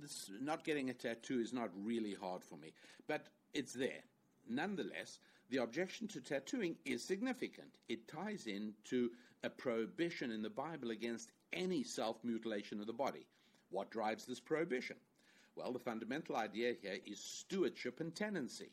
This, 0.00 0.30
not 0.40 0.64
getting 0.64 0.90
a 0.90 0.94
tattoo 0.94 1.40
is 1.40 1.52
not 1.52 1.70
really 1.82 2.14
hard 2.14 2.44
for 2.44 2.56
me, 2.56 2.72
but 3.06 3.28
it's 3.54 3.72
there. 3.72 4.02
Nonetheless, 4.48 5.18
the 5.50 5.58
objection 5.58 6.08
to 6.08 6.20
tattooing 6.20 6.76
is 6.84 7.02
significant. 7.02 7.78
It 7.88 8.08
ties 8.08 8.46
in 8.46 8.74
to 8.84 9.10
a 9.42 9.50
prohibition 9.50 10.30
in 10.30 10.42
the 10.42 10.50
Bible 10.50 10.90
against 10.90 11.30
any 11.52 11.82
self 11.82 12.22
mutilation 12.22 12.80
of 12.80 12.86
the 12.86 12.92
body. 12.92 13.26
What 13.70 13.90
drives 13.90 14.24
this 14.26 14.40
prohibition? 14.40 14.96
Well, 15.56 15.72
the 15.72 15.78
fundamental 15.78 16.36
idea 16.36 16.74
here 16.80 16.98
is 17.06 17.20
stewardship 17.20 18.00
and 18.00 18.14
tenancy. 18.14 18.70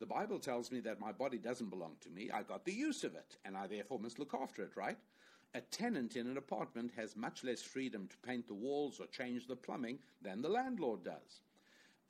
The 0.00 0.06
Bible 0.06 0.38
tells 0.38 0.70
me 0.70 0.80
that 0.80 1.00
my 1.00 1.12
body 1.12 1.38
doesn't 1.38 1.70
belong 1.70 1.96
to 2.00 2.10
me. 2.10 2.30
I 2.32 2.42
got 2.42 2.64
the 2.64 2.72
use 2.72 3.02
of 3.04 3.14
it, 3.14 3.36
and 3.44 3.56
I 3.56 3.66
therefore 3.66 3.98
must 3.98 4.18
look 4.18 4.34
after 4.34 4.62
it, 4.62 4.76
right? 4.76 4.96
A 5.54 5.60
tenant 5.62 6.14
in 6.16 6.26
an 6.26 6.36
apartment 6.36 6.92
has 6.96 7.16
much 7.16 7.42
less 7.42 7.62
freedom 7.62 8.06
to 8.08 8.16
paint 8.18 8.46
the 8.46 8.54
walls 8.54 9.00
or 9.00 9.06
change 9.06 9.46
the 9.46 9.56
plumbing 9.56 9.98
than 10.20 10.42
the 10.42 10.48
landlord 10.48 11.02
does. 11.04 11.40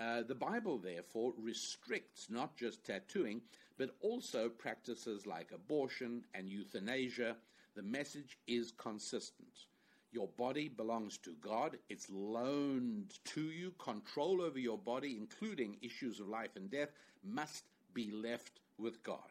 Uh, 0.01 0.22
the 0.22 0.34
Bible, 0.34 0.78
therefore, 0.78 1.32
restricts 1.36 2.28
not 2.30 2.57
just 2.57 2.84
tattooing, 2.84 3.41
but 3.76 3.97
also 4.01 4.49
practices 4.49 5.26
like 5.26 5.53
abortion 5.53 6.24
and 6.34 6.49
euthanasia. 6.49 7.36
The 7.74 7.82
message 7.82 8.39
is 8.47 8.72
consistent. 8.72 9.66
Your 10.11 10.28
body 10.36 10.68
belongs 10.68 11.18
to 11.18 11.34
God. 11.41 11.78
It's 11.89 12.09
loaned 12.11 13.18
to 13.26 13.51
you. 13.51 13.72
Control 13.78 14.41
over 14.41 14.59
your 14.59 14.78
body, 14.78 15.16
including 15.16 15.76
issues 15.80 16.18
of 16.18 16.28
life 16.28 16.57
and 16.57 16.70
death, 16.70 16.91
must 17.22 17.64
be 17.95 18.11
left 18.11 18.61
with 18.78 19.03
God. 19.03 19.30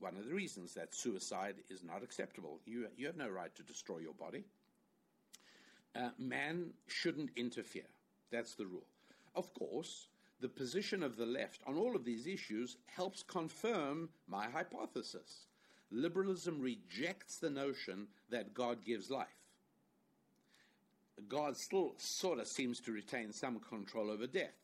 One 0.00 0.16
of 0.16 0.26
the 0.26 0.34
reasons 0.34 0.74
that 0.74 0.94
suicide 0.94 1.56
is 1.68 1.84
not 1.84 2.02
acceptable. 2.02 2.58
You, 2.64 2.86
you 2.96 3.06
have 3.06 3.16
no 3.16 3.28
right 3.28 3.54
to 3.54 3.62
destroy 3.62 3.98
your 3.98 4.14
body. 4.14 4.44
Uh, 5.94 6.10
man 6.18 6.70
shouldn't 6.86 7.30
interfere. 7.36 7.88
That's 8.30 8.54
the 8.54 8.66
rule. 8.66 8.86
Of 9.34 9.52
course, 9.54 10.08
the 10.40 10.48
position 10.48 11.02
of 11.02 11.16
the 11.16 11.26
left 11.26 11.60
on 11.66 11.76
all 11.76 11.94
of 11.94 12.04
these 12.04 12.26
issues 12.26 12.78
helps 12.86 13.22
confirm 13.22 14.08
my 14.26 14.48
hypothesis. 14.48 15.46
Liberalism 15.90 16.60
rejects 16.60 17.36
the 17.36 17.50
notion 17.50 18.06
that 18.30 18.54
God 18.54 18.84
gives 18.84 19.10
life. 19.10 19.26
God 21.28 21.56
still 21.56 21.94
sort 21.98 22.38
of 22.38 22.46
seems 22.46 22.80
to 22.80 22.92
retain 22.92 23.32
some 23.32 23.60
control 23.60 24.10
over 24.10 24.26
death. 24.26 24.54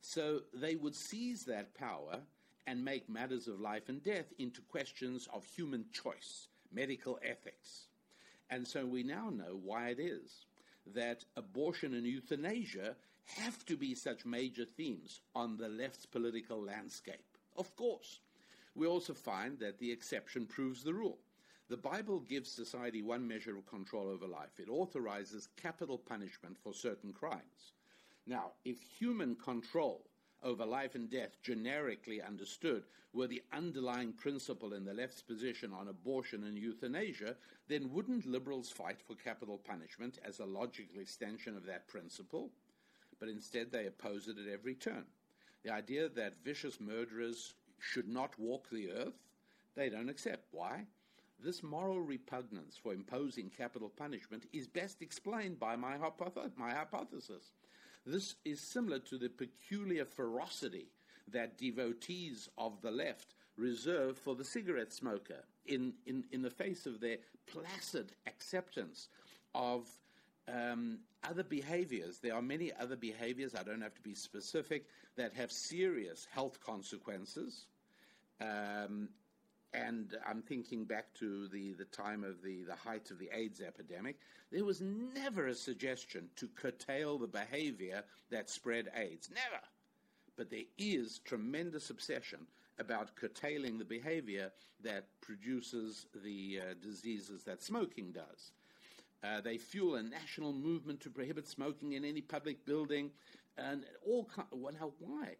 So 0.00 0.42
they 0.54 0.76
would 0.76 0.94
seize 0.94 1.44
that 1.44 1.74
power 1.74 2.20
and 2.66 2.84
make 2.84 3.08
matters 3.08 3.48
of 3.48 3.60
life 3.60 3.88
and 3.88 4.02
death 4.02 4.32
into 4.38 4.60
questions 4.62 5.28
of 5.32 5.44
human 5.44 5.84
choice, 5.92 6.48
medical 6.72 7.18
ethics. 7.22 7.86
And 8.50 8.66
so 8.66 8.84
we 8.84 9.02
now 9.02 9.30
know 9.30 9.58
why 9.62 9.88
it 9.88 10.00
is 10.00 10.46
that 10.94 11.24
abortion 11.36 11.94
and 11.94 12.06
euthanasia 12.06 12.96
have 13.24 13.64
to 13.66 13.76
be 13.76 13.94
such 13.94 14.24
major 14.24 14.64
themes 14.64 15.20
on 15.34 15.56
the 15.56 15.68
left's 15.68 16.06
political 16.06 16.62
landscape. 16.62 17.24
Of 17.56 17.74
course. 17.76 18.20
We 18.74 18.86
also 18.86 19.14
find 19.14 19.58
that 19.58 19.78
the 19.78 19.90
exception 19.90 20.46
proves 20.46 20.84
the 20.84 20.94
rule. 20.94 21.18
The 21.68 21.76
Bible 21.76 22.20
gives 22.20 22.50
society 22.50 23.02
one 23.02 23.26
measure 23.26 23.56
of 23.56 23.66
control 23.66 24.08
over 24.08 24.26
life. 24.26 24.60
It 24.60 24.68
authorizes 24.68 25.48
capital 25.60 25.98
punishment 25.98 26.56
for 26.62 26.72
certain 26.72 27.12
crimes. 27.12 27.72
Now, 28.26 28.52
if 28.64 28.80
human 28.80 29.34
control 29.34 30.04
over 30.46 30.64
life 30.64 30.94
and 30.94 31.10
death, 31.10 31.36
generically 31.42 32.22
understood, 32.22 32.84
were 33.12 33.26
the 33.26 33.42
underlying 33.52 34.12
principle 34.12 34.72
in 34.72 34.84
the 34.84 34.94
left's 34.94 35.22
position 35.22 35.72
on 35.72 35.88
abortion 35.88 36.44
and 36.44 36.56
euthanasia, 36.56 37.36
then 37.68 37.92
wouldn't 37.92 38.24
liberals 38.26 38.70
fight 38.70 39.02
for 39.06 39.14
capital 39.16 39.58
punishment 39.58 40.18
as 40.24 40.38
a 40.38 40.44
logical 40.44 41.00
extension 41.00 41.56
of 41.56 41.66
that 41.66 41.88
principle? 41.88 42.50
but 43.18 43.28
instead 43.28 43.70
they 43.70 43.86
oppose 43.86 44.28
it 44.28 44.36
at 44.38 44.52
every 44.52 44.74
turn. 44.74 45.04
The 45.64 45.72
idea 45.72 46.08
that 46.10 46.44
vicious 46.44 46.80
murderers 46.80 47.54
should 47.78 48.08
not 48.08 48.38
walk 48.38 48.68
the 48.70 48.90
earth, 48.90 49.14
they 49.74 49.88
don't 49.88 50.08
accept. 50.08 50.46
Why? 50.52 50.86
This 51.42 51.62
moral 51.62 52.00
repugnance 52.00 52.76
for 52.76 52.94
imposing 52.94 53.50
capital 53.50 53.90
punishment 53.90 54.46
is 54.52 54.66
best 54.66 55.02
explained 55.02 55.58
by 55.58 55.76
my, 55.76 55.96
hypoth- 55.96 56.56
my 56.56 56.72
hypothesis. 56.72 57.52
This 58.06 58.36
is 58.44 58.60
similar 58.60 59.00
to 59.00 59.18
the 59.18 59.28
peculiar 59.28 60.04
ferocity 60.04 60.86
that 61.32 61.58
devotees 61.58 62.48
of 62.56 62.80
the 62.80 62.90
left 62.90 63.34
reserve 63.56 64.16
for 64.16 64.34
the 64.34 64.44
cigarette 64.44 64.92
smoker 64.92 65.42
in, 65.66 65.92
in, 66.06 66.24
in 66.30 66.42
the 66.42 66.50
face 66.50 66.86
of 66.86 67.00
their 67.00 67.16
placid 67.46 68.12
acceptance 68.26 69.08
of 69.54 69.88
um, 70.48 70.98
other 71.28 71.42
behaviors, 71.42 72.18
there 72.18 72.34
are 72.34 72.42
many 72.42 72.72
other 72.78 72.96
behaviors, 72.96 73.54
I 73.54 73.64
don't 73.64 73.80
have 73.80 73.94
to 73.94 74.02
be 74.02 74.14
specific, 74.14 74.86
that 75.16 75.34
have 75.34 75.50
serious 75.50 76.26
health 76.30 76.60
consequences. 76.64 77.66
Um, 78.40 79.08
and 79.72 80.16
I'm 80.26 80.42
thinking 80.42 80.84
back 80.84 81.12
to 81.14 81.48
the, 81.48 81.72
the 81.74 81.84
time 81.84 82.24
of 82.24 82.42
the, 82.42 82.64
the 82.64 82.74
height 82.74 83.10
of 83.10 83.18
the 83.18 83.28
AIDS 83.32 83.60
epidemic. 83.60 84.18
There 84.50 84.64
was 84.64 84.80
never 84.80 85.48
a 85.48 85.54
suggestion 85.54 86.28
to 86.36 86.48
curtail 86.48 87.18
the 87.18 87.26
behavior 87.26 88.02
that 88.30 88.48
spread 88.48 88.90
AIDS. 88.94 89.30
Never. 89.30 89.62
But 90.36 90.50
there 90.50 90.60
is 90.78 91.20
tremendous 91.24 91.90
obsession 91.90 92.46
about 92.78 93.16
curtailing 93.16 93.78
the 93.78 93.84
behavior 93.84 94.52
that 94.82 95.06
produces 95.20 96.06
the 96.24 96.60
uh, 96.60 96.74
diseases 96.82 97.42
that 97.44 97.62
smoking 97.62 98.12
does. 98.12 98.52
Uh, 99.24 99.40
they 99.40 99.56
fuel 99.56 99.96
a 99.96 100.02
national 100.02 100.52
movement 100.52 101.00
to 101.00 101.10
prohibit 101.10 101.48
smoking 101.48 101.92
in 101.92 102.04
any 102.04 102.20
public 102.20 102.64
building, 102.66 103.10
and 103.56 103.84
all. 104.06 104.28
Well, 104.52 104.74
now, 104.78 104.92
why? 104.98 105.36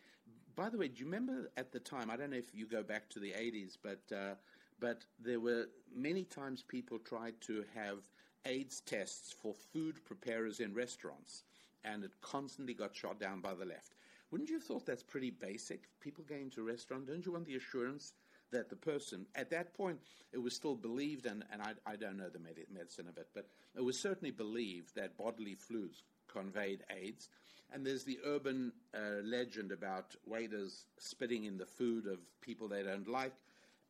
By 0.57 0.71
the 0.71 0.79
way, 0.79 0.89
do 0.89 1.01
you 1.01 1.05
remember 1.05 1.51
at 1.59 1.71
the 1.71 1.79
time? 1.79 2.11
I 2.11 2.17
don't 2.17 2.31
know 2.31 2.39
if 2.39 2.55
you 2.55 2.67
go 2.67 2.83
back 2.83 3.11
to 3.11 3.21
the 3.21 3.33
'80s, 3.33 3.77
but 3.83 4.01
uh, 4.11 4.35
but 4.81 5.05
there 5.23 5.39
were 5.39 5.67
many 5.95 6.25
times 6.25 6.63
people 6.63 6.99
tried 6.99 7.35
to 7.43 7.65
have 7.75 7.99
AIDS 8.47 8.81
tests 8.81 9.33
for 9.33 9.53
food 9.55 10.03
preparers 10.07 10.61
in 10.61 10.73
restaurants, 10.73 11.43
and 11.85 12.05
it 12.05 12.13
constantly 12.23 12.73
got 12.73 12.97
shot 12.97 13.21
down 13.21 13.43
by 13.43 13.53
the 13.53 13.67
left. 13.67 13.97
Wouldn't 14.31 14.49
you 14.49 14.57
have 14.57 14.65
thought 14.65 14.87
that's 14.87 15.03
pretty 15.03 15.31
basic? 15.31 15.89
People 16.01 16.25
going 16.27 16.51
to 16.51 16.63
a 16.63 16.65
restaurant, 16.65 17.07
don't 17.07 17.25
you 17.25 17.33
want 17.33 17.47
the 17.47 17.57
assurance 17.57 18.15
that 18.51 18.71
the 18.71 18.77
person, 18.77 19.27
at 19.35 19.51
that 19.51 19.75
point, 19.75 19.99
it 20.33 20.39
was 20.39 20.55
still 20.55 20.75
believed, 20.75 21.27
and, 21.27 21.45
and 21.53 21.61
I, 21.61 21.75
I 21.85 21.97
don't 21.97 22.17
know 22.17 22.29
the 22.29 22.39
med- 22.39 22.67
medicine 22.73 23.09
of 23.09 23.19
it, 23.19 23.29
but 23.35 23.49
it 23.77 23.85
was 23.85 23.99
certainly 23.99 24.31
believed 24.31 24.95
that 24.95 25.17
bodily 25.17 25.55
fluids 25.55 26.03
conveyed 26.29 26.85
AIDS. 26.91 27.29
And 27.73 27.85
there's 27.85 28.05
the 28.05 28.19
urban 28.25 28.73
uh, 28.95 29.23
legend 29.23 29.73
about 29.73 30.15
waiters 30.25 30.87
spitting 30.99 31.45
in 31.45 31.59
the 31.59 31.67
food 31.67 32.07
of 32.07 32.19
people 32.41 32.69
they 32.69 32.83
don't 32.83 33.09
like. 33.09 33.33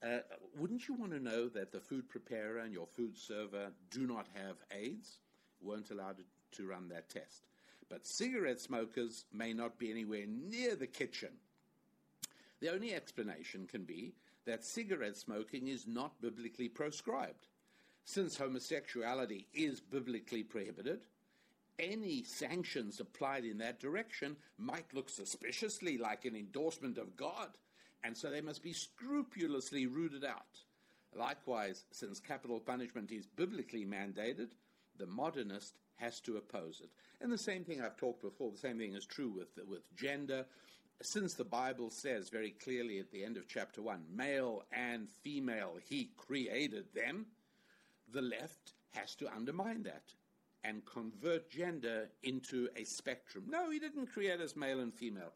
Uh, 0.03 0.19
wouldn't 0.59 0.89
you 0.89 0.95
want 0.95 1.13
to 1.13 1.21
know 1.21 1.49
that 1.49 1.73
the 1.73 1.81
food 1.81 2.09
preparer 2.09 2.59
and 2.59 2.73
your 2.73 2.87
food 2.87 3.17
server 3.17 3.71
do 3.91 4.07
not 4.07 4.27
have 4.35 4.57
AIDS? 4.71 5.19
Weren't 5.61 5.91
allowed 5.91 6.17
to, 6.53 6.67
run 6.67 6.89
that 6.89 7.09
test. 7.09 7.47
But 7.89 8.07
cigarette 8.07 8.61
smokers 8.61 9.25
may 9.33 9.53
not 9.53 9.79
be 9.79 9.91
anywhere 9.91 10.25
near 10.27 10.75
the 10.75 10.87
kitchen. 10.87 11.31
The 12.61 12.73
only 12.73 12.95
explanation 12.95 13.67
can 13.67 13.85
be 13.85 14.15
that 14.47 14.65
cigarette 14.65 15.17
smoking 15.17 15.69
is 15.69 15.87
not 15.87 16.21
biblically 16.21 16.69
proscribed. 16.69 17.47
Since 18.05 18.37
homosexuality 18.37 19.47
is 19.53 19.81
biblically 19.81 20.45
prohibited, 20.45 21.01
any 21.79 22.23
sanctions 22.23 23.01
applied 23.01 23.45
in 23.45 23.59
that 23.59 23.81
direction 23.81 24.37
might 24.59 24.93
look 24.95 25.09
suspiciously 25.09 25.99
like 25.99 26.25
an 26.25 26.35
endorsement 26.37 26.99
of 26.99 27.17
God 27.17 27.51
and 28.07 28.17
so 28.17 28.31
they 28.31 28.41
must 28.41 28.63
be 28.63 28.73
scrupulously 28.73 29.87
rooted 29.87 30.25
out. 30.25 30.61
Likewise, 31.15 31.85
since 31.91 32.21
capital 32.21 32.61
punishment 32.61 33.11
is 33.11 33.27
biblically 33.27 33.85
mandated, 33.85 34.51
the 34.97 35.07
modernist 35.07 35.79
has 35.97 36.21
to 36.21 36.37
oppose 36.37 36.81
it. 36.85 36.91
And 37.21 37.33
the 37.33 37.39
same 37.39 37.65
thing 37.65 37.81
I've 37.81 37.97
talked 37.97 38.23
before, 38.23 38.53
the 38.53 38.59
same 38.59 38.79
thing 38.79 38.95
is 38.95 39.07
true 39.07 39.31
with, 39.31 39.49
with 39.67 39.83
gender. 39.97 40.45
Since 41.03 41.35
the 41.35 41.45
Bible 41.45 41.91
says 41.91 42.29
very 42.29 42.51
clearly 42.51 43.01
at 43.01 43.11
the 43.11 43.25
end 43.25 43.37
of 43.37 43.49
chapter 43.49 43.83
1, 43.83 44.05
male 44.15 44.65
and 44.73 45.09
female, 45.23 45.79
he 45.89 46.11
created 46.17 46.87
them, 46.95 47.27
the 48.13 48.23
left 48.23 48.75
has 48.95 49.15
to 49.17 49.35
undermine 49.35 49.83
that 49.83 50.13
and 50.67 50.85
convert 50.85 51.49
gender 51.51 52.09
into 52.23 52.69
a 52.77 52.85
spectrum. 52.85 53.45
No, 53.49 53.71
he 53.71 53.79
didn't 53.79 54.07
create 54.07 54.41
us 54.41 54.57
male 54.57 54.81
and 54.81 54.93
female 54.93 55.33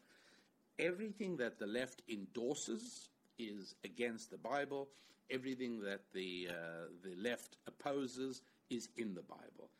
everything 0.81 1.37
that 1.37 1.59
the 1.59 1.67
left 1.67 2.03
endorses 2.09 3.11
is 3.39 3.75
against 3.85 4.31
the 4.31 4.39
Bible. 4.39 4.89
Everything 5.31 5.81
that 5.81 6.01
the 6.13 6.49
uh, 6.51 6.87
the 7.05 7.15
left 7.17 7.57
opposes 7.67 8.43
is 8.71 8.89
in 8.97 9.15
the 9.15 9.23
Bible. 9.23 9.71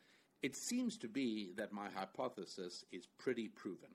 It 0.41 0.55
seems 0.55 0.97
to 0.97 1.07
be 1.07 1.51
that 1.57 1.73
my 1.73 1.87
hypothesis 1.93 2.85
is 2.91 3.07
pretty 3.17 3.47
proven. 3.49 3.89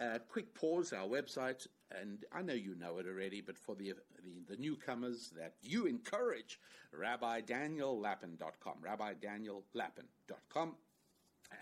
Uh, 0.00 0.18
quick 0.28 0.52
pause, 0.54 0.92
our 0.92 1.06
website, 1.06 1.66
and 2.00 2.24
I 2.32 2.42
know 2.42 2.54
you 2.54 2.74
know 2.74 2.98
it 2.98 3.06
already, 3.06 3.40
but 3.40 3.58
for 3.58 3.74
the, 3.74 3.94
the, 4.22 4.54
the 4.54 4.60
newcomers 4.60 5.32
that 5.36 5.54
you 5.62 5.86
encourage, 5.86 6.60
RabbiDanielLapin.com, 6.98 8.74
RabbiDanielLapin.com. 8.84 10.74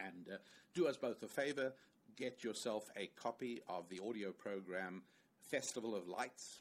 And 0.07 0.29
uh, 0.33 0.37
do 0.75 0.87
us 0.87 0.97
both 0.97 1.23
a 1.23 1.29
favor, 1.29 1.73
get 2.17 2.45
yourself 2.45 2.91
a 2.97 3.07
copy 3.17 3.61
of 3.69 3.89
the 3.89 4.01
audio 4.07 4.31
program 4.31 5.03
Festival 5.51 5.97
of 5.97 6.07
Lights, 6.07 6.61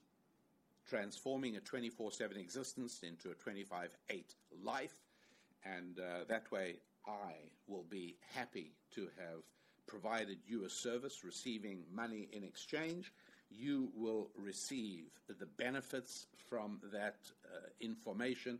transforming 0.87 1.57
a 1.57 1.59
24 1.59 2.11
7 2.11 2.37
existence 2.37 3.01
into 3.03 3.29
a 3.29 3.35
25 3.35 3.95
8 4.09 4.35
life. 4.63 4.95
And 5.63 5.99
uh, 5.99 6.23
that 6.27 6.51
way, 6.51 6.77
I 7.05 7.33
will 7.67 7.85
be 7.89 8.15
happy 8.33 8.73
to 8.95 9.01
have 9.17 9.43
provided 9.87 10.37
you 10.47 10.65
a 10.65 10.69
service, 10.69 11.23
receiving 11.23 11.83
money 11.93 12.29
in 12.31 12.43
exchange. 12.43 13.11
You 13.49 13.91
will 13.95 14.29
receive 14.37 15.05
the 15.27 15.45
benefits 15.45 16.27
from 16.49 16.79
that 16.91 17.17
uh, 17.45 17.67
information 17.79 18.59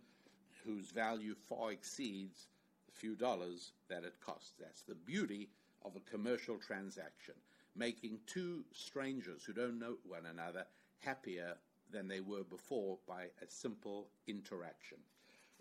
whose 0.63 0.91
value 0.91 1.35
far 1.47 1.71
exceeds 1.71 2.47
the 2.85 2.91
few 2.91 3.15
dollars 3.15 3.71
that 3.89 4.03
it 4.03 4.15
costs. 4.19 4.53
That's 4.59 4.81
the 4.81 4.95
beauty 4.95 5.49
of 5.83 5.95
a 5.95 6.11
commercial 6.11 6.57
transaction, 6.57 7.35
making 7.75 8.19
two 8.27 8.65
strangers 8.71 9.43
who 9.43 9.53
don't 9.53 9.79
know 9.79 9.95
one 10.07 10.25
another 10.25 10.65
happier 10.99 11.55
than 11.91 12.07
they 12.07 12.19
were 12.19 12.43
before 12.43 12.97
by 13.07 13.23
a 13.23 13.47
simple 13.47 14.09
interaction. 14.27 14.97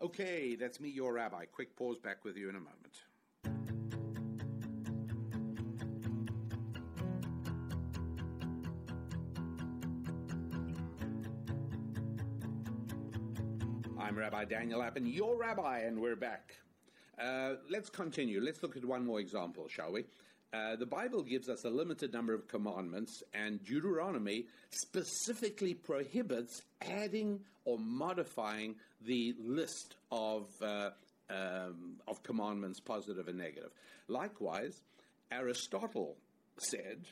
Okay, 0.02 0.54
that's 0.54 0.80
me, 0.80 0.88
your 0.88 1.12
rabbi. 1.14 1.44
Quick 1.46 1.76
pause 1.76 1.98
back 1.98 2.24
with 2.24 2.36
you 2.36 2.48
in 2.48 2.56
a 2.56 2.60
moment. 2.60 3.02
Rabbi 14.18 14.46
Daniel 14.46 14.80
Lapin, 14.80 15.06
your 15.06 15.36
rabbi, 15.36 15.80
and 15.80 16.00
we're 16.00 16.16
back. 16.16 16.56
Uh, 17.22 17.54
let's 17.70 17.88
continue. 17.88 18.40
Let's 18.40 18.60
look 18.64 18.76
at 18.76 18.84
one 18.84 19.06
more 19.06 19.20
example, 19.20 19.68
shall 19.68 19.92
we? 19.92 20.06
Uh, 20.52 20.74
the 20.74 20.86
Bible 20.86 21.22
gives 21.22 21.48
us 21.48 21.64
a 21.64 21.70
limited 21.70 22.12
number 22.12 22.34
of 22.34 22.48
commandments, 22.48 23.22
and 23.32 23.64
Deuteronomy 23.64 24.46
specifically 24.70 25.72
prohibits 25.72 26.62
adding 26.82 27.40
or 27.64 27.78
modifying 27.78 28.74
the 29.06 29.34
list 29.38 29.94
of 30.10 30.48
uh, 30.60 30.90
um, 31.30 32.00
of 32.08 32.20
commandments, 32.24 32.80
positive 32.80 33.28
and 33.28 33.38
negative. 33.38 33.70
Likewise, 34.08 34.82
Aristotle 35.30 36.16
said 36.56 37.04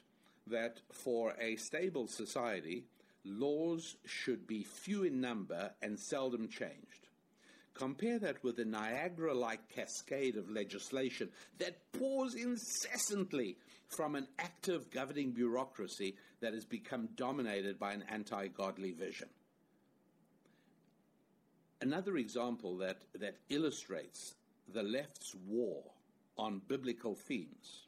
that 0.49 0.81
for 0.91 1.35
a 1.41 1.55
stable 1.57 2.09
society, 2.09 2.85
laws 3.27 3.97
should 4.05 4.47
be 4.47 4.63
few 4.63 5.05
in 5.05 5.21
number 5.21 5.71
and 5.83 5.99
seldom 5.99 6.49
changed. 6.49 7.09
Compare 7.75 8.19
that 8.21 8.43
with 8.43 8.57
the 8.57 8.65
Niagara 8.65 9.35
like 9.35 9.69
cascade 9.69 10.37
of 10.37 10.51
legislation 10.51 11.29
that 11.59 11.93
pours 11.93 12.35
incessantly 12.35 13.59
from 13.89 14.15
an 14.15 14.27
active 14.39 14.91
governing 14.91 15.33
bureaucracy 15.33 16.17
that 16.41 16.55
has 16.55 16.65
become 16.65 17.09
dominated 17.17 17.79
by 17.79 17.93
an 17.93 18.05
anti 18.11 18.49
godly 18.49 18.93
vision. 18.93 19.29
Another 21.83 22.17
example 22.17 22.79
that, 22.79 23.03
that 23.21 23.37
illustrates 23.51 24.35
the 24.73 24.83
left's 24.83 25.35
war 25.47 25.83
on 26.39 26.63
biblical 26.67 27.15
themes. 27.15 27.86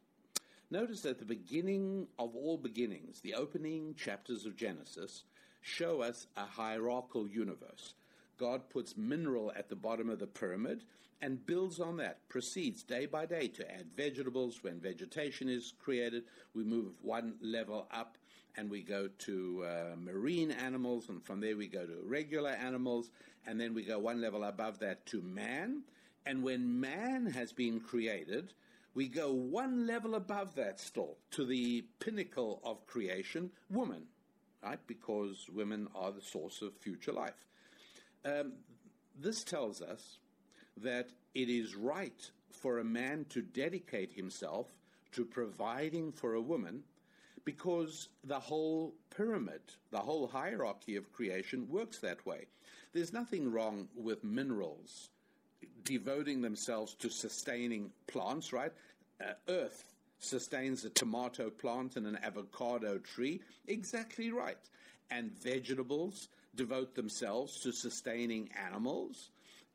Notice 0.71 1.01
that 1.03 1.19
the 1.19 1.25
beginning 1.25 2.09
of 2.19 2.37
all 2.37 2.59
beginnings, 2.59 3.21
the 3.21 3.35
opening 3.35 3.95
chapters 3.95 4.45
of 4.45 4.57
Genesis, 4.57 5.25
show 5.63 6.03
us 6.03 6.27
a 6.37 6.45
hierarchical 6.45 7.27
universe 7.27 7.95
God 8.39 8.71
puts 8.71 8.97
mineral 8.97 9.53
at 9.57 9.69
the 9.69 9.77
bottom 9.77 10.09
of 10.09 10.21
the 10.21 10.27
pyramid 10.27 10.85
and 11.21 11.45
builds 11.45 11.81
on 11.81 11.97
that, 11.97 12.27
proceeds 12.29 12.85
day 12.85 13.05
by 13.05 13.27
day 13.27 13.49
to 13.49 13.71
add 13.71 13.87
vegetables. 13.97 14.63
When 14.63 14.81
vegetation 14.81 15.49
is 15.49 15.75
created, 15.83 16.23
we 16.55 16.63
move 16.63 16.93
one 17.03 17.35
level 17.43 17.89
up 17.91 18.17
and 18.57 18.71
we 18.71 18.83
go 18.83 19.09
to 19.19 19.65
uh, 19.69 19.97
marine 19.97 20.51
animals, 20.51 21.09
and 21.09 21.23
from 21.23 21.41
there 21.41 21.57
we 21.57 21.69
go 21.69 21.87
to 21.87 22.03
regular 22.05 22.51
animals, 22.51 23.11
and 23.47 23.61
then 23.61 23.73
we 23.73 23.85
go 23.85 23.99
one 24.01 24.21
level 24.21 24.43
above 24.45 24.81
that 24.81 25.05
to 25.07 25.23
man. 25.23 25.83
And 26.27 26.43
when 26.43 26.81
man 26.81 27.27
has 27.27 27.53
been 27.53 27.79
created, 27.79 28.53
we 28.95 29.09
go 29.09 29.33
one 29.33 29.87
level 29.87 30.15
above 30.15 30.55
that 30.57 30.81
still 30.81 31.17
to 31.33 31.45
the 31.45 31.85
pinnacle 32.01 32.61
of 32.65 32.87
creation, 32.87 33.51
woman, 33.71 34.05
right? 34.63 34.81
Because 34.87 35.49
women 35.53 35.89
are 35.95 36.13
the 36.13 36.21
source 36.21 36.63
of 36.63 36.77
future 36.77 37.13
life. 37.13 37.47
Um, 38.25 38.53
this 39.19 39.45
tells 39.45 39.81
us 39.83 40.19
that 40.77 41.11
it 41.35 41.49
is 41.49 41.75
right 41.75 42.31
for 42.51 42.79
a 42.79 42.85
man 42.85 43.27
to 43.31 43.43
dedicate 43.43 44.13
himself 44.13 44.69
to 45.13 45.25
providing 45.25 46.13
for 46.13 46.35
a 46.35 46.41
woman 46.41 46.83
because 47.45 48.09
the 48.25 48.39
whole 48.39 48.95
pyramid, 49.17 49.63
the 49.91 49.99
whole 49.99 50.27
hierarchy 50.27 50.97
of 50.97 51.13
creation 51.13 51.67
works 51.69 51.99
that 51.99 52.25
way. 52.27 52.47
There's 52.93 53.13
nothing 53.13 53.51
wrong 53.51 53.89
with 53.95 54.23
minerals 54.25 55.11
devoting 55.85 56.43
themselves 56.43 56.95
to 56.95 57.09
sustaining 57.09 57.91
plants, 58.07 58.53
right? 58.53 58.73
Uh, 59.21 59.33
earth 59.49 59.85
sustains 60.19 60.85
a 60.85 60.91
tomato 60.91 61.49
plant 61.51 61.97
and 61.97 62.07
an 62.07 62.19
avocado 62.23 62.99
tree. 62.99 63.41
Exactly 63.67 64.31
right. 64.31 64.59
and 65.11 65.33
vegetables 65.43 66.29
devote 66.55 66.95
themselves 66.95 67.61
to 67.61 67.73
sustaining 67.73 68.51
animals, 68.69 69.31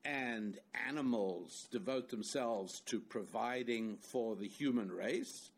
and 0.06 0.60
animals 0.88 1.68
devote 1.72 2.10
themselves 2.10 2.82
to 2.82 3.00
providing 3.00 3.98
for 3.98 4.36
the 4.36 4.48
human 4.48 4.92
race. 4.92 5.50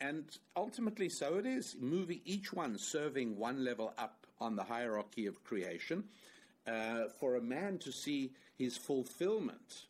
And 0.00 0.24
ultimately, 0.56 1.08
so 1.08 1.36
it 1.36 1.46
is, 1.46 1.76
moving 1.78 2.20
each 2.24 2.52
one 2.52 2.78
serving 2.78 3.36
one 3.36 3.64
level 3.64 3.92
up 3.98 4.26
on 4.40 4.56
the 4.56 4.64
hierarchy 4.64 5.26
of 5.26 5.44
creation 5.44 6.04
uh, 6.66 7.04
for 7.18 7.36
a 7.36 7.40
man 7.40 7.78
to 7.78 7.92
see 7.92 8.32
his 8.56 8.76
fulfillment 8.76 9.86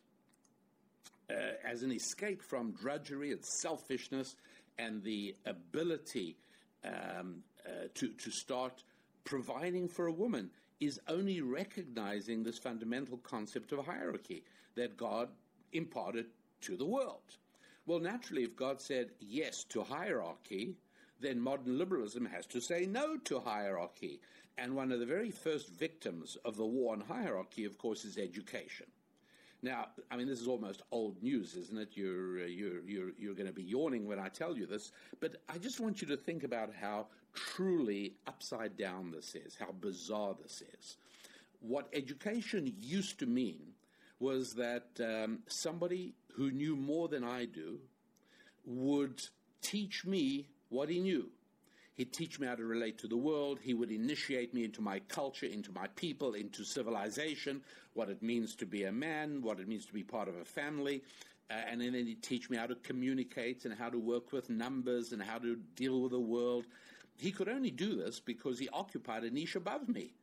uh, 1.29 1.33
as 1.63 1.83
an 1.83 1.91
escape 1.91 2.41
from 2.41 2.71
drudgery 2.71 3.31
and 3.31 3.43
selfishness 3.43 4.35
and 4.77 5.03
the 5.03 5.35
ability 5.45 6.37
um, 6.85 7.43
uh, 7.65 7.87
to, 7.93 8.09
to 8.13 8.31
start 8.31 8.83
providing 9.23 9.87
for 9.87 10.07
a 10.07 10.11
woman 10.11 10.49
is 10.79 10.99
only 11.07 11.41
recognizing 11.41 12.43
this 12.43 12.57
fundamental 12.57 13.17
concept 13.17 13.71
of 13.71 13.85
hierarchy 13.85 14.43
that 14.75 14.97
God 14.97 15.29
imparted 15.73 16.25
to 16.61 16.75
the 16.75 16.85
world. 16.85 17.37
Well, 17.85 17.99
naturally, 17.99 18.43
if 18.43 18.55
God 18.55 18.81
said 18.81 19.11
yes 19.19 19.63
to 19.69 19.83
hierarchy, 19.83 20.75
then 21.21 21.39
modern 21.39 21.77
liberalism 21.77 22.25
has 22.25 22.45
to 22.47 22.59
say 22.59 22.85
no 22.85 23.17
to 23.17 23.39
hierarchy. 23.39 24.19
And 24.57 24.75
one 24.75 24.91
of 24.91 24.99
the 24.99 25.05
very 25.05 25.31
first 25.31 25.69
victims 25.69 26.37
of 26.43 26.57
the 26.57 26.65
war 26.65 26.93
on 26.93 27.01
hierarchy, 27.01 27.65
of 27.65 27.77
course, 27.77 28.03
is 28.05 28.17
education. 28.17 28.87
Now, 29.63 29.87
I 30.09 30.17
mean, 30.17 30.27
this 30.27 30.41
is 30.41 30.47
almost 30.47 30.81
old 30.91 31.21
news, 31.21 31.55
isn't 31.55 31.77
it? 31.77 31.89
You're, 31.93 32.43
uh, 32.43 32.47
you're, 32.47 32.81
you're, 32.81 33.11
you're 33.19 33.35
going 33.35 33.47
to 33.47 33.53
be 33.53 33.63
yawning 33.63 34.07
when 34.07 34.19
I 34.19 34.27
tell 34.27 34.57
you 34.57 34.65
this, 34.65 34.91
but 35.19 35.35
I 35.47 35.59
just 35.59 35.79
want 35.79 36.01
you 36.01 36.07
to 36.07 36.17
think 36.17 36.43
about 36.43 36.71
how 36.73 37.07
truly 37.33 38.15
upside 38.27 38.75
down 38.75 39.11
this 39.11 39.35
is, 39.35 39.55
how 39.59 39.71
bizarre 39.79 40.35
this 40.41 40.63
is. 40.79 40.97
What 41.59 41.87
education 41.93 42.73
used 42.79 43.19
to 43.19 43.27
mean 43.27 43.73
was 44.19 44.53
that 44.53 44.87
um, 44.99 45.39
somebody 45.47 46.15
who 46.35 46.51
knew 46.51 46.75
more 46.75 47.07
than 47.07 47.23
I 47.23 47.45
do 47.45 47.79
would 48.65 49.21
teach 49.61 50.05
me 50.05 50.47
what 50.71 50.89
he 50.89 50.99
knew. 50.99 51.29
He'd 51.95 52.13
teach 52.13 52.39
me 52.39 52.47
how 52.47 52.55
to 52.55 52.63
relate 52.63 52.97
to 52.99 53.07
the 53.07 53.17
world. 53.17 53.59
He 53.61 53.73
would 53.73 53.91
initiate 53.91 54.53
me 54.53 54.63
into 54.63 54.81
my 54.81 54.99
culture, 55.07 55.45
into 55.45 55.71
my 55.71 55.87
people, 55.95 56.33
into 56.33 56.63
civilization, 56.63 57.61
what 57.93 58.09
it 58.09 58.23
means 58.23 58.55
to 58.55 58.65
be 58.65 58.85
a 58.85 58.91
man, 58.91 59.41
what 59.41 59.59
it 59.59 59.67
means 59.67 59.85
to 59.85 59.93
be 59.93 60.01
part 60.01 60.27
of 60.27 60.35
a 60.37 60.45
family. 60.45 61.03
Uh, 61.49 61.55
and 61.69 61.81
then 61.81 61.93
he'd 61.93 62.23
teach 62.23 62.49
me 62.49 62.55
how 62.55 62.65
to 62.65 62.75
communicate 62.75 63.65
and 63.65 63.73
how 63.73 63.89
to 63.89 63.99
work 63.99 64.31
with 64.31 64.49
numbers 64.49 65.11
and 65.11 65.21
how 65.21 65.37
to 65.37 65.57
deal 65.75 66.01
with 66.01 66.11
the 66.11 66.19
world. 66.19 66.65
He 67.17 67.31
could 67.31 67.49
only 67.49 67.71
do 67.71 67.95
this 67.95 68.21
because 68.21 68.57
he 68.57 68.69
occupied 68.69 69.25
a 69.25 69.29
niche 69.29 69.55
above 69.55 69.89
me, 69.89 70.13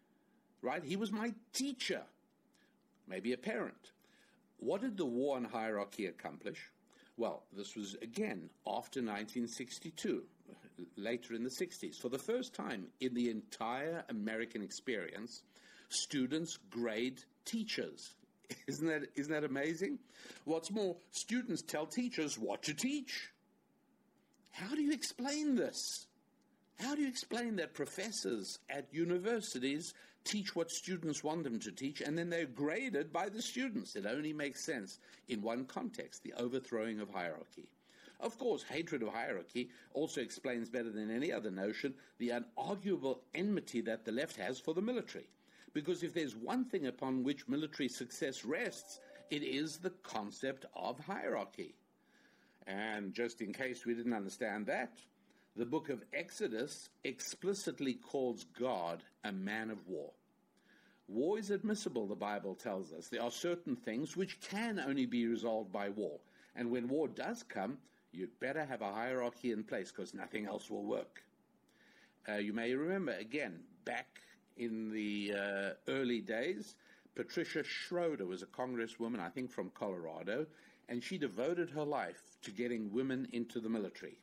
right? 0.62 0.82
He 0.82 0.96
was 0.96 1.12
my 1.12 1.34
teacher, 1.52 2.02
maybe 3.06 3.34
a 3.34 3.38
parent. 3.38 3.92
What 4.56 4.80
did 4.80 4.96
the 4.96 5.04
war 5.04 5.36
on 5.36 5.44
hierarchy 5.44 6.06
accomplish? 6.06 6.72
Well, 7.18 7.42
this 7.54 7.76
was 7.76 7.94
again 8.00 8.48
after 8.66 9.00
1962 9.00 10.22
later 10.96 11.34
in 11.34 11.42
the 11.42 11.50
60s. 11.50 12.00
For 12.00 12.08
the 12.08 12.18
first 12.18 12.54
time 12.54 12.86
in 13.00 13.14
the 13.14 13.30
entire 13.30 14.04
American 14.08 14.62
experience, 14.62 15.42
students 15.88 16.58
grade 16.70 17.22
teachers. 17.44 18.14
Isn't 18.66 18.86
that, 18.86 19.02
isn't 19.14 19.32
that 19.32 19.44
amazing? 19.44 19.98
What's 20.44 20.70
more, 20.70 20.96
students 21.10 21.60
tell 21.60 21.84
teachers 21.84 22.38
what 22.38 22.62
to 22.62 22.72
teach. 22.72 23.28
How 24.52 24.74
do 24.74 24.80
you 24.80 24.92
explain 24.92 25.54
this? 25.54 26.06
How 26.80 26.94
do 26.94 27.02
you 27.02 27.08
explain 27.08 27.56
that 27.56 27.74
professors 27.74 28.58
at 28.70 28.86
universities 28.92 29.92
teach 30.24 30.56
what 30.56 30.70
students 30.70 31.22
want 31.22 31.44
them 31.44 31.58
to 31.60 31.72
teach 31.72 32.00
and 32.00 32.16
then 32.16 32.30
they're 32.30 32.46
graded 32.46 33.12
by 33.12 33.28
the 33.28 33.42
students? 33.42 33.96
It 33.96 34.06
only 34.06 34.32
makes 34.32 34.64
sense 34.64 34.98
in 35.28 35.42
one 35.42 35.64
context 35.64 36.22
the 36.22 36.34
overthrowing 36.34 37.00
of 37.00 37.10
hierarchy. 37.10 37.68
Of 38.20 38.36
course, 38.38 38.64
hatred 38.64 39.02
of 39.02 39.10
hierarchy 39.10 39.70
also 39.94 40.20
explains 40.20 40.68
better 40.68 40.90
than 40.90 41.10
any 41.10 41.32
other 41.32 41.50
notion 41.50 41.94
the 42.18 42.30
unarguable 42.30 43.20
enmity 43.34 43.80
that 43.82 44.04
the 44.04 44.12
left 44.12 44.36
has 44.36 44.58
for 44.58 44.74
the 44.74 44.82
military. 44.82 45.28
Because 45.72 46.02
if 46.02 46.14
there's 46.14 46.34
one 46.34 46.64
thing 46.64 46.86
upon 46.86 47.22
which 47.22 47.46
military 47.46 47.88
success 47.88 48.44
rests, 48.44 48.98
it 49.30 49.42
is 49.42 49.76
the 49.76 49.90
concept 50.02 50.66
of 50.74 50.98
hierarchy. 50.98 51.74
And 52.66 53.14
just 53.14 53.40
in 53.40 53.52
case 53.52 53.86
we 53.86 53.94
didn't 53.94 54.12
understand 54.14 54.66
that, 54.66 54.98
the 55.54 55.66
book 55.66 55.88
of 55.88 56.02
Exodus 56.12 56.88
explicitly 57.04 57.94
calls 57.94 58.44
God 58.58 59.02
a 59.24 59.32
man 59.32 59.70
of 59.70 59.86
war. 59.86 60.10
War 61.06 61.38
is 61.38 61.50
admissible, 61.50 62.06
the 62.06 62.14
Bible 62.14 62.54
tells 62.54 62.92
us. 62.92 63.08
There 63.08 63.22
are 63.22 63.30
certain 63.30 63.76
things 63.76 64.16
which 64.16 64.40
can 64.40 64.78
only 64.78 65.06
be 65.06 65.26
resolved 65.26 65.72
by 65.72 65.88
war. 65.88 66.18
And 66.54 66.70
when 66.70 66.88
war 66.88 67.08
does 67.08 67.42
come, 67.42 67.78
You'd 68.12 68.38
better 68.40 68.64
have 68.64 68.82
a 68.82 68.92
hierarchy 68.92 69.52
in 69.52 69.64
place 69.64 69.92
because 69.92 70.14
nothing 70.14 70.46
else 70.46 70.70
will 70.70 70.84
work. 70.84 71.22
Uh, 72.28 72.36
you 72.36 72.52
may 72.52 72.74
remember, 72.74 73.12
again, 73.12 73.60
back 73.84 74.20
in 74.56 74.90
the 74.90 75.32
uh, 75.34 75.70
early 75.90 76.20
days, 76.20 76.74
Patricia 77.14 77.62
Schroeder 77.62 78.26
was 78.26 78.42
a 78.42 78.46
congresswoman, 78.46 79.20
I 79.20 79.28
think 79.28 79.50
from 79.50 79.70
Colorado, 79.70 80.46
and 80.88 81.02
she 81.02 81.18
devoted 81.18 81.70
her 81.70 81.84
life 81.84 82.36
to 82.42 82.50
getting 82.50 82.92
women 82.92 83.28
into 83.32 83.60
the 83.60 83.68
military. 83.68 84.18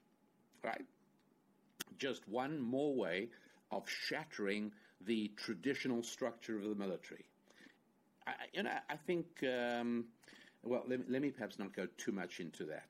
Right? 0.63 0.85
Just 1.97 2.27
one 2.27 2.59
more 2.59 2.95
way 2.95 3.29
of 3.71 3.87
shattering 3.87 4.71
the 5.01 5.31
traditional 5.35 6.03
structure 6.03 6.57
of 6.57 6.69
the 6.69 6.75
military. 6.75 7.25
I, 8.25 8.33
you 8.53 8.63
know, 8.63 8.71
I 8.89 8.95
think, 8.95 9.43
um, 9.43 10.05
well, 10.63 10.83
let, 10.87 11.09
let 11.09 11.21
me 11.21 11.29
perhaps 11.29 11.59
not 11.59 11.75
go 11.75 11.87
too 11.97 12.11
much 12.11 12.39
into 12.39 12.65
that. 12.65 12.85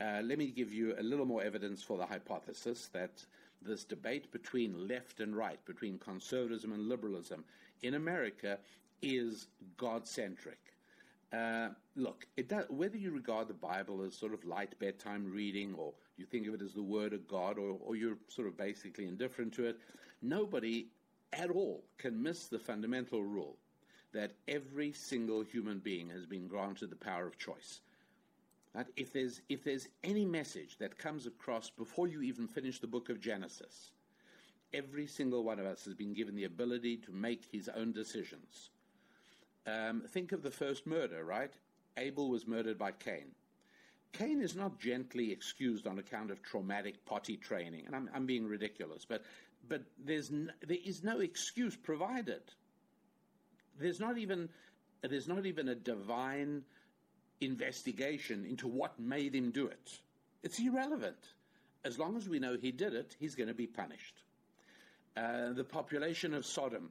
Uh, 0.00 0.20
let 0.22 0.38
me 0.38 0.46
give 0.46 0.72
you 0.72 0.94
a 0.98 1.02
little 1.02 1.24
more 1.24 1.42
evidence 1.42 1.82
for 1.82 1.96
the 1.96 2.06
hypothesis 2.06 2.88
that 2.92 3.24
this 3.62 3.84
debate 3.84 4.30
between 4.32 4.88
left 4.88 5.20
and 5.20 5.36
right, 5.36 5.64
between 5.64 5.98
conservatism 5.98 6.72
and 6.72 6.88
liberalism 6.88 7.44
in 7.82 7.94
America 7.94 8.58
is 9.02 9.46
God 9.76 10.06
centric. 10.06 10.58
Uh, 11.32 11.68
look, 11.96 12.26
does, 12.48 12.64
whether 12.68 12.96
you 12.96 13.10
regard 13.10 13.48
the 13.48 13.54
Bible 13.54 14.02
as 14.02 14.14
sort 14.14 14.34
of 14.34 14.44
light 14.44 14.78
bedtime 14.78 15.30
reading 15.30 15.74
or 15.74 15.92
you 16.16 16.26
think 16.26 16.46
of 16.46 16.54
it 16.54 16.62
as 16.62 16.74
the 16.74 16.82
Word 16.82 17.12
of 17.12 17.26
God 17.26 17.58
or, 17.58 17.76
or 17.84 17.96
you're 17.96 18.18
sort 18.28 18.46
of 18.46 18.56
basically 18.56 19.06
indifferent 19.06 19.52
to 19.54 19.66
it, 19.66 19.78
nobody 20.22 20.86
at 21.32 21.50
all 21.50 21.82
can 21.98 22.22
miss 22.22 22.46
the 22.46 22.58
fundamental 22.58 23.22
rule 23.24 23.56
that 24.12 24.32
every 24.46 24.92
single 24.92 25.42
human 25.42 25.78
being 25.80 26.08
has 26.08 26.24
been 26.24 26.46
granted 26.46 26.90
the 26.90 26.96
power 26.96 27.26
of 27.26 27.36
choice. 27.36 27.80
That 28.74 28.88
if 28.96 29.12
there's 29.12 29.40
if 29.48 29.62
there's 29.62 29.88
any 30.02 30.24
message 30.24 30.78
that 30.78 30.98
comes 30.98 31.26
across 31.26 31.70
before 31.70 32.08
you 32.08 32.22
even 32.22 32.48
finish 32.48 32.80
the 32.80 32.86
book 32.86 33.08
of 33.08 33.20
Genesis, 33.20 33.92
every 34.72 35.06
single 35.06 35.44
one 35.44 35.60
of 35.60 35.66
us 35.66 35.84
has 35.84 35.94
been 35.94 36.12
given 36.12 36.34
the 36.34 36.44
ability 36.44 36.96
to 36.98 37.12
make 37.12 37.44
his 37.52 37.68
own 37.68 37.92
decisions. 37.92 38.70
Um, 39.66 40.02
think 40.08 40.32
of 40.32 40.42
the 40.42 40.50
first 40.50 40.86
murder, 40.86 41.24
right? 41.24 41.52
Abel 41.96 42.28
was 42.28 42.46
murdered 42.46 42.76
by 42.76 42.90
Cain. 42.92 43.30
Cain 44.12 44.40
is 44.40 44.54
not 44.54 44.78
gently 44.78 45.32
excused 45.32 45.86
on 45.86 45.98
account 45.98 46.30
of 46.30 46.42
traumatic 46.42 47.04
potty 47.04 47.36
training, 47.36 47.84
and 47.86 47.96
I'm, 47.96 48.10
I'm 48.14 48.26
being 48.26 48.46
ridiculous, 48.46 49.04
but 49.04 49.22
but 49.68 49.82
there's 50.04 50.30
no, 50.30 50.52
there 50.66 50.78
is 50.84 51.02
no 51.02 51.20
excuse 51.20 51.76
provided. 51.76 52.42
There's 53.78 54.00
not 54.00 54.18
even 54.18 54.48
there's 55.02 55.28
not 55.28 55.46
even 55.46 55.68
a 55.68 55.74
divine 55.74 56.62
investigation 57.44 58.44
into 58.44 58.68
what 58.68 58.98
made 58.98 59.34
him 59.34 59.50
do 59.50 59.66
it. 59.66 59.98
It's 60.42 60.58
irrelevant. 60.58 61.16
As 61.84 61.98
long 61.98 62.16
as 62.16 62.28
we 62.28 62.38
know 62.38 62.56
he 62.56 62.72
did 62.72 62.94
it, 62.94 63.16
he's 63.18 63.34
going 63.34 63.48
to 63.48 63.54
be 63.54 63.66
punished. 63.66 64.22
Uh, 65.16 65.52
the 65.52 65.64
population 65.64 66.34
of 66.34 66.44
Sodom 66.44 66.90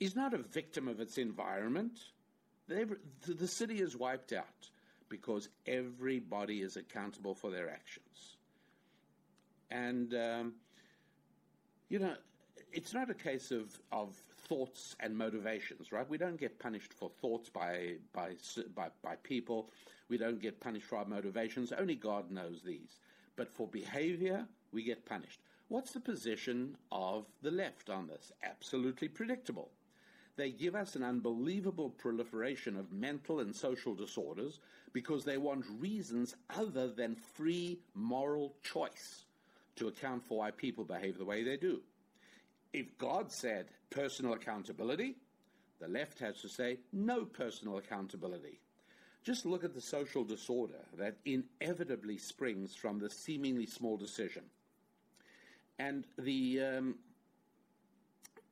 is 0.00 0.16
not 0.16 0.34
a 0.34 0.38
victim 0.38 0.88
of 0.88 1.00
its 1.00 1.18
environment. 1.18 1.98
the 2.66 3.48
city 3.48 3.80
is 3.80 3.96
wiped 3.96 4.32
out 4.32 4.70
because 5.08 5.48
everybody 5.66 6.62
is 6.62 6.76
accountable 6.76 7.34
for 7.34 7.50
their 7.50 7.68
actions. 7.70 8.36
And, 9.70 10.14
um, 10.14 10.54
you 11.88 11.98
know, 11.98 12.14
it's 12.72 12.94
not 12.94 13.10
a 13.10 13.14
case 13.14 13.50
of, 13.50 13.78
of 13.90 14.16
thoughts 14.52 14.96
and 15.00 15.16
motivations, 15.16 15.92
right? 15.92 16.08
We 16.10 16.18
don't 16.18 16.38
get 16.38 16.58
punished 16.58 16.92
for 16.92 17.10
thoughts 17.22 17.48
by, 17.48 17.94
by, 18.12 18.32
by, 18.74 18.88
by 19.02 19.16
people. 19.22 19.70
We 20.10 20.18
don't 20.18 20.42
get 20.42 20.60
punished 20.60 20.84
for 20.84 20.98
our 20.98 21.06
motivations. 21.06 21.72
Only 21.72 21.94
God 21.94 22.30
knows 22.30 22.60
these. 22.62 22.98
But 23.34 23.50
for 23.50 23.66
behavior, 23.66 24.46
we 24.70 24.82
get 24.82 25.06
punished. 25.06 25.40
What's 25.68 25.92
the 25.92 26.00
position 26.00 26.76
of 26.90 27.24
the 27.40 27.50
left 27.50 27.88
on 27.88 28.06
this? 28.06 28.30
Absolutely 28.44 29.08
predictable. 29.08 29.70
They 30.36 30.50
give 30.50 30.74
us 30.74 30.96
an 30.96 31.02
unbelievable 31.02 31.88
proliferation 31.88 32.76
of 32.76 32.92
mental 32.92 33.40
and 33.40 33.56
social 33.56 33.94
disorders 33.94 34.60
because 34.92 35.24
they 35.24 35.38
want 35.38 35.64
reasons 35.78 36.36
other 36.54 36.88
than 36.90 37.16
free 37.16 37.78
moral 37.94 38.54
choice 38.62 39.24
to 39.76 39.88
account 39.88 40.22
for 40.22 40.36
why 40.36 40.50
people 40.50 40.84
behave 40.84 41.16
the 41.16 41.24
way 41.24 41.42
they 41.42 41.56
do 41.56 41.80
If 42.72 42.96
God 42.98 43.30
said 43.30 43.66
personal 43.90 44.32
accountability, 44.32 45.16
the 45.80 45.88
left 45.88 46.18
has 46.20 46.40
to 46.40 46.48
say 46.48 46.78
no 46.92 47.24
personal 47.24 47.78
accountability. 47.78 48.60
Just 49.24 49.46
look 49.46 49.62
at 49.62 49.74
the 49.74 49.80
social 49.80 50.24
disorder 50.24 50.84
that 50.96 51.16
inevitably 51.24 52.18
springs 52.18 52.74
from 52.74 52.98
the 52.98 53.10
seemingly 53.10 53.66
small 53.66 53.96
decision. 53.96 54.42
And 55.78 56.04
the, 56.18 56.60
um, 56.60 56.94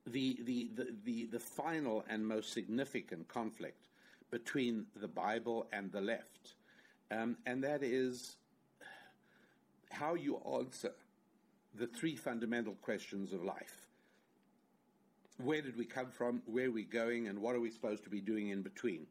the, 0.07 0.39
the, 0.43 0.71
the, 0.75 0.95
the, 1.05 1.27
the 1.27 1.41
final 1.41 2.05
and 2.09 2.27
most 2.27 2.53
significant 2.53 3.27
conflict 3.29 3.87
between 4.31 4.87
the 4.97 5.09
Bible 5.09 5.67
and 5.73 5.91
the 5.91 6.01
left, 6.01 6.55
um, 7.11 7.37
and 7.47 7.65
that 7.65 7.83
is 7.83 8.37
how 9.91 10.15
you 10.15 10.41
answer 10.59 10.93
the 11.75 11.87
three 11.87 12.17
fundamental 12.17 12.75
questions 12.75 13.33
of 13.33 13.43
life. 13.43 13.80
Where 15.45 15.63
did 15.63 15.77
we 15.77 15.87
come 15.87 16.11
from? 16.11 16.43
Where 16.45 16.67
are 16.67 16.71
we 16.71 16.85
going? 16.85 17.29
And 17.29 17.41
what 17.41 17.55
are 17.55 17.61
we 17.61 17.71
supposed 17.71 18.05
to 18.05 18.11
be 18.11 18.21
doing 18.21 18.51
in 18.51 18.61
between? 18.63 19.07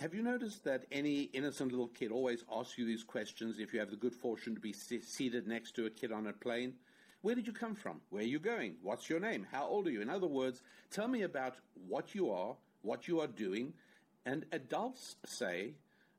Have 0.00 0.12
you 0.12 0.22
noticed 0.22 0.64
that 0.64 0.84
any 0.90 1.22
innocent 1.32 1.70
little 1.70 1.88
kid 1.88 2.10
always 2.10 2.44
asks 2.52 2.76
you 2.76 2.84
these 2.84 3.04
questions 3.04 3.60
if 3.60 3.72
you 3.72 3.78
have 3.78 3.90
the 3.90 3.96
good 3.96 4.14
fortune 4.14 4.56
to 4.56 4.60
be 4.60 4.72
seated 4.72 5.46
next 5.46 5.76
to 5.76 5.86
a 5.86 5.90
kid 5.90 6.10
on 6.10 6.26
a 6.26 6.32
plane? 6.32 6.74
Where 7.22 7.36
did 7.36 7.46
you 7.46 7.52
come 7.52 7.76
from? 7.76 8.00
Where 8.10 8.22
are 8.22 8.26
you 8.26 8.40
going? 8.40 8.74
What's 8.82 9.08
your 9.08 9.20
name? 9.20 9.46
How 9.52 9.64
old 9.66 9.86
are 9.86 9.90
you? 9.90 10.02
In 10.02 10.10
other 10.10 10.26
words, 10.26 10.62
tell 10.90 11.06
me 11.06 11.22
about 11.22 11.54
what 11.88 12.14
you 12.16 12.32
are, 12.32 12.56
what 12.82 13.06
you 13.06 13.20
are 13.20 13.28
doing, 13.28 13.72
and 14.26 14.44
adults 14.50 15.16
say, 15.24 15.74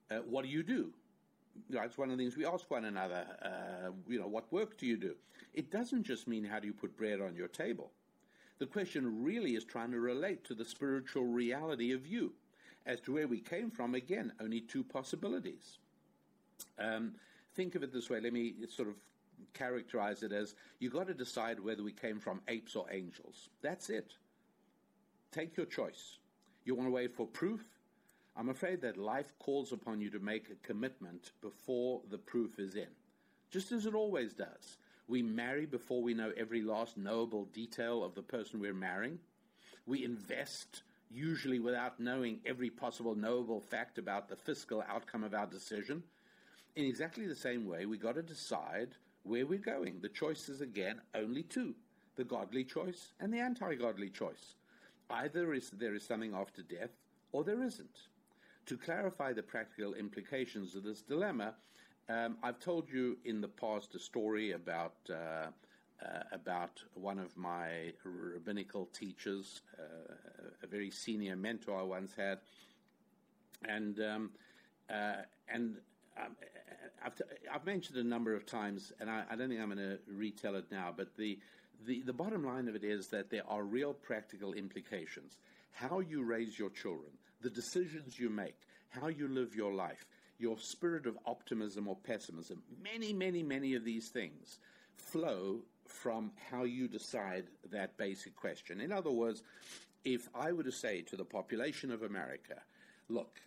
uh, 0.09 0.19
what 0.19 0.45
do 0.45 0.49
you 0.49 0.63
do? 0.63 0.93
That's 1.69 1.97
one 1.97 2.09
of 2.09 2.17
the 2.17 2.23
things 2.23 2.37
we 2.37 2.45
ask 2.45 2.71
one 2.71 2.85
another. 2.85 3.25
Uh, 3.41 3.91
you 4.07 4.19
know, 4.19 4.27
what 4.27 4.51
work 4.53 4.77
do 4.77 4.85
you 4.85 4.97
do? 4.97 5.15
It 5.53 5.71
doesn't 5.71 6.03
just 6.03 6.27
mean 6.27 6.45
how 6.45 6.59
do 6.59 6.67
you 6.67 6.73
put 6.73 6.95
bread 6.95 7.19
on 7.19 7.35
your 7.35 7.49
table. 7.49 7.91
The 8.57 8.65
question 8.65 9.23
really 9.23 9.55
is 9.55 9.65
trying 9.65 9.91
to 9.91 9.99
relate 9.99 10.43
to 10.45 10.53
the 10.53 10.65
spiritual 10.65 11.25
reality 11.25 11.91
of 11.91 12.07
you. 12.07 12.33
As 12.85 12.99
to 13.01 13.13
where 13.13 13.27
we 13.27 13.39
came 13.39 13.71
from, 13.71 13.95
again, 13.95 14.31
only 14.39 14.61
two 14.61 14.83
possibilities. 14.83 15.79
Um, 16.77 17.15
think 17.55 17.73
of 17.75 17.83
it 17.83 17.91
this 17.91 18.09
way. 18.09 18.21
Let 18.21 18.31
me 18.31 18.53
sort 18.69 18.89
of 18.89 18.95
characterize 19.53 20.23
it 20.23 20.31
as 20.31 20.53
you 20.79 20.89
got 20.89 21.07
to 21.07 21.13
decide 21.13 21.59
whether 21.59 21.83
we 21.83 21.91
came 21.91 22.19
from 22.19 22.41
apes 22.47 22.75
or 22.75 22.85
angels. 22.91 23.49
That's 23.61 23.89
it. 23.89 24.13
Take 25.31 25.57
your 25.57 25.65
choice. 25.65 26.19
You 26.63 26.75
want 26.75 26.87
to 26.87 26.91
wait 26.91 27.15
for 27.15 27.25
proof? 27.25 27.61
I'm 28.37 28.49
afraid 28.49 28.81
that 28.81 28.97
life 28.97 29.33
calls 29.39 29.71
upon 29.71 29.99
you 29.99 30.09
to 30.11 30.19
make 30.19 30.49
a 30.49 30.67
commitment 30.67 31.31
before 31.41 32.01
the 32.09 32.17
proof 32.17 32.59
is 32.59 32.75
in, 32.75 32.87
just 33.49 33.71
as 33.71 33.85
it 33.85 33.95
always 33.95 34.33
does. 34.33 34.77
We 35.07 35.21
marry 35.21 35.65
before 35.65 36.01
we 36.01 36.13
know 36.13 36.31
every 36.35 36.61
last 36.61 36.97
knowable 36.97 37.45
detail 37.45 38.03
of 38.03 38.15
the 38.15 38.23
person 38.23 38.59
we're 38.59 38.73
marrying. 38.73 39.19
We 39.85 40.03
invest 40.03 40.81
usually 41.11 41.59
without 41.59 41.99
knowing 41.99 42.39
every 42.45 42.71
possible 42.71 43.15
knowable 43.15 43.61
fact 43.61 43.99
about 43.99 44.27
the 44.27 44.35
fiscal 44.35 44.83
outcome 44.89 45.23
of 45.23 45.33
our 45.33 45.45
decision. 45.45 46.03
In 46.75 46.85
exactly 46.85 47.27
the 47.27 47.35
same 47.35 47.67
way, 47.67 47.85
we 47.85 47.97
got 47.97 48.15
to 48.15 48.23
decide 48.23 48.95
where 49.23 49.45
we're 49.45 49.59
going. 49.59 49.99
The 50.01 50.09
choices 50.09 50.61
again 50.61 50.99
only 51.13 51.43
two: 51.43 51.75
the 52.15 52.23
godly 52.23 52.63
choice 52.63 53.13
and 53.19 53.31
the 53.31 53.39
anti-godly 53.39 54.09
choice. 54.09 54.55
Either 55.09 55.53
is 55.53 55.69
there 55.69 55.93
is 55.93 56.03
something 56.03 56.33
after 56.33 56.63
death, 56.63 56.89
or 57.31 57.43
there 57.43 57.63
isn't 57.63 58.09
to 58.65 58.77
clarify 58.77 59.31
the 59.31 59.43
practical 59.43 59.93
implications 59.93 60.73
of 60.75 60.83
this 60.83 61.03
dilemma, 61.03 61.53
um, 62.09 62.37
I've 62.43 62.59
told 62.59 62.89
you 62.89 63.17
in 63.25 63.41
the 63.41 63.47
past 63.47 63.95
a 63.95 63.99
story 63.99 64.51
about 64.51 64.95
uh, 65.09 65.47
uh, 66.05 66.23
about 66.31 66.83
one 66.93 67.17
of 67.17 67.35
my 67.37 67.93
rabbinical 68.03 68.87
teachers, 68.87 69.61
uh, 69.79 70.13
a 70.61 70.67
very 70.67 70.91
senior 70.91 71.35
mentor 71.35 71.79
I 71.79 71.83
once 71.83 72.13
had, 72.15 72.39
and 73.67 73.99
um, 74.01 74.31
uh, 74.89 75.23
and 75.47 75.77
um, 76.17 76.35
I've, 77.03 77.15
t- 77.15 77.23
I've, 77.51 77.65
mentioned 77.65 77.97
a 77.97 78.03
number 78.03 78.35
of 78.35 78.45
times, 78.45 78.91
and 78.99 79.09
I, 79.09 79.23
I 79.29 79.35
don't 79.35 79.49
think 79.49 79.61
I'm 79.61 79.73
going 79.73 79.77
to 79.77 79.97
retell 80.07 80.55
it 80.55 80.65
now, 80.69 80.93
but 80.95 81.15
the, 81.17 81.39
the 81.87 82.01
the 82.01 82.13
bottom 82.13 82.45
line 82.45 82.67
of 82.67 82.75
it 82.75 82.83
is 82.83 83.07
that 83.07 83.29
there 83.29 83.47
are 83.47 83.63
real 83.63 83.93
practical 83.93 84.53
implications. 84.53 85.37
How 85.71 86.01
you 86.01 86.23
raise 86.23 86.59
your 86.59 86.69
children, 86.69 87.11
the 87.41 87.49
decisions 87.49 88.19
you 88.19 88.29
make, 88.29 88.57
how 88.89 89.07
you 89.07 89.27
live 89.27 89.55
your 89.55 89.73
life, 89.73 90.05
your 90.37 90.57
spirit 90.57 91.05
of 91.05 91.17
optimism 91.25 91.87
or 91.87 91.95
pessimism, 91.95 92.61
many, 92.83 93.13
many, 93.13 93.43
many 93.43 93.75
of 93.75 93.83
these 93.85 94.09
things 94.09 94.59
flow 94.97 95.59
from 95.87 96.31
how 96.49 96.63
you 96.63 96.87
decide 96.87 97.45
that 97.71 97.97
basic 97.97 98.35
question. 98.35 98.81
In 98.81 98.91
other 98.91 99.11
words, 99.11 99.43
if 100.03 100.29
I 100.35 100.51
were 100.51 100.63
to 100.63 100.71
say 100.71 101.01
to 101.03 101.15
the 101.15 101.25
population 101.25 101.91
of 101.91 102.03
America, 102.03 102.55
look, 103.09 103.39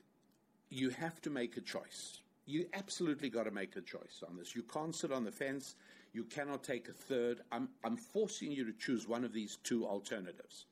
you 0.70 0.90
have 0.90 1.20
to 1.22 1.30
make 1.30 1.56
a 1.56 1.60
choice. 1.60 2.20
You 2.46 2.66
absolutely 2.72 3.28
got 3.28 3.44
to 3.44 3.50
make 3.50 3.76
a 3.76 3.80
choice 3.80 4.22
on 4.28 4.36
this. 4.36 4.54
You 4.54 4.62
can't 4.62 4.94
sit 4.94 5.12
on 5.12 5.24
the 5.24 5.32
fence. 5.32 5.76
You 6.12 6.24
cannot 6.24 6.64
take 6.64 6.88
a 6.88 6.92
third. 6.92 7.40
I'm, 7.52 7.68
I'm 7.84 7.96
forcing 7.96 8.50
you 8.50 8.64
to 8.64 8.72
choose 8.72 9.06
one 9.06 9.24
of 9.24 9.32
these 9.32 9.58
two 9.62 9.86
alternatives. 9.86 10.66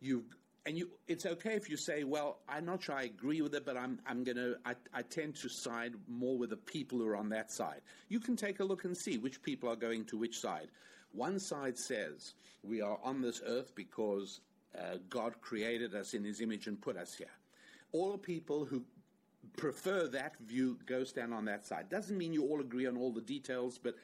You've 0.00 0.24
and 0.70 0.78
you, 0.78 0.88
it's 1.08 1.26
okay 1.26 1.54
if 1.54 1.68
you 1.68 1.76
say, 1.76 2.04
well, 2.04 2.38
I'm 2.48 2.64
not 2.64 2.80
sure 2.80 2.94
I 2.94 3.02
agree 3.02 3.42
with 3.42 3.56
it, 3.56 3.66
but 3.66 3.76
I'm, 3.76 3.98
I'm 4.06 4.22
going 4.22 4.36
to, 4.36 4.54
I 4.64 5.02
tend 5.02 5.34
to 5.38 5.48
side 5.48 5.94
more 6.06 6.38
with 6.38 6.50
the 6.50 6.56
people 6.58 6.98
who 6.98 7.08
are 7.08 7.16
on 7.16 7.28
that 7.30 7.50
side. 7.50 7.80
You 8.08 8.20
can 8.20 8.36
take 8.36 8.60
a 8.60 8.64
look 8.64 8.84
and 8.84 8.96
see 8.96 9.18
which 9.18 9.42
people 9.42 9.68
are 9.68 9.74
going 9.74 10.04
to 10.04 10.16
which 10.16 10.38
side. 10.38 10.68
One 11.10 11.40
side 11.40 11.76
says, 11.76 12.34
we 12.62 12.80
are 12.80 13.00
on 13.02 13.20
this 13.20 13.42
earth 13.44 13.74
because 13.74 14.42
uh, 14.78 14.98
God 15.08 15.40
created 15.40 15.92
us 15.96 16.14
in 16.14 16.22
his 16.22 16.40
image 16.40 16.68
and 16.68 16.80
put 16.80 16.96
us 16.96 17.16
here. 17.16 17.34
All 17.90 18.12
the 18.12 18.18
people 18.18 18.64
who 18.64 18.84
prefer 19.56 20.06
that 20.06 20.38
view 20.46 20.78
go 20.86 21.02
stand 21.02 21.34
on 21.34 21.46
that 21.46 21.66
side. 21.66 21.88
Doesn't 21.88 22.16
mean 22.16 22.32
you 22.32 22.44
all 22.44 22.60
agree 22.60 22.86
on 22.86 22.96
all 22.96 23.10
the 23.10 23.20
details, 23.20 23.76
but 23.76 23.96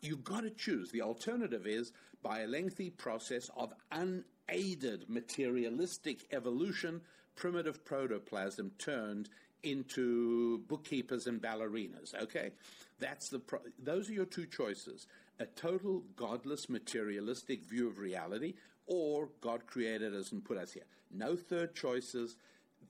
you've 0.00 0.24
got 0.24 0.44
to 0.44 0.50
choose. 0.50 0.90
The 0.90 1.02
alternative 1.02 1.66
is 1.66 1.92
by 2.22 2.40
a 2.40 2.46
lengthy 2.46 2.88
process 2.88 3.50
of 3.58 3.74
un 3.92 4.24
aided 4.48 5.08
materialistic 5.08 6.26
evolution, 6.32 7.00
primitive 7.36 7.84
protoplasm 7.84 8.72
turned 8.78 9.28
into 9.62 10.58
bookkeepers 10.68 11.26
and 11.26 11.40
ballerinas. 11.40 12.14
Okay, 12.22 12.50
that's 12.98 13.28
the 13.28 13.38
pro- 13.38 13.60
those 13.82 14.10
are 14.10 14.14
your 14.14 14.26
two 14.26 14.46
choices: 14.46 15.06
a 15.40 15.46
total 15.46 16.02
godless 16.16 16.68
materialistic 16.68 17.64
view 17.64 17.88
of 17.88 17.98
reality, 17.98 18.54
or 18.86 19.28
God 19.40 19.66
created 19.66 20.14
us 20.14 20.32
and 20.32 20.44
put 20.44 20.58
us 20.58 20.72
here. 20.72 20.84
No 21.10 21.36
third 21.36 21.74
choices. 21.74 22.36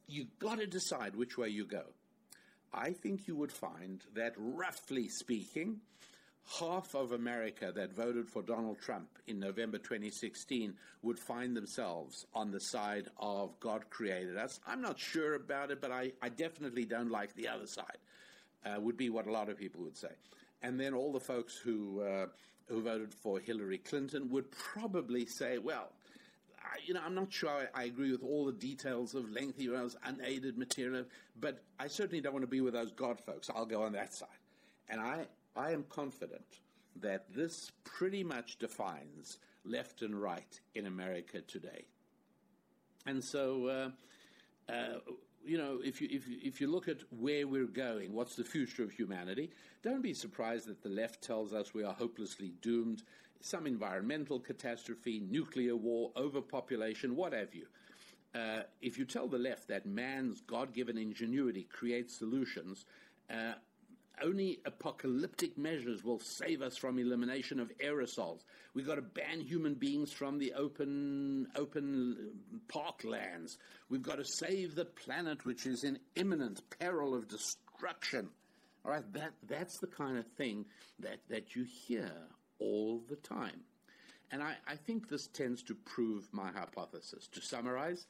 You've 0.07 0.39
got 0.39 0.59
to 0.59 0.67
decide 0.67 1.17
which 1.17 1.39
way 1.39 1.49
you 1.49 1.65
go. 1.65 1.85
I 2.73 2.91
think 2.91 3.29
you 3.29 3.37
would 3.37 3.53
find 3.53 4.03
that, 4.15 4.35
roughly 4.37 5.09
speaking, 5.09 5.81
half 6.47 6.95
of 6.95 7.13
America 7.13 7.73
that 7.75 7.95
voted 7.95 8.29
for 8.29 8.43
Donald 8.43 8.79
Trump 8.81 9.09
in 9.27 9.41
November 9.41 9.79
2016 9.79 10.75
would 11.03 11.19
find 11.19 11.57
themselves 11.57 12.27
on 12.35 12.51
the 12.51 12.61
side 12.61 13.09
of 13.19 13.59
God 13.61 13.89
created 13.91 14.37
us. 14.37 14.61
I'm 14.67 14.83
not 14.83 14.99
sure 14.99 15.35
about 15.35 15.71
it, 15.71 15.81
but 15.81 15.91
I, 15.91 16.13
I 16.21 16.29
definitely 16.29 16.85
don't 16.85 17.11
like 17.11 17.35
the 17.35 17.49
other 17.49 17.67
side, 17.67 17.99
uh, 18.67 18.79
would 18.79 18.97
be 18.97 19.11
what 19.11 19.27
a 19.27 19.33
lot 19.33 19.49
of 19.49 19.59
people 19.59 19.83
would 19.85 19.97
say. 19.97 20.13
And 20.63 20.79
then 20.79 20.95
all 20.95 21.13
the 21.13 21.21
folks 21.21 21.57
who, 21.57 22.01
uh, 22.01 22.27
who 22.67 22.83
voted 22.83 23.15
for 23.15 23.41
Hillary 23.41 23.79
Clinton 23.79 24.29
would 24.31 24.51
probably 24.51 25.27
say, 25.27 25.59
well, 25.59 25.93
I, 26.59 26.79
you 26.85 26.95
know, 26.95 27.01
I'm 27.05 27.15
not 27.15 27.33
sure 27.33 27.51
I, 27.51 27.83
I, 27.83 27.85
agree 27.85 28.11
with 28.11 28.23
all 28.23 28.47
the 28.47 28.53
details 28.53 29.15
of 29.15 29.31
lengthy 29.31 29.69
unaided 30.05 30.57
material, 30.57 31.05
but 31.39 31.63
I 31.79 31.89
certainly 31.89 32.23
don't 32.23 32.33
want 32.33 32.43
to 32.43 32.51
be 32.51 32.63
with 32.63 32.73
those 32.73 32.93
God 32.93 33.21
folks. 33.21 33.51
I'll 33.55 33.67
go 33.67 33.83
on 33.83 33.93
that 33.93 34.15
side. 34.15 34.29
And 34.89 35.01
I, 35.01 35.27
I 35.57 35.71
am 35.73 35.85
confident 35.89 36.61
that 37.01 37.33
this 37.35 37.73
pretty 37.85 38.25
much 38.25 38.59
defines 38.59 39.39
left 39.65 40.03
and 40.03 40.21
right 40.21 40.61
in 40.75 40.87
America 40.87 41.41
today. 41.41 41.85
And 43.07 43.23
so, 43.23 43.67
uh, 44.69 44.73
uh, 44.73 44.99
you 45.45 45.59
know, 45.59 45.81
if 45.85 46.01
you, 46.01 46.09
if, 46.11 46.29
you, 46.29 46.39
if 46.43 46.61
you 46.61 46.69
look 46.69 46.89
at 46.89 46.99
where 47.11 47.47
we're 47.47 47.67
going, 47.67 48.13
what's 48.13 48.37
the 48.37 48.45
future 48.45 48.83
of 48.83 48.93
humanity, 48.93 49.51
don't 49.83 50.03
be 50.03 50.15
surprised 50.15 50.67
that 50.69 50.83
the 50.83 50.89
left 50.89 51.23
tells 51.23 51.53
us 51.53 51.75
we 51.75 51.85
are 51.85 51.93
hopelessly 51.93 52.53
doomed, 52.63 53.03
some 53.41 53.67
environmental 53.67 54.41
catastrophe, 54.41 55.23
nuclear 55.31 55.77
war, 55.77 56.11
overpopulation, 56.17 57.15
what 57.15 57.33
have 57.33 57.55
you. 57.55 57.67
Uh, 58.35 58.63
if 58.83 58.99
you 58.99 59.05
tell 59.05 59.29
the 59.29 59.39
left 59.39 59.69
that 59.69 59.87
man's 59.87 60.41
God 60.41 60.73
given 60.73 60.99
ingenuity 60.99 61.69
creates 61.71 62.17
solutions, 62.17 62.87
uh, 63.31 63.53
only 64.23 64.61
apocalyptic 64.65 65.59
measures 65.59 66.05
will 66.05 66.21
save 66.21 66.63
us 66.63 66.77
from 66.77 66.99
elimination 66.99 67.59
of 67.59 67.73
aerosols. 67.79 68.41
We've 68.75 68.87
got 68.87 68.97
to 68.97 69.03
ban 69.03 69.41
human 69.41 69.75
beings 69.75 70.13
from 70.13 70.39
the 70.39 70.53
open, 70.55 71.49
open 71.57 72.33
parklands. 72.69 73.57
We've 73.89 74.03
got 74.03 74.19
to 74.19 74.25
save 74.25 74.75
the 74.75 74.85
planet, 74.85 75.45
which 75.45 75.67
is 75.67 75.85
in 75.85 75.99
imminent 76.17 76.63
peril 76.79 77.15
of 77.15 77.29
destruction. 77.29 78.29
All 78.85 78.93
right, 78.93 79.13
that, 79.15 79.33
that's 79.49 79.79
the 79.79 79.87
kind 79.87 80.19
of 80.19 80.27
thing 80.37 80.67
that, 81.01 81.19
that 81.29 81.57
you 81.57 81.65
hear 81.65 82.11
all 82.59 83.03
the 83.09 83.17
time. 83.17 83.61
And 84.31 84.43
I, 84.43 84.57
I 84.67 84.77
think 84.77 85.09
this 85.09 85.29
tends 85.29 85.63
to 85.65 85.75
prove 85.75 86.29
my 86.33 86.51
hypothesis. 86.51 87.29
To 87.33 87.41
summarize, 87.41 88.07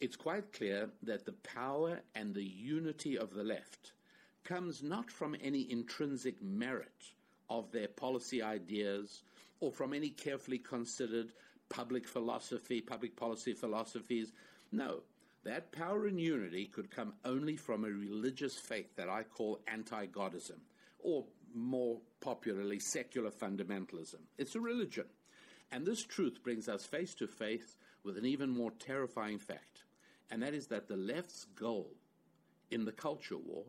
it's 0.00 0.16
quite 0.16 0.52
clear 0.52 0.90
that 1.02 1.24
the 1.24 1.32
power 1.32 2.00
and 2.14 2.34
the 2.34 2.44
unity 2.44 3.18
of 3.18 3.34
the 3.34 3.44
left 3.44 3.92
comes 4.46 4.82
not 4.82 5.10
from 5.10 5.36
any 5.42 5.70
intrinsic 5.70 6.40
merit 6.42 7.12
of 7.50 7.70
their 7.72 7.88
policy 7.88 8.42
ideas 8.42 9.22
or 9.60 9.72
from 9.72 9.92
any 9.92 10.08
carefully 10.10 10.58
considered 10.58 11.32
public 11.68 12.06
philosophy, 12.06 12.80
public 12.80 13.16
policy 13.16 13.52
philosophies. 13.52 14.32
No, 14.72 15.00
that 15.44 15.72
power 15.72 16.06
and 16.06 16.20
unity 16.20 16.66
could 16.66 16.90
come 16.90 17.12
only 17.24 17.56
from 17.56 17.84
a 17.84 17.88
religious 17.88 18.54
faith 18.54 18.94
that 18.96 19.08
I 19.08 19.24
call 19.24 19.60
anti 19.66 20.06
Godism, 20.06 20.58
or 21.00 21.24
more 21.54 21.98
popularly, 22.20 22.78
secular 22.78 23.30
fundamentalism. 23.30 24.20
It's 24.38 24.54
a 24.54 24.60
religion. 24.60 25.06
And 25.72 25.84
this 25.84 26.04
truth 26.04 26.42
brings 26.44 26.68
us 26.68 26.84
face 26.84 27.14
to 27.14 27.26
face 27.26 27.76
with 28.04 28.16
an 28.16 28.26
even 28.26 28.50
more 28.50 28.70
terrifying 28.78 29.38
fact, 29.38 29.84
and 30.30 30.42
that 30.42 30.54
is 30.54 30.68
that 30.68 30.86
the 30.86 30.96
left's 30.96 31.44
goal 31.56 31.90
in 32.70 32.84
the 32.84 32.92
culture 32.92 33.38
war 33.38 33.64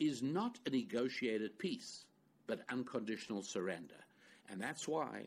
is 0.00 0.22
not 0.22 0.58
a 0.66 0.70
negotiated 0.70 1.58
peace, 1.58 2.04
but 2.46 2.60
unconditional 2.70 3.42
surrender. 3.42 3.94
And 4.50 4.60
that's 4.60 4.86
why 4.86 5.26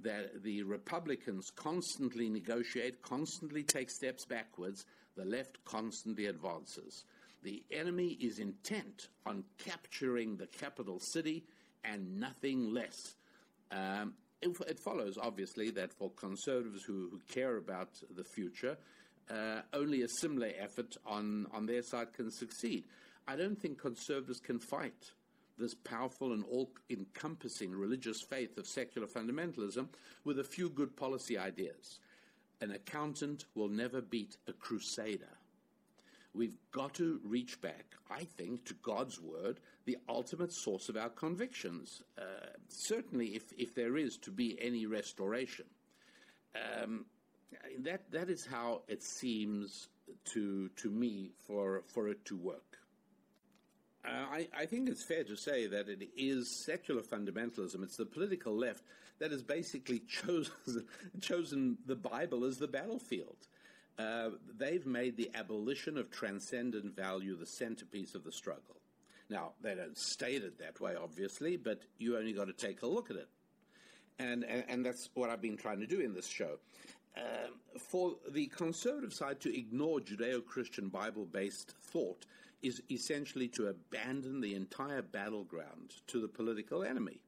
that 0.00 0.42
the 0.42 0.62
Republicans 0.62 1.50
constantly 1.54 2.28
negotiate, 2.28 3.02
constantly 3.02 3.62
take 3.62 3.90
steps 3.90 4.24
backwards, 4.24 4.84
the 5.16 5.24
left 5.24 5.64
constantly 5.64 6.26
advances. 6.26 7.04
The 7.42 7.62
enemy 7.70 8.18
is 8.20 8.38
intent 8.38 9.08
on 9.24 9.44
capturing 9.58 10.36
the 10.36 10.46
capital 10.46 10.98
city 11.00 11.44
and 11.84 12.18
nothing 12.20 12.72
less. 12.72 13.14
Um, 13.70 14.14
it, 14.42 14.50
it, 14.68 14.80
follows, 14.80 15.16
obviously, 15.20 15.70
that 15.70 15.92
for 15.92 16.10
conservatives 16.10 16.82
who, 16.84 17.08
who 17.10 17.20
care 17.32 17.56
about 17.56 17.88
the 18.14 18.24
future, 18.24 18.76
uh, 19.30 19.62
only 19.72 20.02
a 20.02 20.08
similar 20.20 20.50
effort 20.58 20.96
on, 21.06 21.46
on 21.52 21.66
their 21.66 21.82
side 21.82 22.12
can 22.12 22.30
succeed. 22.30 22.84
I 23.28 23.36
don't 23.36 23.60
think 23.60 23.80
conservatives 23.80 24.40
can 24.40 24.58
fight 24.58 25.12
this 25.58 25.74
powerful 25.74 26.32
and 26.32 26.44
all 26.44 26.70
encompassing 26.90 27.72
religious 27.72 28.20
faith 28.20 28.58
of 28.58 28.66
secular 28.66 29.06
fundamentalism 29.06 29.88
with 30.24 30.38
a 30.38 30.44
few 30.44 30.68
good 30.68 30.96
policy 30.96 31.38
ideas. 31.38 31.98
An 32.60 32.72
accountant 32.72 33.46
will 33.54 33.68
never 33.68 34.00
beat 34.00 34.36
a 34.46 34.52
crusader. 34.52 35.38
We've 36.34 36.58
got 36.70 36.92
to 36.94 37.20
reach 37.24 37.60
back, 37.62 37.94
I 38.10 38.24
think, 38.24 38.66
to 38.66 38.74
God's 38.74 39.20
word, 39.20 39.60
the 39.86 39.96
ultimate 40.08 40.52
source 40.52 40.90
of 40.90 40.96
our 40.96 41.08
convictions. 41.08 42.02
Uh, 42.18 42.48
certainly, 42.68 43.28
if, 43.28 43.52
if 43.56 43.74
there 43.74 43.96
is 43.96 44.18
to 44.18 44.30
be 44.30 44.58
any 44.60 44.84
restoration. 44.84 45.64
Um, 46.54 47.06
that, 47.80 48.10
that 48.10 48.28
is 48.28 48.44
how 48.44 48.82
it 48.86 49.02
seems 49.02 49.88
to, 50.26 50.68
to 50.76 50.90
me 50.90 51.32
for, 51.46 51.82
for 51.86 52.08
it 52.08 52.22
to 52.26 52.36
work. 52.36 52.78
Uh, 54.06 54.10
I, 54.30 54.48
I, 54.56 54.66
think 54.66 54.88
it's 54.88 55.02
fair 55.02 55.24
to 55.24 55.36
say 55.36 55.66
that 55.66 55.88
it 55.88 56.08
is 56.16 56.64
secular 56.64 57.02
fundamentalism. 57.02 57.82
It's 57.82 57.96
the 57.96 58.06
political 58.06 58.56
left 58.56 58.84
that 59.18 59.32
has 59.32 59.42
basically 59.42 60.00
chosen, 60.00 60.52
chosen 61.20 61.78
the 61.86 61.96
Bible 61.96 62.44
as 62.44 62.58
the 62.58 62.68
battlefield. 62.68 63.36
Uh, 63.98 64.30
they've 64.58 64.86
made 64.86 65.16
the 65.16 65.30
abolition 65.34 65.96
of 65.96 66.10
transcendent 66.10 66.94
value 66.94 67.36
the 67.36 67.46
centerpiece 67.46 68.14
of 68.14 68.24
the 68.24 68.32
struggle. 68.32 68.76
Now, 69.28 69.52
they 69.60 69.74
don't 69.74 69.98
state 69.98 70.42
it 70.42 70.58
that 70.58 70.80
way, 70.80 70.94
obviously, 70.94 71.56
but 71.56 71.80
you 71.98 72.16
only 72.16 72.32
got 72.32 72.46
to 72.46 72.52
take 72.52 72.82
a 72.82 72.86
look 72.86 73.10
at 73.10 73.16
it. 73.16 73.28
And, 74.18 74.44
and, 74.44 74.64
and 74.68 74.86
that's 74.86 75.08
what 75.14 75.30
I've 75.30 75.42
been 75.42 75.56
trying 75.56 75.80
to 75.80 75.86
do 75.86 76.00
in 76.00 76.14
this 76.14 76.28
show. 76.28 76.58
Um, 77.16 77.78
for 77.78 78.16
the 78.30 78.46
conservative 78.48 79.14
side 79.14 79.40
to 79.40 79.58
ignore 79.58 80.00
Judeo 80.00 80.44
Christian 80.44 80.88
Bible 80.88 81.24
based 81.24 81.74
thought 81.82 82.26
is 82.62 82.82
essentially 82.90 83.48
to 83.48 83.68
abandon 83.68 84.40
the 84.40 84.54
entire 84.54 85.02
battleground 85.02 85.94
to 86.06 86.20
the 86.20 86.28
political 86.28 86.82
enemy. 86.82 87.20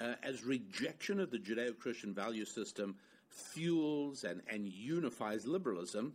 Uh, 0.00 0.14
as 0.22 0.44
rejection 0.44 1.20
of 1.20 1.30
the 1.30 1.38
Judeo 1.38 1.76
Christian 1.78 2.14
value 2.14 2.44
system 2.44 2.96
fuels 3.28 4.24
and, 4.24 4.42
and 4.48 4.68
unifies 4.68 5.46
liberalism, 5.46 6.14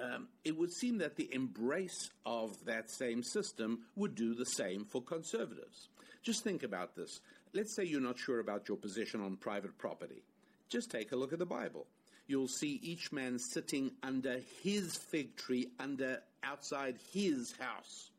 um, 0.00 0.28
it 0.44 0.56
would 0.56 0.72
seem 0.72 0.98
that 0.98 1.16
the 1.16 1.32
embrace 1.34 2.10
of 2.24 2.64
that 2.64 2.90
same 2.90 3.22
system 3.22 3.80
would 3.96 4.14
do 4.14 4.34
the 4.34 4.46
same 4.46 4.84
for 4.84 5.02
conservatives. 5.02 5.88
Just 6.22 6.42
think 6.44 6.62
about 6.62 6.96
this. 6.96 7.20
Let's 7.52 7.74
say 7.76 7.84
you're 7.84 8.00
not 8.00 8.18
sure 8.18 8.40
about 8.40 8.68
your 8.68 8.78
position 8.78 9.20
on 9.20 9.36
private 9.36 9.76
property. 9.76 10.22
Just 10.70 10.90
take 10.90 11.12
a 11.12 11.16
look 11.16 11.32
at 11.32 11.38
the 11.38 11.46
Bible 11.46 11.86
you'll 12.26 12.48
see 12.48 12.80
each 12.82 13.12
man 13.12 13.38
sitting 13.38 13.92
under 14.02 14.40
his 14.62 14.96
fig 14.96 15.36
tree, 15.36 15.68
under 15.78 16.22
outside 16.42 16.98
his 17.12 17.54
house. 17.58 18.10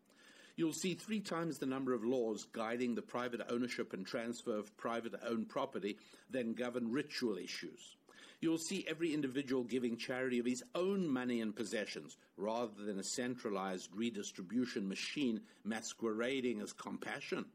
You'll 0.56 0.74
see 0.74 0.94
three 0.94 1.20
times 1.20 1.58
the 1.58 1.66
number 1.66 1.94
of 1.94 2.04
laws 2.04 2.46
guiding 2.52 2.94
the 2.94 3.02
private 3.02 3.42
ownership 3.50 3.94
and 3.94 4.06
transfer 4.06 4.56
of 4.56 4.76
private 4.78 5.16
owned 5.28 5.50
property 5.50 5.98
than 6.30 6.54
govern 6.54 6.92
ritual 6.92 7.38
issues. 7.38 7.96
You'll 8.40 8.58
see 8.58 8.86
every 8.88 9.14
individual 9.14 9.64
giving 9.64 9.98
charity 9.98 10.38
of 10.38 10.46
his 10.46 10.64
own 10.76 11.08
money 11.08 11.42
and 11.42 11.56
possessions 11.56 12.18
rather 12.36 12.84
than 12.84 13.00
a 13.00 13.04
centralized 13.04 13.90
redistribution 13.96 14.88
machine 14.88 15.40
masquerading 15.64 16.62
as 16.62 16.74
compassion. 16.74 17.46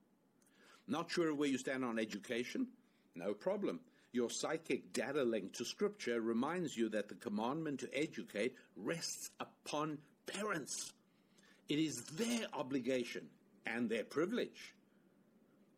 Not 0.88 1.10
sure 1.10 1.34
where 1.34 1.48
you 1.48 1.58
stand 1.58 1.84
on 1.84 1.98
education? 1.98 2.68
No 3.14 3.34
problem. 3.34 3.80
Your 4.12 4.30
psychic 4.30 4.94
data 4.94 5.22
link 5.22 5.52
to 5.54 5.64
Scripture 5.66 6.22
reminds 6.22 6.76
you 6.76 6.88
that 6.88 7.10
the 7.10 7.14
commandment 7.14 7.80
to 7.80 7.90
educate 7.92 8.56
rests 8.74 9.30
upon 9.38 9.98
parents. 10.28 10.92
It 11.68 11.78
is 11.78 12.02
their 12.02 12.46
obligation 12.52 13.26
and 13.66 13.88
their 13.88 14.04
privilege. 14.04 14.74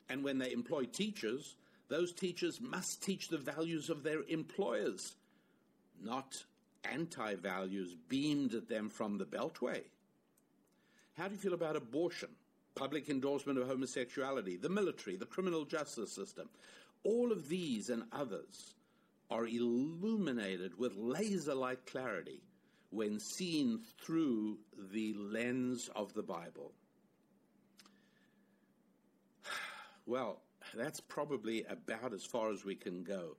And 0.09 0.25
when 0.25 0.39
they 0.39 0.53
employ 0.53 0.85
teachers, 0.85 1.57
those 1.89 2.13
teachers 2.13 2.61
must 2.61 3.03
teach 3.03 3.29
the 3.29 3.39
values 3.39 3.91
of 3.91 4.03
their 4.03 4.23
employers, 4.29 5.17
not 6.03 6.45
anti 6.85 7.35
values 7.35 7.97
beamed 8.09 8.55
at 8.55 8.69
them 8.69 8.89
from 8.89 9.19
the 9.19 9.25
Beltway. 9.25 9.83
How 11.17 11.29
do 11.29 11.35
you 11.35 11.41
feel 11.41 11.55
about 11.55 11.77
abortion, 11.77 12.31
public 12.75 13.09
endorsement 13.09 13.59
of 13.59 13.69
homosexuality, 13.69 14.57
the 14.57 14.69
military, 14.69 15.17
the 15.17 15.27
criminal 15.27 15.65
justice 15.65 16.13
system? 16.13 16.49
All 17.03 17.33
of 17.33 17.49
these 17.49 17.91
and 17.91 18.05
others 18.13 18.75
are 19.31 19.47
illuminated 19.47 20.79
with 20.79 20.97
laser 20.97 21.55
like 21.55 21.87
clarity 21.87 22.41
when 22.91 23.19
seen 23.21 23.81
through 24.05 24.59
the 24.93 25.15
lens 25.15 25.89
of 25.95 26.13
the 26.15 26.23
Bible. 26.23 26.73
Well, 30.07 30.41
that's 30.75 30.99
probably 30.99 31.65
about 31.65 32.13
as 32.13 32.25
far 32.25 32.51
as 32.51 32.65
we 32.65 32.75
can 32.75 33.05
go. 33.05 33.37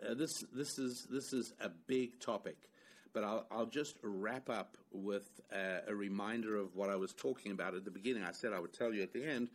Uh, 0.00 0.14
this, 0.14 0.44
this, 0.52 0.78
is, 0.78 1.08
this 1.10 1.32
is 1.32 1.54
a 1.60 1.68
big 1.68 2.20
topic, 2.20 2.56
but 3.12 3.24
I'll, 3.24 3.46
I'll 3.50 3.66
just 3.66 3.96
wrap 4.02 4.48
up 4.48 4.76
with 4.92 5.28
uh, 5.52 5.80
a 5.88 5.94
reminder 5.94 6.56
of 6.56 6.76
what 6.76 6.88
I 6.88 6.94
was 6.94 7.14
talking 7.14 7.50
about 7.50 7.74
at 7.74 7.84
the 7.84 7.90
beginning. 7.90 8.22
I 8.22 8.30
said 8.30 8.52
I 8.52 8.60
would 8.60 8.72
tell 8.72 8.94
you 8.94 9.02
at 9.02 9.12
the 9.12 9.24
end 9.28 9.48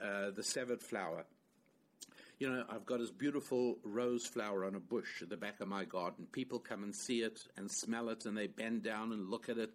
uh, 0.00 0.30
the 0.30 0.44
severed 0.44 0.80
flower 0.80 1.24
you 2.38 2.50
know, 2.50 2.64
I've 2.68 2.84
got 2.84 2.98
this 2.98 3.10
beautiful 3.10 3.78
rose 3.82 4.26
flower 4.26 4.64
on 4.64 4.74
a 4.74 4.80
bush 4.80 5.22
at 5.22 5.30
the 5.30 5.36
back 5.36 5.60
of 5.60 5.68
my 5.68 5.84
garden. 5.84 6.26
People 6.32 6.58
come 6.58 6.82
and 6.82 6.94
see 6.94 7.22
it 7.22 7.40
and 7.56 7.70
smell 7.70 8.10
it, 8.10 8.26
and 8.26 8.36
they 8.36 8.46
bend 8.46 8.82
down 8.82 9.12
and 9.12 9.30
look 9.30 9.48
at 9.48 9.58
it. 9.58 9.70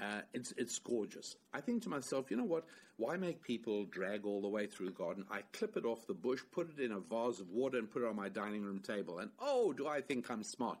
Uh, 0.00 0.22
it's 0.32 0.52
it's 0.56 0.78
gorgeous. 0.78 1.36
I 1.52 1.60
think 1.60 1.82
to 1.82 1.88
myself, 1.88 2.30
you 2.30 2.36
know 2.36 2.44
what? 2.44 2.64
Why 2.96 3.16
make 3.16 3.42
people 3.42 3.84
drag 3.84 4.24
all 4.24 4.40
the 4.40 4.48
way 4.48 4.66
through 4.66 4.86
the 4.86 4.92
garden? 4.92 5.24
I 5.30 5.42
clip 5.52 5.76
it 5.76 5.84
off 5.84 6.06
the 6.06 6.14
bush, 6.14 6.40
put 6.50 6.70
it 6.76 6.82
in 6.82 6.92
a 6.92 7.00
vase 7.00 7.38
of 7.38 7.50
water, 7.50 7.78
and 7.78 7.90
put 7.90 8.02
it 8.02 8.08
on 8.08 8.16
my 8.16 8.28
dining 8.28 8.62
room 8.62 8.80
table. 8.80 9.18
And 9.18 9.30
oh, 9.38 9.72
do 9.72 9.86
I 9.86 10.00
think 10.00 10.30
I'm 10.30 10.42
smart? 10.42 10.78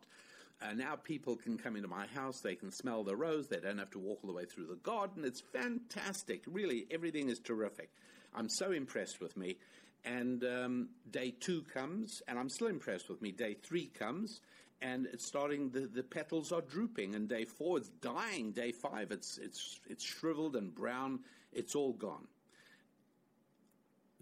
Uh, 0.62 0.72
now 0.74 0.96
people 0.96 1.36
can 1.36 1.56
come 1.56 1.76
into 1.76 1.88
my 1.88 2.06
house, 2.08 2.40
they 2.40 2.54
can 2.54 2.70
smell 2.70 3.02
the 3.02 3.16
rose, 3.16 3.48
they 3.48 3.60
don't 3.60 3.78
have 3.78 3.90
to 3.90 3.98
walk 3.98 4.18
all 4.22 4.28
the 4.28 4.36
way 4.36 4.44
through 4.44 4.66
the 4.66 4.74
garden. 4.76 5.24
It's 5.24 5.40
fantastic. 5.40 6.42
Really, 6.46 6.86
everything 6.90 7.30
is 7.30 7.38
terrific. 7.38 7.90
I'm 8.34 8.48
so 8.48 8.70
impressed 8.70 9.20
with 9.20 9.36
me. 9.36 9.56
And 10.04 10.42
um, 10.44 10.88
day 11.10 11.34
two 11.40 11.62
comes, 11.74 12.22
and 12.26 12.38
I'm 12.38 12.48
still 12.48 12.68
impressed 12.68 13.08
with 13.08 13.20
me. 13.20 13.32
Day 13.32 13.54
three 13.54 13.86
comes, 13.86 14.40
and 14.80 15.06
it's 15.06 15.26
starting. 15.26 15.70
The, 15.70 15.80
the 15.80 16.02
petals 16.02 16.52
are 16.52 16.62
drooping, 16.62 17.14
and 17.14 17.28
day 17.28 17.44
four 17.44 17.78
it's 17.78 17.90
dying. 18.00 18.52
Day 18.52 18.72
five 18.72 19.10
it's 19.10 19.38
it's 19.38 19.78
it's 19.88 20.02
shriveled 20.02 20.56
and 20.56 20.74
brown. 20.74 21.20
It's 21.52 21.74
all 21.74 21.92
gone. 21.92 22.28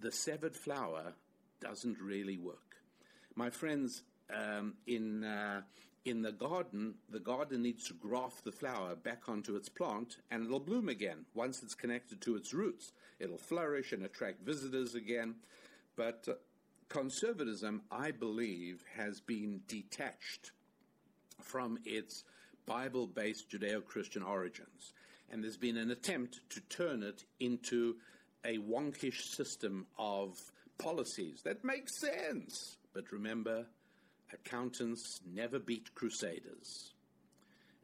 The 0.01 0.11
severed 0.11 0.57
flower 0.57 1.13
doesn't 1.61 2.01
really 2.01 2.39
work, 2.39 2.77
my 3.35 3.51
friends. 3.51 4.03
Um, 4.35 4.75
in 4.87 5.25
uh, 5.25 5.63
in 6.05 6.23
the 6.23 6.33
garden, 6.33 6.95
the 7.11 7.21
garden 7.21 7.63
needs 7.63 7.87
to 7.89 7.95
graft 7.95 8.45
the 8.45 8.53
flower 8.53 8.95
back 8.95 9.29
onto 9.29 9.57
its 9.57 9.69
plant, 9.69 10.17
and 10.31 10.45
it'll 10.45 10.61
bloom 10.61 10.89
again 10.89 11.27
once 11.35 11.63
it's 11.63 11.75
connected 11.75 12.21
to 12.23 12.37
its 12.37 12.53
roots. 12.53 12.93
It'll 13.21 13.39
flourish 13.39 13.93
and 13.93 14.05
attract 14.05 14.43
visitors 14.43 14.95
again. 14.95 15.37
But 15.99 16.29
uh, 16.29 16.35
conservatism, 16.89 17.83
I 17.91 18.13
believe, 18.13 18.85
has 18.97 19.21
been 19.21 19.63
detached 19.67 20.53
from 21.43 21.81
its 21.85 22.23
Bible 22.67 23.09
based 23.09 23.51
Judeo 23.51 23.85
Christian 23.85 24.23
origins. 24.23 24.93
And 25.29 25.43
there's 25.43 25.57
been 25.57 25.77
an 25.77 25.91
attempt 25.91 26.39
to 26.51 26.61
turn 26.61 27.03
it 27.03 27.25
into 27.41 27.97
a 28.45 28.59
wonkish 28.59 29.35
system 29.35 29.87
of 29.99 30.39
policies 30.79 31.43
that 31.43 31.65
makes 31.65 32.01
sense. 32.01 32.77
But 32.95 33.11
remember, 33.11 33.67
accountants 34.33 35.21
never 35.27 35.59
beat 35.59 35.93
crusaders. 35.97 36.93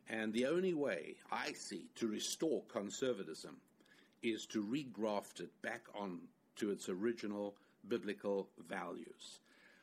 And 0.08 0.32
the 0.32 0.46
only 0.46 0.74
way 0.74 1.16
I 1.32 1.52
see 1.54 1.88
to 1.96 2.06
restore 2.06 2.62
conservatism 2.68 3.56
is 4.22 4.46
to 4.52 4.62
regraft 4.62 5.40
it 5.40 5.50
back 5.62 5.82
on 5.98 6.20
to 6.56 6.70
its 6.70 6.88
original 6.88 7.56
biblical 7.88 8.48
values. 8.68 9.40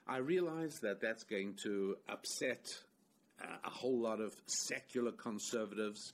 I 0.07 0.17
realize 0.17 0.79
that 0.81 0.99
that's 1.01 1.23
going 1.23 1.55
to 1.63 1.97
upset 2.09 2.67
uh, 3.41 3.45
a 3.63 3.69
whole 3.69 3.99
lot 3.99 4.19
of 4.19 4.33
secular 4.45 5.11
conservatives, 5.11 6.13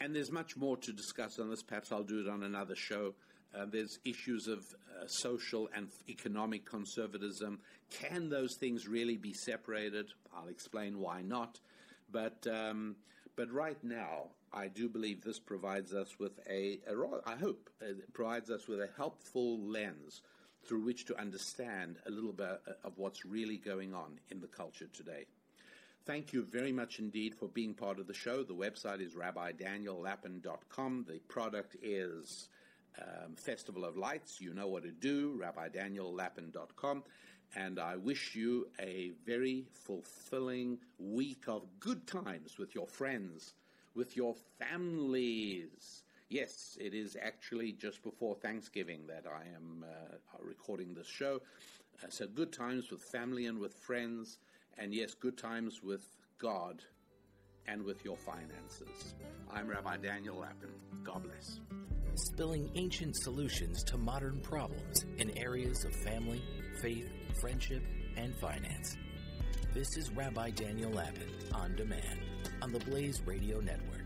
and 0.00 0.14
there's 0.14 0.32
much 0.32 0.56
more 0.56 0.76
to 0.78 0.92
discuss 0.92 1.38
on 1.38 1.50
this. 1.50 1.62
Perhaps 1.62 1.92
I'll 1.92 2.02
do 2.02 2.20
it 2.20 2.28
on 2.28 2.42
another 2.42 2.74
show. 2.76 3.14
Uh, 3.54 3.66
there's 3.70 3.98
issues 4.04 4.46
of 4.46 4.58
uh, 4.58 5.06
social 5.06 5.68
and 5.74 5.88
economic 6.08 6.64
conservatism. 6.64 7.58
Can 7.90 8.28
those 8.28 8.56
things 8.60 8.86
really 8.86 9.16
be 9.16 9.32
separated? 9.32 10.06
I'll 10.36 10.48
explain 10.48 10.98
why 10.98 11.22
not. 11.22 11.58
But 12.10 12.46
um, 12.46 12.96
but 13.36 13.52
right 13.52 13.82
now, 13.84 14.30
I 14.52 14.68
do 14.68 14.88
believe 14.88 15.22
this 15.22 15.38
provides 15.38 15.94
us 15.94 16.18
with 16.18 16.32
a, 16.50 16.80
a 16.88 16.94
I 17.26 17.36
hope, 17.36 17.70
it 17.80 18.12
provides 18.12 18.50
us 18.50 18.66
with 18.66 18.80
a 18.80 18.88
helpful 18.96 19.60
lens 19.60 20.22
through 20.64 20.84
which 20.84 21.04
to 21.06 21.18
understand 21.18 21.98
a 22.06 22.10
little 22.10 22.32
bit 22.32 22.60
of 22.84 22.92
what's 22.96 23.24
really 23.24 23.56
going 23.56 23.94
on 23.94 24.18
in 24.30 24.40
the 24.40 24.46
culture 24.46 24.88
today. 24.92 25.24
Thank 26.04 26.32
you 26.32 26.42
very 26.42 26.72
much 26.72 26.98
indeed 26.98 27.34
for 27.34 27.48
being 27.48 27.74
part 27.74 27.98
of 27.98 28.06
the 28.06 28.14
show. 28.14 28.42
The 28.42 28.54
website 28.54 29.00
is 29.00 29.12
rabbidaniellapin.com. 29.12 31.04
The 31.06 31.18
product 31.28 31.76
is 31.82 32.48
um, 32.98 33.34
Festival 33.36 33.84
of 33.84 33.96
Lights. 33.96 34.40
You 34.40 34.54
know 34.54 34.68
what 34.68 34.84
to 34.84 34.90
do, 34.90 35.38
rabbidaniellapin.com. 35.38 37.04
And 37.56 37.78
I 37.78 37.96
wish 37.96 38.34
you 38.34 38.68
a 38.80 39.12
very 39.26 39.66
fulfilling 39.72 40.78
week 40.98 41.44
of 41.46 41.66
good 41.80 42.06
times 42.06 42.58
with 42.58 42.74
your 42.74 42.86
friends, 42.86 43.54
with 43.94 44.16
your 44.16 44.34
families. 44.58 46.02
Yes, 46.30 46.76
it 46.78 46.92
is 46.92 47.16
actually 47.20 47.72
just 47.72 48.02
before 48.02 48.34
Thanksgiving 48.34 49.06
that 49.06 49.24
I 49.26 49.44
am 49.56 49.82
uh, 49.82 50.16
recording 50.42 50.92
this 50.92 51.06
show. 51.06 51.40
Uh, 52.02 52.10
so, 52.10 52.26
good 52.26 52.52
times 52.52 52.90
with 52.90 53.02
family 53.02 53.46
and 53.46 53.58
with 53.58 53.72
friends, 53.74 54.38
and 54.76 54.92
yes, 54.92 55.14
good 55.14 55.38
times 55.38 55.82
with 55.82 56.06
God 56.38 56.82
and 57.66 57.82
with 57.82 58.04
your 58.04 58.16
finances. 58.16 59.14
I'm 59.50 59.68
Rabbi 59.68 59.96
Daniel 59.96 60.36
Lapin. 60.36 60.68
God 61.02 61.22
bless. 61.22 61.60
Spilling 62.14 62.70
ancient 62.74 63.16
solutions 63.16 63.82
to 63.84 63.96
modern 63.96 64.40
problems 64.40 65.06
in 65.16 65.36
areas 65.38 65.84
of 65.84 65.94
family, 65.94 66.42
faith, 66.82 67.08
friendship, 67.40 67.82
and 68.18 68.34
finance. 68.36 68.98
This 69.72 69.96
is 69.96 70.10
Rabbi 70.10 70.50
Daniel 70.50 70.90
Lapin 70.90 71.30
on 71.54 71.74
demand 71.74 72.20
on 72.60 72.70
the 72.70 72.80
Blaze 72.80 73.22
Radio 73.24 73.60
Network. 73.60 73.97